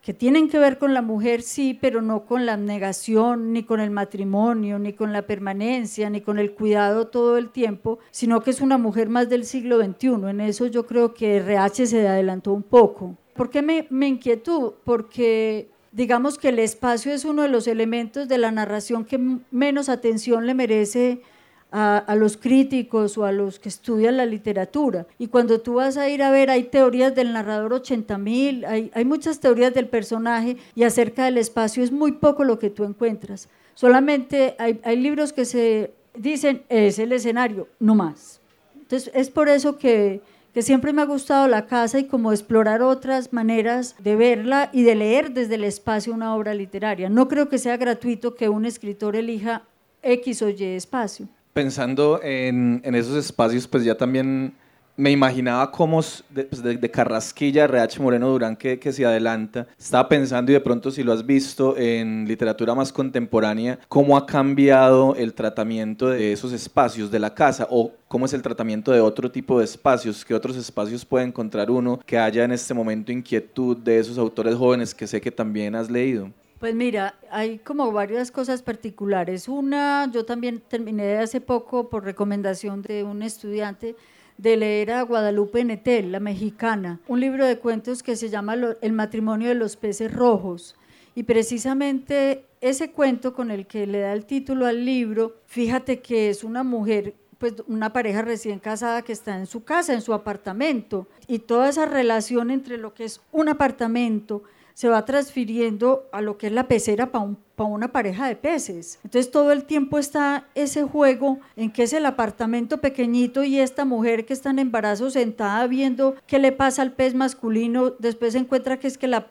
que 0.00 0.14
tienen 0.14 0.48
que 0.48 0.58
ver 0.58 0.78
con 0.78 0.94
la 0.94 1.02
mujer, 1.02 1.42
sí, 1.42 1.78
pero 1.78 2.00
no 2.00 2.24
con 2.24 2.46
la 2.46 2.56
negación, 2.56 3.52
ni 3.52 3.62
con 3.64 3.80
el 3.80 3.90
matrimonio, 3.90 4.78
ni 4.78 4.94
con 4.94 5.12
la 5.12 5.26
permanencia, 5.26 6.08
ni 6.08 6.22
con 6.22 6.38
el 6.38 6.54
cuidado 6.54 7.08
todo 7.08 7.36
el 7.36 7.50
tiempo, 7.50 7.98
sino 8.10 8.40
que 8.40 8.48
es 8.48 8.62
una 8.62 8.78
mujer 8.78 9.10
más 9.10 9.28
del 9.28 9.44
siglo 9.44 9.76
XXI. 9.76 10.30
En 10.30 10.40
eso 10.40 10.68
yo 10.68 10.86
creo 10.86 11.12
que 11.12 11.36
RH 11.36 11.84
se 11.84 12.08
adelantó 12.08 12.54
un 12.54 12.62
poco. 12.62 13.14
¿Por 13.34 13.50
qué 13.50 13.60
me, 13.60 13.86
me 13.90 14.08
inquietud? 14.08 14.72
Porque 14.84 15.73
digamos 15.94 16.38
que 16.38 16.48
el 16.48 16.58
espacio 16.58 17.12
es 17.12 17.24
uno 17.24 17.42
de 17.42 17.48
los 17.48 17.68
elementos 17.68 18.26
de 18.28 18.38
la 18.38 18.50
narración 18.50 19.04
que 19.04 19.18
menos 19.50 19.88
atención 19.88 20.46
le 20.46 20.54
merece 20.54 21.22
a, 21.70 22.14
los 22.16 22.36
críticos 22.36 23.18
o 23.18 23.24
a 23.24 23.32
los 23.32 23.58
que 23.58 23.68
estudian 23.68 24.16
la 24.16 24.26
literatura. 24.26 25.06
Y 25.18 25.26
cuando 25.26 25.60
tú 25.60 25.74
vas 25.74 25.96
a 25.96 26.08
ir 26.08 26.22
a 26.22 26.30
ver, 26.30 26.48
hay 26.48 26.64
teorías 26.64 27.16
del 27.16 27.32
narrador 27.32 27.72
80.000, 27.72 28.64
hay, 28.64 28.90
hay 28.94 29.04
muchas 29.04 29.40
teorías 29.40 29.74
del 29.74 29.88
personaje 29.88 30.56
y 30.76 30.84
acerca 30.84 31.24
del 31.24 31.38
espacio 31.38 31.82
es 31.82 31.90
muy 31.90 32.12
poco 32.12 32.44
lo 32.44 32.60
que 32.60 32.70
tú 32.70 32.84
encuentras. 32.84 33.48
Solamente 33.74 34.54
hay, 34.58 34.80
hay 34.84 34.96
libros 35.00 35.32
que 35.32 35.44
se 35.44 35.92
dicen, 36.16 36.62
es 36.68 37.00
el 37.00 37.12
escenario, 37.12 37.66
no 37.80 37.96
más. 37.96 38.40
Entonces 38.80 39.10
es 39.12 39.30
por 39.30 39.48
eso 39.48 39.76
que, 39.76 40.20
que 40.54 40.62
siempre 40.62 40.92
me 40.92 41.02
ha 41.02 41.06
gustado 41.06 41.48
la 41.48 41.66
casa 41.66 41.98
y 41.98 42.04
como 42.04 42.32
explorar 42.32 42.80
otras 42.80 43.32
maneras 43.32 43.96
de 43.98 44.14
verla 44.14 44.70
y 44.72 44.84
de 44.84 44.94
leer 44.94 45.32
desde 45.32 45.56
el 45.56 45.64
espacio 45.64 46.14
una 46.14 46.34
obra 46.34 46.54
literaria. 46.54 47.10
No 47.10 47.26
creo 47.26 47.48
que 47.48 47.58
sea 47.58 47.76
gratuito 47.76 48.36
que 48.36 48.48
un 48.48 48.64
escritor 48.64 49.16
elija 49.16 49.64
X 50.02 50.42
o 50.42 50.48
Y 50.48 50.62
espacio 50.62 51.28
pensando 51.52 52.20
en, 52.22 52.80
en, 52.84 52.96
esos 52.96 53.16
espacios, 53.16 53.68
pues 53.68 53.84
ya 53.84 53.96
también 53.96 54.54
me 54.96 55.10
imaginaba 55.10 55.70
cómo 55.70 56.00
de, 56.30 56.44
pues 56.44 56.62
de, 56.62 56.90
Carrasquilla, 56.90 57.64
RH 57.64 58.00
Moreno 58.00 58.28
Durán, 58.28 58.56
que, 58.56 58.78
que, 58.78 58.92
se 58.92 59.04
adelanta. 59.04 59.66
Estaba 59.78 60.08
pensando, 60.08 60.52
y 60.52 60.54
de 60.54 60.60
pronto 60.60 60.90
si 60.90 61.02
lo 61.02 61.12
has 61.12 61.24
visto 61.26 61.76
en 61.76 62.26
literatura 62.26 62.74
más 62.74 62.92
contemporánea, 62.92 63.78
cómo 63.88 64.16
ha 64.16 64.26
cambiado 64.26 65.14
el 65.16 65.34
tratamiento 65.34 66.08
de 66.08 66.32
esos 66.32 66.52
espacios 66.52 67.10
de 67.10 67.18
la 67.18 67.34
casa 67.34 67.66
o 67.70 67.92
cómo 68.08 68.26
es 68.26 68.32
el 68.32 68.42
tratamiento 68.42 68.92
de 68.92 69.00
otro 69.00 69.30
tipo 69.30 69.58
de 69.58 69.64
espacios, 69.64 70.24
qué 70.24 70.34
otros 70.34 70.56
espacios 70.56 71.04
puede 71.04 71.26
encontrar 71.26 71.70
uno, 71.70 71.98
que 72.06 72.18
haya 72.18 72.44
en 72.44 72.52
este 72.52 72.74
momento 72.74 73.10
inquietud 73.10 73.76
de 73.76 73.98
esos 73.98 74.18
autores 74.18 74.54
jóvenes 74.54 74.94
que 74.94 75.06
sé 75.06 75.20
que 75.20 75.32
también 75.32 75.74
has 75.74 75.90
leído. 75.90 76.30
Pues 76.60 76.74
mira, 76.74 77.14
hay 77.30 77.58
como 77.58 77.92
varias 77.92 78.30
cosas 78.30 78.62
particulares. 78.62 79.48
Una, 79.48 80.10
yo 80.10 80.24
también 80.24 80.62
terminé 80.66 81.18
hace 81.18 81.40
poco 81.40 81.90
por 81.90 82.04
recomendación 82.04 82.80
de 82.80 83.04
un 83.04 83.22
estudiante 83.22 83.96
de 84.36 84.56
leer 84.56 84.92
a 84.92 85.02
Guadalupe 85.02 85.64
Netel, 85.64 86.12
la 86.12 86.20
mexicana, 86.20 87.00
un 87.06 87.20
libro 87.20 87.46
de 87.46 87.58
cuentos 87.58 88.02
que 88.02 88.16
se 88.16 88.28
llama 88.28 88.54
El 88.80 88.92
matrimonio 88.92 89.48
de 89.48 89.54
los 89.54 89.76
peces 89.76 90.12
rojos. 90.12 90.76
Y 91.14 91.22
precisamente 91.22 92.44
ese 92.60 92.90
cuento 92.90 93.34
con 93.34 93.50
el 93.50 93.66
que 93.66 93.86
le 93.86 94.00
da 94.00 94.12
el 94.12 94.26
título 94.26 94.66
al 94.66 94.84
libro, 94.84 95.36
fíjate 95.46 96.00
que 96.00 96.30
es 96.30 96.42
una 96.42 96.64
mujer 96.64 97.14
pues 97.38 97.54
una 97.66 97.92
pareja 97.92 98.22
recién 98.22 98.58
casada 98.58 99.02
que 99.02 99.12
está 99.12 99.36
en 99.36 99.46
su 99.46 99.64
casa, 99.64 99.92
en 99.92 100.00
su 100.00 100.14
apartamento, 100.14 101.08
y 101.26 101.40
toda 101.40 101.68
esa 101.68 101.84
relación 101.84 102.50
entre 102.50 102.78
lo 102.78 102.94
que 102.94 103.04
es 103.04 103.20
un 103.32 103.48
apartamento 103.48 104.44
se 104.74 104.88
va 104.88 105.04
transfiriendo 105.04 106.08
a 106.12 106.20
lo 106.20 106.36
que 106.36 106.48
es 106.48 106.52
la 106.52 106.68
pecera 106.68 107.10
para 107.10 107.68
una 107.70 107.92
pareja 107.92 108.26
de 108.26 108.36
peces. 108.36 108.98
Entonces 109.04 109.30
todo 109.30 109.52
el 109.52 109.64
tiempo 109.64 109.98
está 109.98 110.48
ese 110.54 110.82
juego 110.82 111.38
en 111.56 111.70
que 111.70 111.84
es 111.84 111.92
el 111.92 112.04
apartamento 112.04 112.80
pequeñito 112.80 113.44
y 113.44 113.60
esta 113.60 113.84
mujer 113.84 114.26
que 114.26 114.32
está 114.32 114.50
en 114.50 114.58
embarazo 114.58 115.10
sentada 115.10 115.66
viendo 115.68 116.16
qué 116.26 116.40
le 116.40 116.50
pasa 116.50 116.82
al 116.82 116.92
pez 116.92 117.14
masculino, 117.14 117.90
después 117.98 118.32
se 118.32 118.40
encuentra 118.40 118.78
que 118.78 118.88
es 118.88 118.98
que 118.98 119.06
la, 119.06 119.28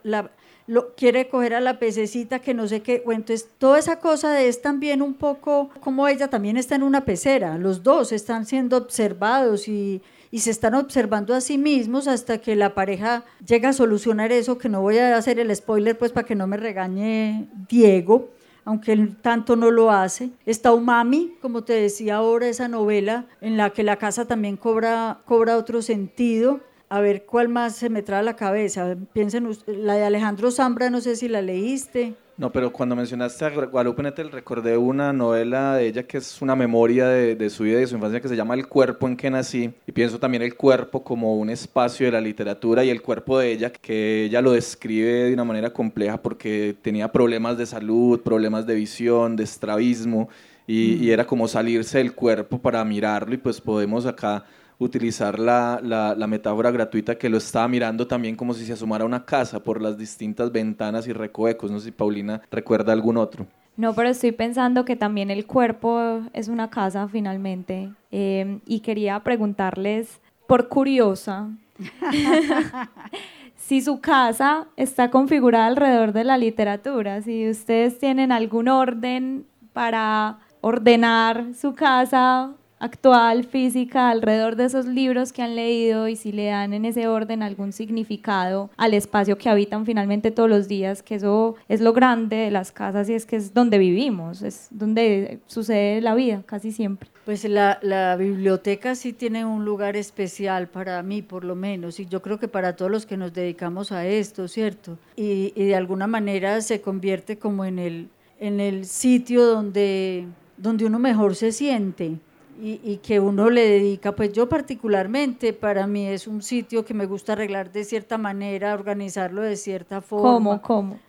lo, 0.67 0.95
quiere 0.95 1.27
coger 1.27 1.53
a 1.53 1.61
la 1.61 1.79
pececita 1.79 2.39
que 2.39 2.53
no 2.53 2.67
sé 2.67 2.81
qué. 2.81 3.01
Bueno, 3.05 3.21
entonces 3.21 3.49
toda 3.57 3.79
esa 3.79 3.99
cosa 3.99 4.41
es 4.41 4.61
también 4.61 5.01
un 5.01 5.13
poco 5.13 5.69
como 5.79 6.07
ella 6.07 6.29
también 6.29 6.57
está 6.57 6.75
en 6.75 6.83
una 6.83 7.05
pecera. 7.05 7.57
Los 7.57 7.83
dos 7.83 8.11
están 8.11 8.45
siendo 8.45 8.77
observados 8.77 9.67
y 9.67 10.01
y 10.33 10.39
se 10.39 10.49
están 10.49 10.73
observando 10.73 11.35
a 11.35 11.41
sí 11.41 11.59
mismos 11.59 12.07
hasta 12.07 12.39
que 12.39 12.55
la 12.55 12.73
pareja 12.73 13.23
llega 13.45 13.69
a 13.69 13.73
solucionar 13.73 14.31
eso, 14.31 14.57
que 14.57 14.67
no 14.67 14.81
voy 14.81 14.97
a 14.97 15.15
hacer 15.15 15.37
el 15.37 15.55
spoiler 15.55 15.95
pues 15.95 16.11
para 16.11 16.25
que 16.25 16.33
no 16.33 16.47
me 16.47 16.57
regañe 16.57 17.45
Diego, 17.69 18.31
aunque 18.65 18.93
él 18.93 19.15
tanto 19.21 19.55
no 19.55 19.69
lo 19.69 19.91
hace. 19.91 20.31
Está 20.47 20.73
Umami, 20.73 21.35
como 21.39 21.63
te 21.63 21.73
decía 21.73 22.15
ahora, 22.15 22.47
esa 22.47 22.67
novela 22.67 23.27
en 23.41 23.57
la 23.57 23.69
que 23.69 23.83
la 23.83 23.97
casa 23.97 24.25
también 24.25 24.57
cobra, 24.57 25.19
cobra 25.25 25.55
otro 25.55 25.83
sentido. 25.83 26.61
A 26.93 27.01
ver 27.01 27.25
cuál 27.25 27.49
más 27.49 27.75
se 27.75 27.89
me 27.89 28.03
trae 28.03 28.19
a 28.19 28.21
la 28.21 28.35
cabeza. 28.35 28.95
Piensen, 29.13 29.49
la 29.65 29.95
de 29.95 30.03
Alejandro 30.03 30.51
Zambra, 30.51 30.91
no 30.91 31.01
sé 31.01 31.15
si 31.15 31.27
la 31.27 31.41
leíste. 31.41 32.13
No, 32.37 32.51
pero 32.51 32.71
cuando 32.71 32.95
mencionaste 32.95 33.45
a 33.45 33.49
Guadalupe 33.49 34.03
Nettel, 34.03 34.31
recordé 34.31 34.77
una 34.77 35.11
novela 35.11 35.75
de 35.75 35.87
ella 35.87 36.03
que 36.03 36.17
es 36.17 36.39
una 36.39 36.55
memoria 36.55 37.07
de, 37.07 37.49
su 37.49 37.63
vida 37.63 37.77
y 37.77 37.79
de 37.79 37.87
su 37.87 37.95
infancia 37.95 38.21
que 38.21 38.27
se 38.27 38.35
llama 38.35 38.53
El 38.53 38.67
cuerpo 38.67 39.07
en 39.07 39.17
que 39.17 39.31
nací. 39.31 39.73
Y 39.87 39.91
pienso 39.91 40.19
también 40.19 40.43
el 40.43 40.53
cuerpo 40.53 41.03
como 41.03 41.35
un 41.35 41.49
espacio 41.49 42.05
de 42.05 42.11
la 42.11 42.21
literatura 42.21 42.83
y 42.83 42.91
el 42.91 43.01
cuerpo 43.01 43.39
de 43.39 43.51
ella, 43.53 43.71
que 43.71 44.25
ella 44.25 44.43
lo 44.43 44.51
describe 44.51 45.23
de 45.23 45.33
una 45.33 45.45
manera 45.45 45.73
compleja 45.73 46.21
porque 46.21 46.75
tenía 46.79 47.11
problemas 47.11 47.57
de 47.57 47.65
salud, 47.65 48.21
problemas 48.21 48.67
de 48.67 48.75
visión, 48.75 49.35
de 49.35 49.45
estrabismo, 49.45 50.29
y, 50.67 51.03
y 51.03 51.09
era 51.09 51.25
como 51.25 51.47
salirse 51.47 51.97
del 51.97 52.13
cuerpo 52.13 52.59
para 52.59 52.85
mirarlo. 52.85 53.33
Y 53.33 53.37
pues 53.37 53.59
podemos 53.59 54.05
acá 54.05 54.45
utilizar 54.79 55.39
la, 55.39 55.79
la, 55.83 56.27
metáfora 56.27 56.71
gratuita 56.71 57.17
que 57.17 57.29
lo 57.29 57.37
estaba 57.37 57.67
mirando 57.67 58.07
también 58.07 58.35
como 58.35 58.53
si 58.53 58.65
se 58.65 58.73
asomara 58.73 59.05
una 59.05 59.25
casa 59.25 59.61
por 59.63 59.81
las 59.81 59.97
distintas 59.97 60.51
ventanas 60.51 61.07
y 61.07 61.13
recovecos. 61.13 61.71
No 61.71 61.79
sé 61.79 61.85
si 61.85 61.91
Paulina 61.91 62.41
recuerda 62.51 62.93
algún 62.93 63.17
otro. 63.17 63.45
No, 63.75 63.93
pero 63.93 64.09
estoy 64.09 64.31
pensando 64.31 64.85
que 64.85 64.95
también 64.95 65.31
el 65.31 65.45
cuerpo 65.47 66.21
es 66.33 66.47
una 66.47 66.69
casa 66.69 67.07
finalmente. 67.07 67.91
Em, 68.11 68.59
y 68.65 68.81
quería 68.81 69.19
preguntarles, 69.21 70.21
por 70.47 70.67
curiosa, 70.67 71.49
si 73.55 73.81
su 73.81 73.99
casa 73.99 74.67
está 74.75 75.09
configurada 75.09 75.67
alrededor 75.67 76.13
de 76.13 76.23
la 76.23 76.37
literatura, 76.37 77.21
si 77.21 77.49
ustedes 77.49 77.97
tienen 77.97 78.31
algún 78.31 78.67
orden 78.67 79.45
para 79.73 80.37
ordenar 80.61 81.53
su 81.59 81.73
casa 81.73 82.51
actual, 82.83 83.45
física, 83.45 84.09
alrededor 84.09 84.57
de 84.57 84.65
esos 84.65 84.85
libros 84.85 85.31
que 85.31 85.41
han 85.41 85.55
leído 85.55 86.09
y 86.09 86.17
si 86.17 86.33
le 86.33 86.47
dan 86.47 86.73
en 86.73 86.83
ese 86.83 87.07
orden 87.07 87.41
algún 87.41 87.71
significado 87.71 88.69
al 88.75 88.93
espacio 88.93 89.37
que 89.37 89.47
habitan 89.47 89.85
finalmente 89.85 90.31
todos 90.31 90.49
los 90.49 90.67
días, 90.67 91.01
que 91.01 91.15
eso 91.15 91.55
es 91.69 91.79
lo 91.79 91.93
grande 91.93 92.35
de 92.35 92.51
las 92.51 92.73
casas 92.73 93.09
y 93.09 93.13
es 93.13 93.25
que 93.25 93.37
es 93.37 93.53
donde 93.53 93.77
vivimos, 93.77 94.41
es 94.41 94.67
donde 94.69 95.39
sucede 95.47 96.01
la 96.01 96.13
vida 96.13 96.43
casi 96.45 96.73
siempre. 96.73 97.09
Pues 97.23 97.45
la, 97.45 98.17
biblioteca 98.19 98.95
sí 98.95 99.13
tiene 99.13 99.45
un 99.45 99.63
lugar 99.63 99.95
especial 99.95 100.67
para 100.67 101.01
mí, 101.03 101.21
por 101.21 101.45
lo 101.45 101.55
menos, 101.55 102.01
y 102.01 102.05
yo 102.05 102.21
creo 102.21 102.37
que 102.37 102.49
para 102.49 102.75
todos 102.75 102.91
los 102.91 103.05
que 103.05 103.15
nos 103.15 103.33
dedicamos 103.33 103.93
a 103.93 104.05
esto, 104.05 104.49
¿cierto? 104.49 104.97
Y, 105.15 105.53
y 105.55 105.63
de 105.63 105.75
alguna 105.77 106.05
manera 106.05 106.59
se 106.59 106.81
convierte 106.81 107.37
como 107.37 107.63
en 107.63 107.79
el, 107.79 108.09
en 108.41 108.59
el 108.59 108.83
sitio 108.83 109.45
donde, 109.45 110.25
donde 110.57 110.85
uno 110.85 110.99
mejor 110.99 111.35
se 111.35 111.53
siente 111.53 112.17
y, 112.61 112.97
que 112.97 113.19
uno 113.19 113.49
le 113.49 113.67
dedica, 113.67 114.13
pues 114.13 114.31
yo 114.33 114.47
particularmente, 114.49 115.53
para 115.53 115.87
mí 115.87 116.07
es 116.07 116.27
un 116.27 116.41
sitio 116.41 116.85
que 116.85 116.93
me 116.93 117.05
gusta 117.05 117.33
arreglar 117.33 117.71
de 117.71 117.83
cierta 117.83 118.17
manera, 118.17 118.73
organizarlo 118.73 119.41
de 119.41 119.55
cierta 119.55 120.01
forma. 120.01 120.31
¿Cómo? 120.33 120.61
¿Cómo? 120.61 120.99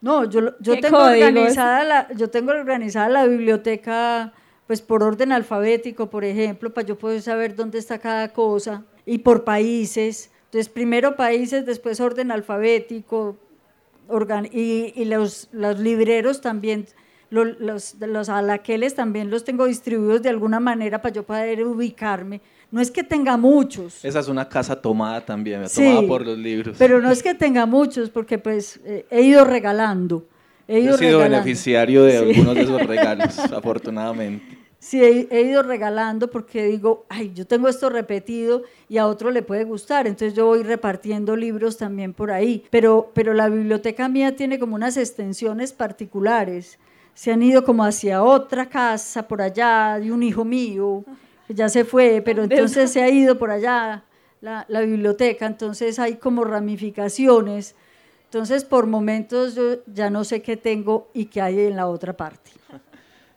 No, 0.00 0.24
yo, 0.24 0.58
yo 0.60 0.74
¿Qué 0.74 0.80
tengo 0.80 0.98
códigos? 0.98 1.28
organizada 1.28 1.84
la, 1.84 2.12
yo 2.14 2.28
tengo 2.30 2.50
organizada 2.52 3.08
la 3.08 3.26
biblioteca 3.26 4.32
pues 4.66 4.80
por 4.80 5.02
orden 5.02 5.32
alfabético, 5.32 6.08
por 6.08 6.24
ejemplo, 6.24 6.72
para 6.72 6.86
yo 6.86 6.96
poder 6.98 7.20
saber 7.20 7.54
dónde 7.54 7.78
está 7.78 7.98
cada 7.98 8.28
cosa 8.32 8.82
y 9.04 9.18
por 9.18 9.44
países. 9.44 10.30
Entonces, 10.46 10.68
primero 10.68 11.16
países, 11.16 11.66
después 11.66 12.00
orden 12.00 12.30
alfabético, 12.30 13.36
organ- 14.08 14.48
y, 14.52 14.92
y 14.94 15.04
los, 15.04 15.48
los 15.52 15.78
libreros 15.78 16.40
también, 16.40 16.86
lo- 17.32 17.44
los, 17.44 17.94
los 18.00 18.28
alaqueles 18.28 18.94
también 18.94 19.30
los 19.30 19.42
tengo 19.42 19.66
distribuidos 19.66 20.22
de 20.22 20.28
alguna 20.28 20.60
manera 20.60 21.00
para 21.02 21.14
yo 21.14 21.22
poder 21.24 21.64
ubicarme. 21.66 22.40
No 22.70 22.80
es 22.80 22.90
que 22.90 23.02
tenga 23.02 23.36
muchos. 23.36 24.04
Esa 24.04 24.20
es 24.20 24.28
una 24.28 24.48
casa 24.48 24.80
tomada 24.80 25.20
también, 25.24 25.68
Sí, 25.68 25.82
tomada 25.82 26.06
por 26.06 26.24
los 26.26 26.38
libros. 26.38 26.76
Pero 26.78 27.00
no 27.02 27.10
es 27.10 27.22
que 27.22 27.34
tenga 27.34 27.66
muchos, 27.66 28.08
porque 28.10 28.38
pues 28.38 28.80
eh, 28.84 29.04
he 29.10 29.22
ido 29.22 29.44
regalando. 29.44 30.24
He 30.68 30.74
Yo 30.78 30.84
ido 30.84 30.94
he 30.94 30.98
sido 30.98 31.18
regalando. 31.18 31.44
beneficiario 31.44 32.02
de 32.04 32.12
Sí. 32.12 32.16
algunos 32.18 32.54
de 32.54 32.62
esos 32.62 32.86
regalos, 32.86 33.38
afortunadamente. 33.38 34.58
Sí, 34.78 35.00
he, 35.02 35.28
he 35.30 35.42
ido 35.42 35.62
regalando 35.62 36.28
porque 36.30 36.64
digo, 36.64 37.04
ay, 37.08 37.30
yo 37.34 37.46
tengo 37.46 37.68
esto 37.68 37.88
repetido 37.88 38.62
y 38.88 38.98
a 38.98 39.06
otro 39.06 39.30
le 39.30 39.42
puede 39.42 39.62
gustar, 39.64 40.06
entonces 40.08 40.34
yo 40.34 40.46
voy 40.46 40.62
repartiendo 40.64 41.36
libros 41.36 41.76
también 41.76 42.12
por 42.12 42.30
ahí. 42.32 42.64
Pero, 42.70 43.10
pero 43.14 43.32
la 43.32 43.48
biblioteca 43.48 44.08
mía 44.08 44.34
tiene 44.34 44.58
como 44.58 44.74
unas 44.74 44.96
extensiones 44.96 45.72
particulares. 45.72 46.78
Se 47.14 47.32
han 47.32 47.42
ido 47.42 47.64
como 47.64 47.84
hacia 47.84 48.22
otra 48.22 48.68
casa 48.68 49.26
por 49.28 49.42
allá 49.42 49.98
de 50.00 50.12
un 50.12 50.22
hijo 50.22 50.44
mío, 50.44 51.04
que 51.46 51.54
ya 51.54 51.68
se 51.68 51.84
fue, 51.84 52.22
pero 52.24 52.42
entonces 52.44 52.90
se 52.92 53.02
ha 53.02 53.08
ido 53.08 53.38
por 53.38 53.50
allá 53.50 54.04
la, 54.40 54.64
la 54.68 54.80
biblioteca, 54.80 55.46
entonces 55.46 55.98
hay 55.98 56.16
como 56.16 56.44
ramificaciones. 56.44 57.74
Entonces, 58.24 58.64
por 58.64 58.86
momentos 58.86 59.54
yo 59.54 59.84
ya 59.86 60.08
no 60.08 60.24
sé 60.24 60.40
qué 60.40 60.56
tengo 60.56 61.10
y 61.12 61.26
qué 61.26 61.42
hay 61.42 61.60
en 61.60 61.76
la 61.76 61.86
otra 61.86 62.16
parte. 62.16 62.50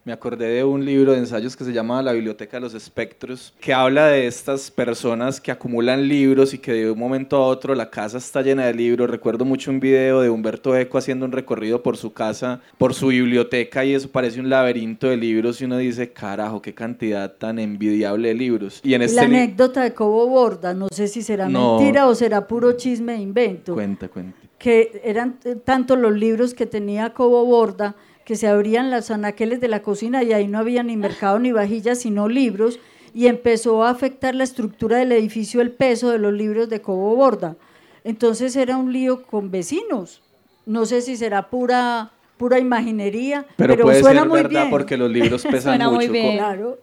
Me 0.05 0.13
acordé 0.13 0.45
de 0.49 0.63
un 0.63 0.85
libro 0.85 1.13
de 1.13 1.17
ensayos 1.17 1.57
que 1.57 1.63
se 1.63 1.73
llama 1.73 1.99
La 2.03 2.11
Biblioteca 2.11 2.57
de 2.57 2.61
los 2.61 2.75
Espectros, 2.75 3.55
que 3.59 3.73
habla 3.73 4.05
de 4.05 4.27
estas 4.27 4.69
personas 4.69 5.41
que 5.41 5.49
acumulan 5.49 6.07
libros 6.07 6.53
y 6.53 6.59
que 6.59 6.73
de 6.73 6.91
un 6.91 6.99
momento 6.99 7.37
a 7.37 7.47
otro 7.47 7.73
la 7.73 7.89
casa 7.89 8.19
está 8.19 8.43
llena 8.43 8.67
de 8.67 8.75
libros. 8.75 9.09
Recuerdo 9.09 9.45
mucho 9.45 9.71
un 9.71 9.79
video 9.79 10.21
de 10.21 10.29
Humberto 10.29 10.75
Eco 10.77 10.99
haciendo 10.99 11.25
un 11.25 11.31
recorrido 11.31 11.81
por 11.81 11.97
su 11.97 12.13
casa, 12.13 12.61
por 12.77 12.93
su 12.93 13.07
biblioteca, 13.07 13.83
y 13.83 13.95
eso 13.95 14.07
parece 14.11 14.39
un 14.39 14.47
laberinto 14.47 15.07
de 15.07 15.17
libros 15.17 15.59
y 15.59 15.65
uno 15.65 15.77
dice, 15.77 16.13
carajo, 16.13 16.61
qué 16.61 16.75
cantidad 16.75 17.33
tan 17.33 17.57
envidiable 17.57 18.27
de 18.27 18.35
libros. 18.35 18.81
Y 18.83 18.93
en 18.93 19.01
este 19.01 19.15
la 19.15 19.23
anécdota 19.23 19.81
de 19.81 19.95
Cobo 19.95 20.27
Borda, 20.27 20.75
no 20.75 20.87
sé 20.91 21.07
si 21.07 21.23
será 21.23 21.49
No. 21.49 21.79
mentira 21.79 22.05
o 22.05 22.13
será 22.13 22.45
puro 22.45 22.73
chisme 22.73 23.15
e 23.15 23.21
invento, 23.21 23.73
Cuenta, 23.73 24.07
cuenta. 24.09 24.37
que 24.59 25.01
eran 25.03 25.39
tanto 25.63 25.95
los 25.95 26.13
libros 26.13 26.53
que 26.53 26.67
tenía 26.67 27.11
Cobo 27.11 27.43
Borda 27.43 27.95
que 28.25 28.35
se 28.35 28.47
abrían 28.47 28.91
los 28.91 29.11
anaqueles 29.11 29.61
de 29.61 29.67
la 29.67 29.81
cocina 29.81 30.23
y 30.23 30.33
ahí 30.33 30.47
no 30.47 30.57
había 30.59 30.83
ni 30.83 30.97
mercado 30.97 31.39
ni 31.39 31.51
vajillas, 31.51 31.99
sino 31.99 32.27
libros, 32.27 32.79
y 33.13 33.27
empezó 33.27 33.83
a 33.83 33.91
afectar 33.91 34.35
la 34.35 34.43
estructura 34.43 34.97
del 34.97 35.11
edificio 35.13 35.61
el 35.61 35.71
peso 35.71 36.09
de 36.09 36.17
los 36.17 36.33
libros 36.33 36.67
de 36.67 36.81
Cobo 36.81 37.15
Borda. 37.15 37.55
Entonces 38.03 38.55
era 38.55 38.75
un 38.77 38.91
lío 38.91 39.23
con 39.23 39.51
vecinos. 39.51 40.21
No 40.65 40.85
sé 40.85 41.01
si 41.01 41.15
será 41.15 41.49
pura, 41.49 42.11
pura 42.37 42.59
imaginería, 42.59 43.45
Pero, 43.55 43.73
pero, 43.75 43.83
puede 43.85 44.01
suena 44.01 44.21
ser 44.21 44.29
muy 44.29 44.37
verdad 44.37 44.49
bien. 44.61 44.69
porque 44.71 44.97
los 44.97 45.09
libros 45.11 45.43
pesan 45.49 45.61
Suena 45.61 45.89
muy 45.89 46.07
mucho. 46.07 46.11
bien. 46.11 46.37
Claro. 46.37 46.79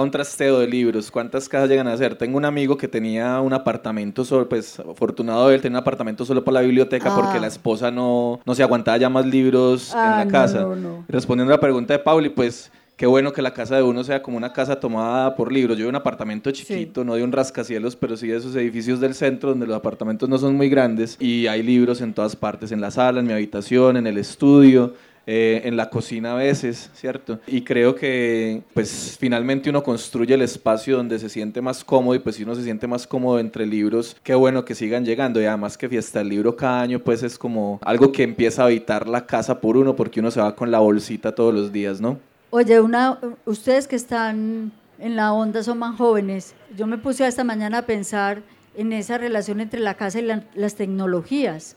Un 0.00 0.10
trasteo 0.10 0.58
de 0.58 0.66
libros, 0.66 1.10
¿cuántas 1.10 1.48
casas 1.48 1.68
llegan 1.68 1.88
a 1.88 1.96
ser? 1.96 2.16
Tengo 2.16 2.36
un 2.36 2.44
amigo 2.44 2.76
que 2.76 2.88
tenía 2.88 3.40
un 3.40 3.52
apartamento 3.52 4.24
solo, 4.24 4.48
pues 4.48 4.78
afortunado 4.80 5.50
él, 5.50 5.60
tenía 5.60 5.78
un 5.78 5.82
apartamento 5.82 6.24
solo 6.24 6.44
para 6.44 6.54
la 6.56 6.60
biblioteca 6.62 7.10
Ah. 7.12 7.16
porque 7.20 7.40
la 7.40 7.46
esposa 7.46 7.90
no, 7.90 8.40
no 8.44 8.54
se 8.54 8.62
aguantaba 8.62 8.96
ya 8.96 9.08
más 9.08 9.26
libros 9.26 9.92
Ah, 9.94 10.04
en 10.04 10.10
la 10.18 10.24
no, 10.26 10.30
casa. 10.30 10.60
no, 10.62 10.76
no. 10.76 11.04
Respondiendo 11.08 11.52
a 11.52 11.56
la 11.56 11.60
pregunta 11.60 11.92
de 11.92 11.98
Pauli, 11.98 12.28
pues 12.30 12.70
qué 12.96 13.04
bueno 13.06 13.32
que 13.32 13.42
la 13.42 13.52
casa 13.52 13.76
de 13.76 13.82
uno 13.82 14.02
sea 14.04 14.22
como 14.22 14.36
una 14.38 14.52
casa 14.54 14.80
tomada 14.80 15.36
por 15.36 15.52
libros. 15.52 15.76
Yo 15.76 15.84
en 15.84 15.90
un 15.90 15.96
apartamento 15.96 16.50
chiquito, 16.50 17.04
no 17.04 17.14
de 17.14 17.22
un 17.22 17.30
rascacielos, 17.32 17.94
pero 17.96 18.16
sí 18.16 18.26
de 18.28 18.38
esos 18.38 18.56
edificios 18.56 19.00
del 19.00 19.14
centro 19.14 19.50
donde 19.50 19.66
los 19.66 19.76
apartamentos 19.76 20.28
no 20.28 20.38
son 20.38 20.56
muy 20.56 20.68
grandes 20.70 21.16
y 21.20 21.46
hay 21.46 21.62
libros 21.62 22.00
en 22.00 22.14
todas 22.14 22.36
partes, 22.36 22.72
en 22.72 22.80
la 22.80 22.90
sala, 22.90 23.20
en 23.20 23.26
mi 23.26 23.32
habitación, 23.34 23.96
en 23.98 24.06
el 24.06 24.16
estudio 24.18 24.94
eh, 25.26 25.62
en 25.64 25.76
la 25.76 25.90
cocina 25.90 26.32
a 26.32 26.36
veces, 26.36 26.88
¿cierto? 26.94 27.40
Y 27.48 27.62
creo 27.62 27.94
que 27.96 28.62
pues 28.74 29.16
finalmente 29.18 29.70
uno 29.70 29.82
construye 29.82 30.34
el 30.34 30.42
espacio 30.42 30.96
donde 30.96 31.18
se 31.18 31.28
siente 31.28 31.60
más 31.60 31.82
cómodo 31.82 32.14
y 32.14 32.20
pues 32.20 32.36
si 32.36 32.44
uno 32.44 32.54
se 32.54 32.62
siente 32.62 32.86
más 32.86 33.06
cómodo 33.06 33.40
entre 33.40 33.66
libros, 33.66 34.16
qué 34.22 34.34
bueno 34.34 34.64
que 34.64 34.74
sigan 34.76 35.04
llegando 35.04 35.40
y 35.40 35.44
además 35.46 35.76
que 35.76 35.88
fiesta 35.88 36.20
el 36.20 36.28
libro 36.28 36.54
cada 36.56 36.80
año 36.80 37.00
pues 37.00 37.22
es 37.24 37.36
como 37.38 37.80
algo 37.82 38.12
que 38.12 38.22
empieza 38.22 38.62
a 38.62 38.66
habitar 38.66 39.08
la 39.08 39.26
casa 39.26 39.60
por 39.60 39.76
uno 39.76 39.96
porque 39.96 40.20
uno 40.20 40.30
se 40.30 40.40
va 40.40 40.54
con 40.54 40.70
la 40.70 40.78
bolsita 40.78 41.34
todos 41.34 41.52
los 41.52 41.72
días, 41.72 42.00
¿no? 42.00 42.18
Oye, 42.50 42.80
una, 42.80 43.18
ustedes 43.44 43.88
que 43.88 43.96
están 43.96 44.70
en 44.98 45.16
la 45.16 45.32
onda 45.32 45.62
son 45.64 45.78
más 45.78 45.96
jóvenes. 45.96 46.54
Yo 46.76 46.86
me 46.86 46.96
puse 46.98 47.26
esta 47.26 47.42
mañana 47.44 47.78
a 47.78 47.82
pensar 47.86 48.42
en 48.76 48.92
esa 48.92 49.18
relación 49.18 49.60
entre 49.60 49.80
la 49.80 49.94
casa 49.94 50.20
y 50.20 50.22
la- 50.22 50.44
las 50.54 50.76
tecnologías 50.76 51.76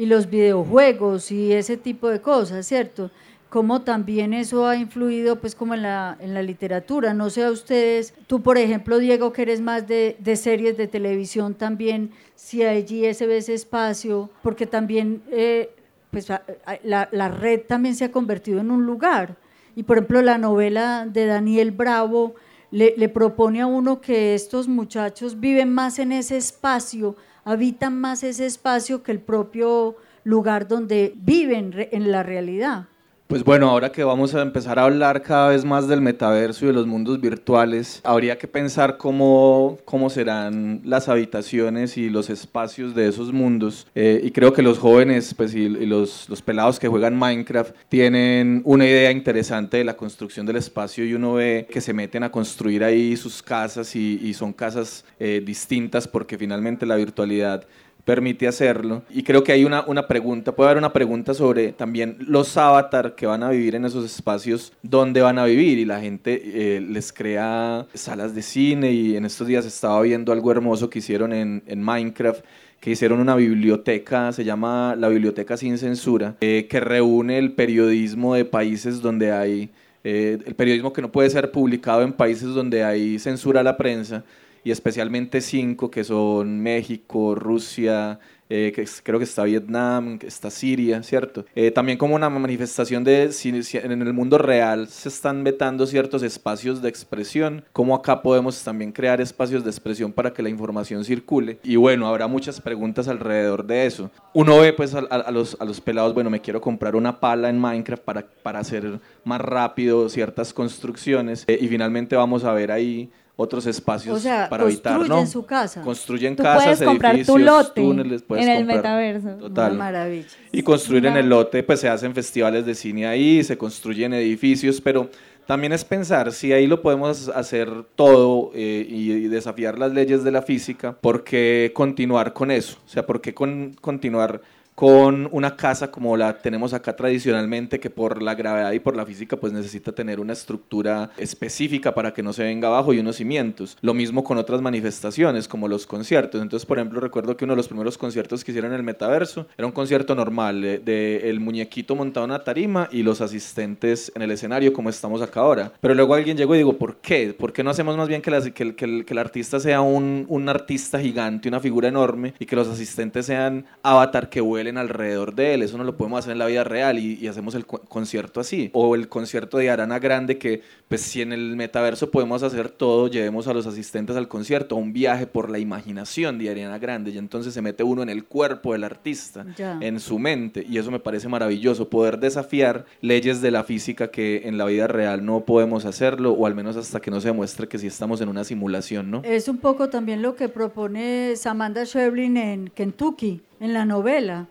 y 0.00 0.06
los 0.06 0.30
videojuegos 0.30 1.30
y 1.30 1.52
ese 1.52 1.76
tipo 1.76 2.08
de 2.08 2.22
cosas, 2.22 2.66
¿cierto? 2.66 3.10
Cómo 3.50 3.82
también 3.82 4.32
eso 4.32 4.66
ha 4.66 4.74
influido 4.76 5.36
pues 5.36 5.54
como 5.54 5.74
en 5.74 5.82
la, 5.82 6.16
en 6.20 6.32
la 6.32 6.42
literatura. 6.42 7.12
No 7.12 7.28
sé 7.28 7.44
a 7.44 7.50
ustedes, 7.50 8.14
tú 8.26 8.40
por 8.40 8.56
ejemplo, 8.56 8.98
Diego, 8.98 9.30
que 9.34 9.42
eres 9.42 9.60
más 9.60 9.86
de, 9.86 10.16
de 10.18 10.36
series 10.36 10.78
de 10.78 10.86
televisión 10.86 11.52
también, 11.52 12.12
si 12.34 12.62
allí 12.64 13.04
ese 13.04 13.26
ve 13.26 13.36
ese 13.36 13.52
espacio, 13.52 14.30
porque 14.42 14.66
también 14.66 15.22
eh, 15.30 15.68
pues, 16.10 16.30
la, 16.30 17.08
la 17.12 17.28
red 17.28 17.60
también 17.68 17.94
se 17.94 18.06
ha 18.06 18.10
convertido 18.10 18.60
en 18.60 18.70
un 18.70 18.86
lugar. 18.86 19.36
Y 19.76 19.82
por 19.82 19.98
ejemplo, 19.98 20.22
la 20.22 20.38
novela 20.38 21.06
de 21.06 21.26
Daniel 21.26 21.72
Bravo 21.72 22.36
le 22.70 23.08
propone 23.10 23.60
a 23.60 23.66
uno 23.66 24.00
que 24.00 24.34
estos 24.34 24.66
muchachos 24.66 25.40
viven 25.40 25.74
más 25.74 25.98
en 25.98 26.12
ese 26.12 26.38
espacio, 26.38 27.16
habitan 27.50 27.98
más 27.98 28.22
ese 28.22 28.46
espacio 28.46 29.02
que 29.02 29.12
el 29.12 29.20
propio 29.20 29.96
lugar 30.24 30.68
donde 30.68 31.12
viven 31.16 31.74
en 31.90 32.12
la 32.12 32.22
realidad. 32.22 32.86
Pues 33.30 33.44
bueno, 33.44 33.70
ahora 33.70 33.92
que 33.92 34.02
vamos 34.02 34.34
a 34.34 34.42
empezar 34.42 34.80
a 34.80 34.86
hablar 34.86 35.22
cada 35.22 35.50
vez 35.50 35.64
más 35.64 35.86
del 35.86 36.00
metaverso 36.00 36.64
y 36.64 36.66
de 36.66 36.74
los 36.74 36.88
mundos 36.88 37.20
virtuales, 37.20 38.00
habría 38.02 38.36
que 38.36 38.48
pensar 38.48 38.96
cómo, 38.96 39.78
cómo 39.84 40.10
serán 40.10 40.80
las 40.82 41.08
habitaciones 41.08 41.96
y 41.96 42.10
los 42.10 42.28
espacios 42.28 42.92
de 42.92 43.06
esos 43.06 43.32
mundos. 43.32 43.86
Eh, 43.94 44.20
y 44.24 44.32
creo 44.32 44.52
que 44.52 44.62
los 44.62 44.80
jóvenes 44.80 45.32
pues, 45.32 45.54
y, 45.54 45.68
los, 45.68 46.28
los 46.28 46.42
pelados 46.42 46.80
que 46.80 46.88
juegan 46.88 47.16
Minecraft 47.16 47.72
tienen 47.88 48.62
una 48.64 48.84
idea 48.84 49.12
interesante 49.12 49.76
de 49.76 49.84
la 49.84 49.96
construcción 49.96 50.44
del 50.44 50.56
espacio 50.56 51.04
y 51.04 51.14
uno 51.14 51.34
ve 51.34 51.68
que 51.70 51.80
se 51.80 51.92
meten 51.92 52.24
a 52.24 52.32
construir 52.32 52.82
ahí 52.82 53.16
sus 53.16 53.44
casas 53.44 53.94
y, 53.94 54.18
y 54.24 54.34
son 54.34 54.52
casas 54.52 55.04
eh, 55.20 55.40
distintas 55.46 56.08
porque 56.08 56.36
finalmente 56.36 56.84
la 56.84 56.96
virtualidad 56.96 57.64
permite 58.04 58.48
hacerlo. 58.48 59.02
Y 59.10 59.22
creo 59.22 59.44
que 59.44 59.52
hay 59.52 59.64
una, 59.64 59.84
una 59.86 60.06
pregunta, 60.06 60.52
puede 60.52 60.70
haber 60.70 60.78
una 60.78 60.92
pregunta 60.92 61.34
sobre 61.34 61.72
también 61.72 62.16
los 62.20 62.56
avatar 62.56 63.14
que 63.14 63.26
van 63.26 63.42
a 63.42 63.50
vivir 63.50 63.74
en 63.74 63.84
esos 63.84 64.04
espacios, 64.04 64.72
dónde 64.82 65.20
van 65.20 65.38
a 65.38 65.44
vivir. 65.44 65.78
Y 65.78 65.84
la 65.84 66.00
gente 66.00 66.42
eh, 66.44 66.80
les 66.80 67.12
crea 67.12 67.86
salas 67.94 68.34
de 68.34 68.42
cine 68.42 68.92
y 68.92 69.16
en 69.16 69.24
estos 69.24 69.46
días 69.46 69.64
estaba 69.66 70.00
viendo 70.02 70.32
algo 70.32 70.50
hermoso 70.50 70.90
que 70.90 71.00
hicieron 71.00 71.32
en, 71.32 71.62
en 71.66 71.82
Minecraft 71.82 72.44
que 72.80 72.90
hicieron 72.90 73.20
una 73.20 73.36
biblioteca, 73.36 74.32
se 74.32 74.42
llama 74.42 74.96
la 74.98 75.08
Biblioteca 75.08 75.56
Sin 75.56 75.76
Censura, 75.76 76.36
eh, 76.40 76.66
que 76.68 76.80
reúne 76.80 77.38
el 77.38 77.52
periodismo 77.52 78.34
de 78.34 78.46
países 78.46 79.02
donde 79.02 79.32
hay, 79.32 79.70
eh, 80.02 80.38
el 80.46 80.54
periodismo 80.54 80.92
que 80.92 81.02
no 81.02 81.12
puede 81.12 81.28
ser 81.28 81.52
publicado 81.52 82.02
en 82.02 82.14
países 82.14 82.48
donde 82.48 82.82
hay 82.82 83.18
censura 83.18 83.60
a 83.60 83.62
la 83.62 83.76
prensa, 83.76 84.24
y 84.64 84.70
especialmente 84.70 85.40
cinco 85.40 85.90
que 85.90 86.04
son 86.04 86.60
México, 86.60 87.34
Rusia, 87.34 88.18
eh, 88.52 88.72
que 88.74 88.82
es- 88.82 89.00
creo 89.04 89.18
que 89.20 89.24
está 89.24 89.44
Vietnam, 89.44 90.18
que 90.18 90.26
está 90.26 90.50
Siria, 90.50 91.04
¿cierto? 91.04 91.44
Eh, 91.54 91.70
también 91.70 91.96
como 91.96 92.16
una 92.16 92.28
manifestación 92.28 93.04
de 93.04 93.30
si, 93.32 93.62
si 93.62 93.78
en 93.78 94.02
el 94.02 94.12
mundo 94.12 94.38
real 94.38 94.88
se 94.88 95.08
están 95.08 95.44
vetando 95.44 95.86
ciertos 95.86 96.24
espacios 96.24 96.82
de 96.82 96.88
expresión, 96.88 97.62
como 97.72 97.94
acá 97.94 98.22
podemos 98.22 98.60
también 98.64 98.90
crear 98.90 99.20
espacios 99.20 99.62
de 99.62 99.70
expresión 99.70 100.12
para 100.12 100.32
que 100.32 100.42
la 100.42 100.48
información 100.48 101.04
circule. 101.04 101.58
Y 101.62 101.76
bueno, 101.76 102.08
habrá 102.08 102.26
muchas 102.26 102.60
preguntas 102.60 103.06
alrededor 103.06 103.64
de 103.64 103.86
eso. 103.86 104.10
Uno 104.34 104.58
ve 104.58 104.72
pues 104.72 104.94
a, 104.96 104.98
a- 104.98 105.20
a 105.20 105.30
los, 105.30 105.56
a 105.60 105.64
los 105.64 105.80
pelados, 105.80 106.12
bueno, 106.12 106.28
me 106.28 106.40
quiero 106.40 106.60
comprar 106.60 106.96
una 106.96 107.20
pala 107.20 107.50
en 107.50 107.58
Minecraft 107.60 108.02
para, 108.02 108.26
para 108.42 108.58
hacer 108.58 108.98
más 109.24 109.40
rápido 109.40 110.08
ciertas 110.08 110.52
construcciones 110.52 111.44
eh, 111.46 111.56
y 111.60 111.68
finalmente 111.68 112.16
vamos 112.16 112.42
a 112.42 112.52
ver 112.52 112.72
ahí 112.72 113.10
otros 113.36 113.64
espacios 113.66 114.16
O 114.16 114.20
sea, 114.20 114.48
para 114.50 114.64
habitar, 114.64 114.96
construyen 114.98 115.24
¿no? 115.24 115.30
su 115.30 115.46
casa. 115.46 115.80
Construyen 115.82 116.36
Tú 116.36 116.42
casas, 116.42 116.64
puedes 116.64 116.82
comprar 116.82 117.12
tu 117.12 117.16
edificios, 117.18 117.40
lote 117.40 117.80
túneles, 117.80 118.22
puedes 118.22 118.44
en 118.44 118.50
el 118.52 118.58
comprar- 118.66 118.76
metaverso. 118.76 119.28
Total. 119.38 119.70
Una 119.72 119.78
maravilla. 119.84 120.26
Y 120.52 120.62
construir 120.62 121.06
en 121.06 121.16
el 121.16 121.28
lote, 121.28 121.62
pues 121.62 121.80
se 121.80 121.88
hacen 121.88 122.14
festivales 122.14 122.66
de 122.66 122.74
cine 122.74 123.06
ahí, 123.06 123.42
se 123.42 123.56
construyen 123.56 124.12
edificios, 124.12 124.80
pero 124.80 125.08
también 125.46 125.72
es 125.72 125.84
pensar 125.84 126.32
si 126.32 126.52
ahí 126.52 126.66
lo 126.66 126.80
podemos 126.82 127.28
hacer 127.28 127.68
todo 127.96 128.52
eh, 128.54 128.86
y, 128.88 129.10
y 129.12 129.28
desafiar 129.28 129.78
las 129.78 129.92
leyes 129.92 130.22
de 130.22 130.30
la 130.30 130.42
física, 130.42 130.92
¿por 131.00 131.24
qué 131.24 131.72
continuar 131.74 132.32
con 132.34 132.50
eso? 132.50 132.76
O 132.86 132.88
sea, 132.88 133.06
¿por 133.06 133.20
qué 133.20 133.34
con- 133.34 133.74
continuar 133.80 134.42
con 134.80 135.28
una 135.30 135.56
casa 135.56 135.90
como 135.90 136.16
la 136.16 136.38
tenemos 136.38 136.72
acá 136.72 136.96
tradicionalmente, 136.96 137.78
que 137.78 137.90
por 137.90 138.22
la 138.22 138.34
gravedad 138.34 138.72
y 138.72 138.78
por 138.78 138.96
la 138.96 139.04
física 139.04 139.36
pues 139.36 139.52
necesita 139.52 139.92
tener 139.92 140.18
una 140.18 140.32
estructura 140.32 141.10
específica 141.18 141.92
para 141.94 142.14
que 142.14 142.22
no 142.22 142.32
se 142.32 142.44
venga 142.44 142.68
abajo 142.68 142.94
y 142.94 142.98
unos 142.98 143.16
cimientos. 143.16 143.76
Lo 143.82 143.92
mismo 143.92 144.24
con 144.24 144.38
otras 144.38 144.62
manifestaciones 144.62 145.48
como 145.48 145.68
los 145.68 145.86
conciertos. 145.86 146.40
Entonces, 146.40 146.64
por 146.64 146.78
ejemplo, 146.78 146.98
recuerdo 146.98 147.36
que 147.36 147.44
uno 147.44 147.52
de 147.52 147.58
los 147.58 147.68
primeros 147.68 147.98
conciertos 147.98 148.42
que 148.42 148.52
hicieron 148.52 148.72
en 148.72 148.78
el 148.78 148.82
metaverso 148.82 149.46
era 149.58 149.66
un 149.66 149.72
concierto 149.72 150.14
normal 150.14 150.62
de, 150.62 151.28
el 151.28 151.40
muñequito 151.40 151.94
montado 151.94 152.24
en 152.24 152.30
una 152.30 152.42
tarima 152.42 152.88
y 152.90 153.02
los 153.02 153.20
asistentes 153.20 154.10
en 154.14 154.22
el 154.22 154.30
escenario 154.30 154.72
como 154.72 154.88
estamos 154.88 155.20
acá 155.20 155.40
ahora. 155.40 155.72
Pero 155.82 155.94
luego 155.94 156.14
alguien 156.14 156.38
llegó 156.38 156.54
y 156.54 156.58
digo, 156.58 156.78
¿por 156.78 156.96
qué? 157.02 157.34
¿Por 157.38 157.52
qué 157.52 157.62
no 157.62 157.68
hacemos 157.68 157.98
más 157.98 158.08
bien 158.08 158.22
que, 158.22 158.30
que, 158.54 158.74
que, 158.74 159.04
el, 159.06 159.18
artista 159.18 159.60
sea 159.60 159.82
un, 159.82 160.24
un 160.26 160.48
artista 160.48 160.98
gigante, 160.98 161.50
una 161.50 161.60
figura 161.60 161.88
enorme 161.88 162.32
y 162.38 162.46
que 162.46 162.56
los 162.56 162.66
asistentes 162.66 163.26
sean 163.26 163.66
avatar 163.82 164.30
que 164.30 164.40
vuelen 164.70 164.78
alrededor 164.78 165.34
de 165.34 165.54
él. 165.54 165.62
Eso 165.62 165.76
no 165.78 165.84
lo 165.84 165.96
podemos 165.96 166.20
hacer 166.20 166.32
en 166.32 166.38
la 166.38 166.46
vida 166.46 166.64
real 166.64 166.98
y, 166.98 167.26
hacemos 167.26 167.54
el 167.54 167.66
concierto 167.66 168.40
así. 168.40 168.70
O 168.72 168.94
el 168.94 169.08
concierto 169.08 169.58
de 169.58 169.70
Arana 169.70 169.98
Grande 169.98 170.38
que, 170.38 170.62
pues 170.88 171.00
si 171.02 171.22
en 171.22 171.32
el 171.32 171.56
metaverso 171.56 172.10
podemos 172.10 172.42
hacer 172.42 172.68
todo, 172.68 173.08
llevemos 173.08 173.46
a 173.46 173.54
los 173.54 173.66
asistentes 173.66 174.16
al 174.16 174.28
concierto, 174.28 174.76
un 174.76 174.92
viaje 174.92 175.26
por 175.26 175.50
la 175.50 175.58
imaginación 175.58 176.38
de 176.38 176.50
Ariana 176.50 176.78
Grande 176.78 177.10
y 177.10 177.18
entonces 177.18 177.54
se 177.54 177.62
mete 177.62 177.82
uno 177.82 178.02
en 178.02 178.08
el 178.08 178.24
cuerpo 178.24 178.72
del 178.72 178.84
artista, 178.84 179.44
en 179.80 180.00
su 180.00 180.18
mente 180.18 180.66
y 180.68 180.78
eso 180.78 180.90
me 180.90 180.98
parece 180.98 181.28
maravilloso, 181.28 181.88
poder 181.88 182.18
desafiar 182.18 182.86
leyes 183.00 183.40
de 183.40 183.50
la 183.50 183.64
física 183.64 184.10
que 184.10 184.42
en 184.44 184.58
la 184.58 184.64
vida 184.64 184.86
real 184.86 185.24
no 185.24 185.44
podemos 185.44 185.84
hacerlo 185.84 186.32
o 186.32 186.46
al 186.46 186.54
menos 186.54 186.76
hasta 186.76 187.00
que 187.00 187.10
no 187.10 187.20
se 187.20 187.28
demuestre 187.28 187.68
que 187.68 187.78
sí 187.78 187.86
estamos 187.86 188.20
en 188.20 188.28
una 188.28 188.44
simulación, 188.44 189.10
¿no? 189.10 189.22
Es 189.24 189.48
un 189.48 189.58
poco 189.58 189.88
también 189.88 190.22
lo 190.22 190.34
que 190.34 190.48
propone 190.48 191.36
Samantha 191.36 191.84
Schweblin 191.86 192.36
en 192.36 192.68
Kentucky, 192.68 193.40
en 193.60 193.72
la 193.72 193.84
novela 193.84 194.48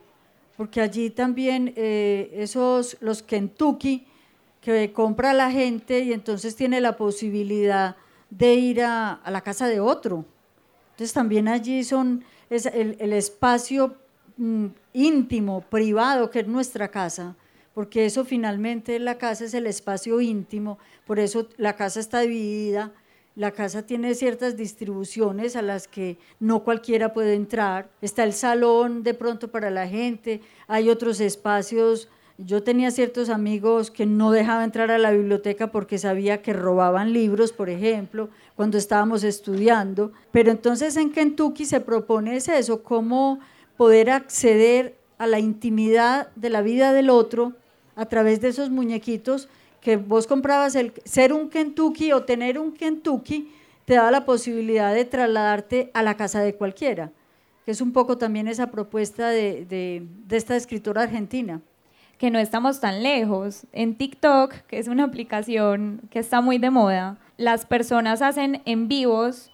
porque 0.60 0.82
allí 0.82 1.08
también 1.08 1.72
eh, 1.74 2.32
esos, 2.34 2.98
los 3.00 3.22
Kentucky, 3.22 4.06
que 4.60 4.92
compra 4.92 5.32
la 5.32 5.50
gente 5.50 6.00
y 6.00 6.12
entonces 6.12 6.54
tiene 6.54 6.82
la 6.82 6.98
posibilidad 6.98 7.96
de 8.28 8.56
ir 8.56 8.82
a, 8.82 9.22
la 9.26 9.40
casa 9.40 9.68
de 9.68 9.80
otro. 9.80 10.26
Entonces 10.90 11.14
también 11.14 11.48
allí 11.48 11.82
son 11.82 12.26
es 12.50 12.66
el, 12.66 13.14
espacio 13.14 13.96
mm, 14.36 14.66
íntimo, 14.92 15.62
privado, 15.62 16.30
que 16.30 16.40
es 16.40 16.46
nuestra 16.46 16.88
casa, 16.88 17.36
porque 17.72 18.04
eso 18.04 18.26
finalmente 18.26 18.98
la 18.98 19.16
casa 19.16 19.46
es 19.46 19.54
el 19.54 19.66
espacio 19.66 20.20
íntimo, 20.20 20.78
por 21.06 21.20
eso 21.20 21.48
la 21.56 21.74
casa 21.74 22.00
está 22.00 22.20
dividida 22.20 22.92
la 23.40 23.52
casa 23.52 23.86
tiene 23.86 24.14
ciertas 24.14 24.54
distribuciones 24.58 25.56
a 25.56 25.62
las 25.62 25.88
que 25.88 26.18
no 26.40 26.62
cualquiera 26.62 27.14
puede 27.14 27.32
entrar. 27.32 27.88
Está 28.02 28.24
el 28.24 28.34
salón 28.34 29.02
de 29.02 29.14
pronto 29.14 29.48
para 29.48 29.70
la 29.70 29.88
gente, 29.88 30.42
hay 30.68 30.90
otros 30.90 31.20
espacios. 31.20 32.10
Yo 32.36 32.62
tenía 32.62 32.90
ciertos 32.90 33.30
amigos 33.30 33.90
que 33.90 34.04
no 34.04 34.30
dejaban 34.30 34.64
entrar 34.64 34.90
a 34.90 34.98
la 34.98 35.10
biblioteca 35.12 35.72
porque 35.72 35.96
sabía 35.96 36.42
que 36.42 36.52
robaban 36.52 37.14
libros, 37.14 37.50
por 37.50 37.70
ejemplo, 37.70 38.28
cuando 38.56 38.76
estábamos 38.76 39.24
estudiando. 39.24 40.12
Pero 40.32 40.50
entonces 40.50 40.98
en 40.98 41.10
Kentucky 41.10 41.64
se 41.64 41.80
propone 41.80 42.36
eso, 42.36 42.82
cómo 42.82 43.40
poder 43.78 44.10
acceder 44.10 44.98
a 45.16 45.26
la 45.26 45.38
intimidad 45.38 46.28
de 46.36 46.50
la 46.50 46.60
vida 46.60 46.92
del 46.92 47.08
otro 47.08 47.54
a 47.96 48.04
través 48.04 48.42
de 48.42 48.48
esos 48.48 48.68
muñequitos 48.68 49.48
que 49.80 49.96
vos 49.96 50.26
comprabas 50.26 50.74
el 50.74 50.92
ser 51.04 51.32
un 51.32 51.48
Kentucky 51.48 52.12
o 52.12 52.24
tener 52.24 52.58
un 52.58 52.72
Kentucky 52.72 53.50
te 53.84 53.94
daba 53.94 54.10
la 54.10 54.24
posibilidad 54.24 54.94
de 54.94 55.04
trasladarte 55.04 55.90
a 55.94 56.02
la 56.02 56.16
casa 56.16 56.40
de 56.40 56.54
cualquiera, 56.54 57.10
que 57.64 57.72
es 57.72 57.80
un 57.80 57.92
poco 57.92 58.18
también 58.18 58.46
esa 58.46 58.70
propuesta 58.70 59.30
de, 59.30 59.64
de, 59.64 60.36
esta 60.36 60.56
escritora 60.56 61.02
argentina 61.02 61.60
que 62.18 62.30
no 62.30 62.38
estamos 62.38 62.80
tan 62.80 63.02
lejos. 63.02 63.66
En 63.72 63.96
TikTok, 63.96 64.52
que 64.68 64.78
es 64.78 64.88
una 64.88 65.04
aplicación 65.04 66.02
que 66.10 66.18
está 66.18 66.42
muy 66.42 66.58
de 66.58 66.70
moda, 66.70 67.18
las 67.38 67.64
personas 67.64 68.20
hacen 68.20 68.60
en 68.66 68.88
vivos 68.88 69.50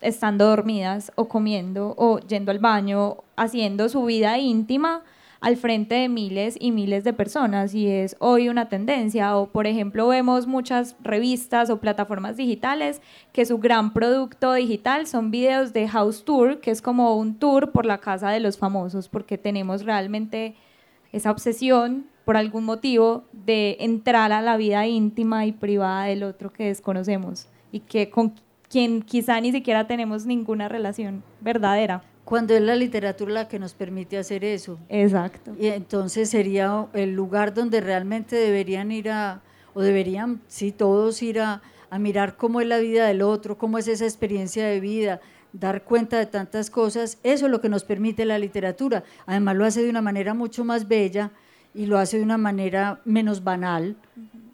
estando 0.00 0.46
dormidas 0.46 1.12
o 1.14 1.28
comiendo 1.28 1.94
o 1.96 2.18
yendo 2.18 2.50
al 2.50 2.58
baño, 2.58 3.18
haciendo 3.36 3.88
su 3.88 4.04
vida 4.04 4.38
íntima 4.38 5.04
al 5.40 5.56
frente 5.56 5.94
de 5.94 6.08
miles 6.08 6.56
y 6.60 6.70
miles 6.70 7.02
de 7.02 7.12
personas 7.12 7.74
y 7.74 7.88
es 7.88 8.16
hoy 8.18 8.48
una 8.48 8.68
tendencia. 8.68 9.36
O 9.36 9.46
por 9.46 9.66
ejemplo 9.66 10.06
vemos 10.08 10.46
muchas 10.46 10.96
revistas 11.02 11.70
o 11.70 11.80
plataformas 11.80 12.36
digitales 12.36 13.00
que 13.32 13.46
su 13.46 13.58
gran 13.58 13.92
producto 13.92 14.52
digital 14.52 15.06
son 15.06 15.30
videos 15.30 15.72
de 15.72 15.88
house 15.88 16.24
tour, 16.24 16.60
que 16.60 16.70
es 16.70 16.82
como 16.82 17.16
un 17.16 17.36
tour 17.36 17.72
por 17.72 17.86
la 17.86 17.98
casa 17.98 18.30
de 18.30 18.40
los 18.40 18.58
famosos, 18.58 19.08
porque 19.08 19.38
tenemos 19.38 19.84
realmente 19.84 20.54
esa 21.12 21.30
obsesión 21.30 22.06
por 22.24 22.36
algún 22.36 22.64
motivo 22.64 23.24
de 23.32 23.78
entrar 23.80 24.32
a 24.32 24.42
la 24.42 24.56
vida 24.56 24.86
íntima 24.86 25.46
y 25.46 25.52
privada 25.52 26.04
del 26.04 26.22
otro 26.22 26.52
que 26.52 26.66
desconocemos 26.66 27.48
y 27.72 27.80
que 27.80 28.10
con 28.10 28.34
quien 28.68 29.02
quizá 29.02 29.40
ni 29.40 29.50
siquiera 29.50 29.88
tenemos 29.88 30.26
ninguna 30.26 30.68
relación 30.68 31.24
verdadera 31.40 32.04
cuando 32.30 32.54
es 32.54 32.62
la 32.62 32.76
literatura 32.76 33.32
la 33.32 33.48
que 33.48 33.58
nos 33.58 33.74
permite 33.74 34.16
hacer 34.16 34.44
eso. 34.44 34.78
Exacto. 34.88 35.52
Y 35.58 35.66
entonces 35.66 36.30
sería 36.30 36.86
el 36.92 37.12
lugar 37.12 37.52
donde 37.54 37.80
realmente 37.80 38.36
deberían 38.36 38.92
ir 38.92 39.10
a, 39.10 39.42
o 39.74 39.80
deberían, 39.80 40.40
sí, 40.46 40.70
todos 40.70 41.22
ir 41.22 41.40
a, 41.40 41.60
a 41.90 41.98
mirar 41.98 42.36
cómo 42.36 42.60
es 42.60 42.68
la 42.68 42.78
vida 42.78 43.08
del 43.08 43.22
otro, 43.22 43.58
cómo 43.58 43.78
es 43.78 43.88
esa 43.88 44.04
experiencia 44.04 44.64
de 44.64 44.78
vida, 44.78 45.20
dar 45.52 45.82
cuenta 45.82 46.20
de 46.20 46.26
tantas 46.26 46.70
cosas. 46.70 47.18
Eso 47.24 47.46
es 47.46 47.50
lo 47.50 47.60
que 47.60 47.68
nos 47.68 47.82
permite 47.82 48.24
la 48.24 48.38
literatura. 48.38 49.02
Además 49.26 49.56
lo 49.56 49.64
hace 49.64 49.82
de 49.82 49.90
una 49.90 50.00
manera 50.00 50.32
mucho 50.32 50.64
más 50.64 50.86
bella 50.86 51.32
y 51.74 51.86
lo 51.86 51.98
hace 51.98 52.18
de 52.18 52.22
una 52.22 52.38
manera 52.38 53.00
menos 53.04 53.42
banal, 53.42 53.96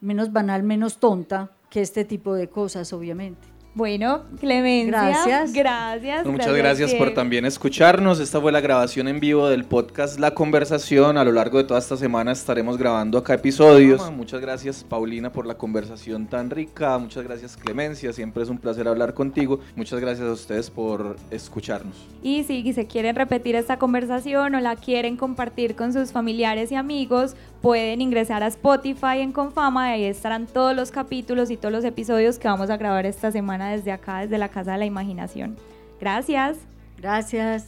menos 0.00 0.32
banal, 0.32 0.62
menos 0.62 0.96
tonta 0.96 1.50
que 1.68 1.82
este 1.82 2.06
tipo 2.06 2.32
de 2.32 2.48
cosas, 2.48 2.94
obviamente. 2.94 3.55
Bueno, 3.76 4.22
Clemencia. 4.40 5.10
Gracias. 5.10 5.52
Gracias. 5.52 6.24
Muchas 6.24 6.56
gracias, 6.56 6.94
por 6.94 7.12
también 7.12 7.44
escucharnos. 7.44 8.20
Esta 8.20 8.40
fue 8.40 8.50
la 8.50 8.62
grabación 8.62 9.06
en 9.06 9.20
vivo 9.20 9.50
del 9.50 9.66
podcast 9.66 10.18
La 10.18 10.30
Conversación. 10.30 11.18
A 11.18 11.24
lo 11.24 11.32
largo 11.32 11.58
de 11.58 11.64
toda 11.64 11.78
esta 11.78 11.94
semana 11.98 12.32
estaremos 12.32 12.78
grabando 12.78 13.18
acá 13.18 13.34
episodios. 13.34 14.10
Muchas 14.12 14.40
gracias, 14.40 14.82
Paulina, 14.82 15.30
por 15.30 15.44
la 15.44 15.58
conversación 15.58 16.26
tan 16.26 16.48
rica. 16.48 16.96
Muchas 16.96 17.22
gracias, 17.24 17.54
Clemencia. 17.58 18.14
Siempre 18.14 18.44
es 18.44 18.48
un 18.48 18.56
placer 18.56 18.88
hablar 18.88 19.12
contigo. 19.12 19.60
Muchas 19.74 20.00
gracias 20.00 20.26
a 20.26 20.32
ustedes 20.32 20.70
por 20.70 21.16
escucharnos. 21.30 21.96
Y 22.22 22.44
si 22.44 22.72
se 22.72 22.86
quieren 22.86 23.14
repetir 23.14 23.56
esta 23.56 23.78
conversación 23.78 24.54
o 24.54 24.60
la 24.60 24.76
quieren 24.76 25.18
compartir 25.18 25.76
con 25.76 25.92
sus 25.92 26.12
familiares 26.12 26.72
y 26.72 26.76
amigos, 26.76 27.36
pueden 27.66 28.00
ingresar 28.00 28.44
a 28.44 28.46
Spotify 28.46 29.18
en 29.18 29.32
Confama. 29.32 29.86
Ahí 29.86 30.04
estarán 30.04 30.46
todos 30.46 30.76
los 30.76 30.92
capítulos 30.92 31.50
y 31.50 31.56
todos 31.56 31.72
los 31.72 31.84
episodios 31.84 32.38
que 32.38 32.46
vamos 32.46 32.70
a 32.70 32.76
grabar 32.76 33.06
esta 33.06 33.32
semana 33.32 33.72
desde 33.72 33.90
acá, 33.90 34.20
desde 34.20 34.38
la 34.38 34.50
Casa 34.50 34.70
de 34.70 34.78
la 34.78 34.84
Imaginación. 34.84 35.56
Gracias. 36.00 36.58
Gracias. 36.96 37.66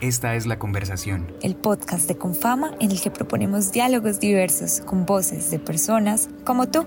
Esta 0.00 0.34
es 0.34 0.46
la 0.46 0.58
conversación. 0.58 1.32
El 1.40 1.54
podcast 1.54 2.08
de 2.08 2.18
Confama 2.18 2.72
en 2.80 2.90
el 2.90 3.00
que 3.00 3.12
proponemos 3.12 3.70
diálogos 3.70 4.18
diversos 4.18 4.80
con 4.80 5.06
voces 5.06 5.52
de 5.52 5.60
personas 5.60 6.28
como 6.42 6.66
tú. 6.66 6.84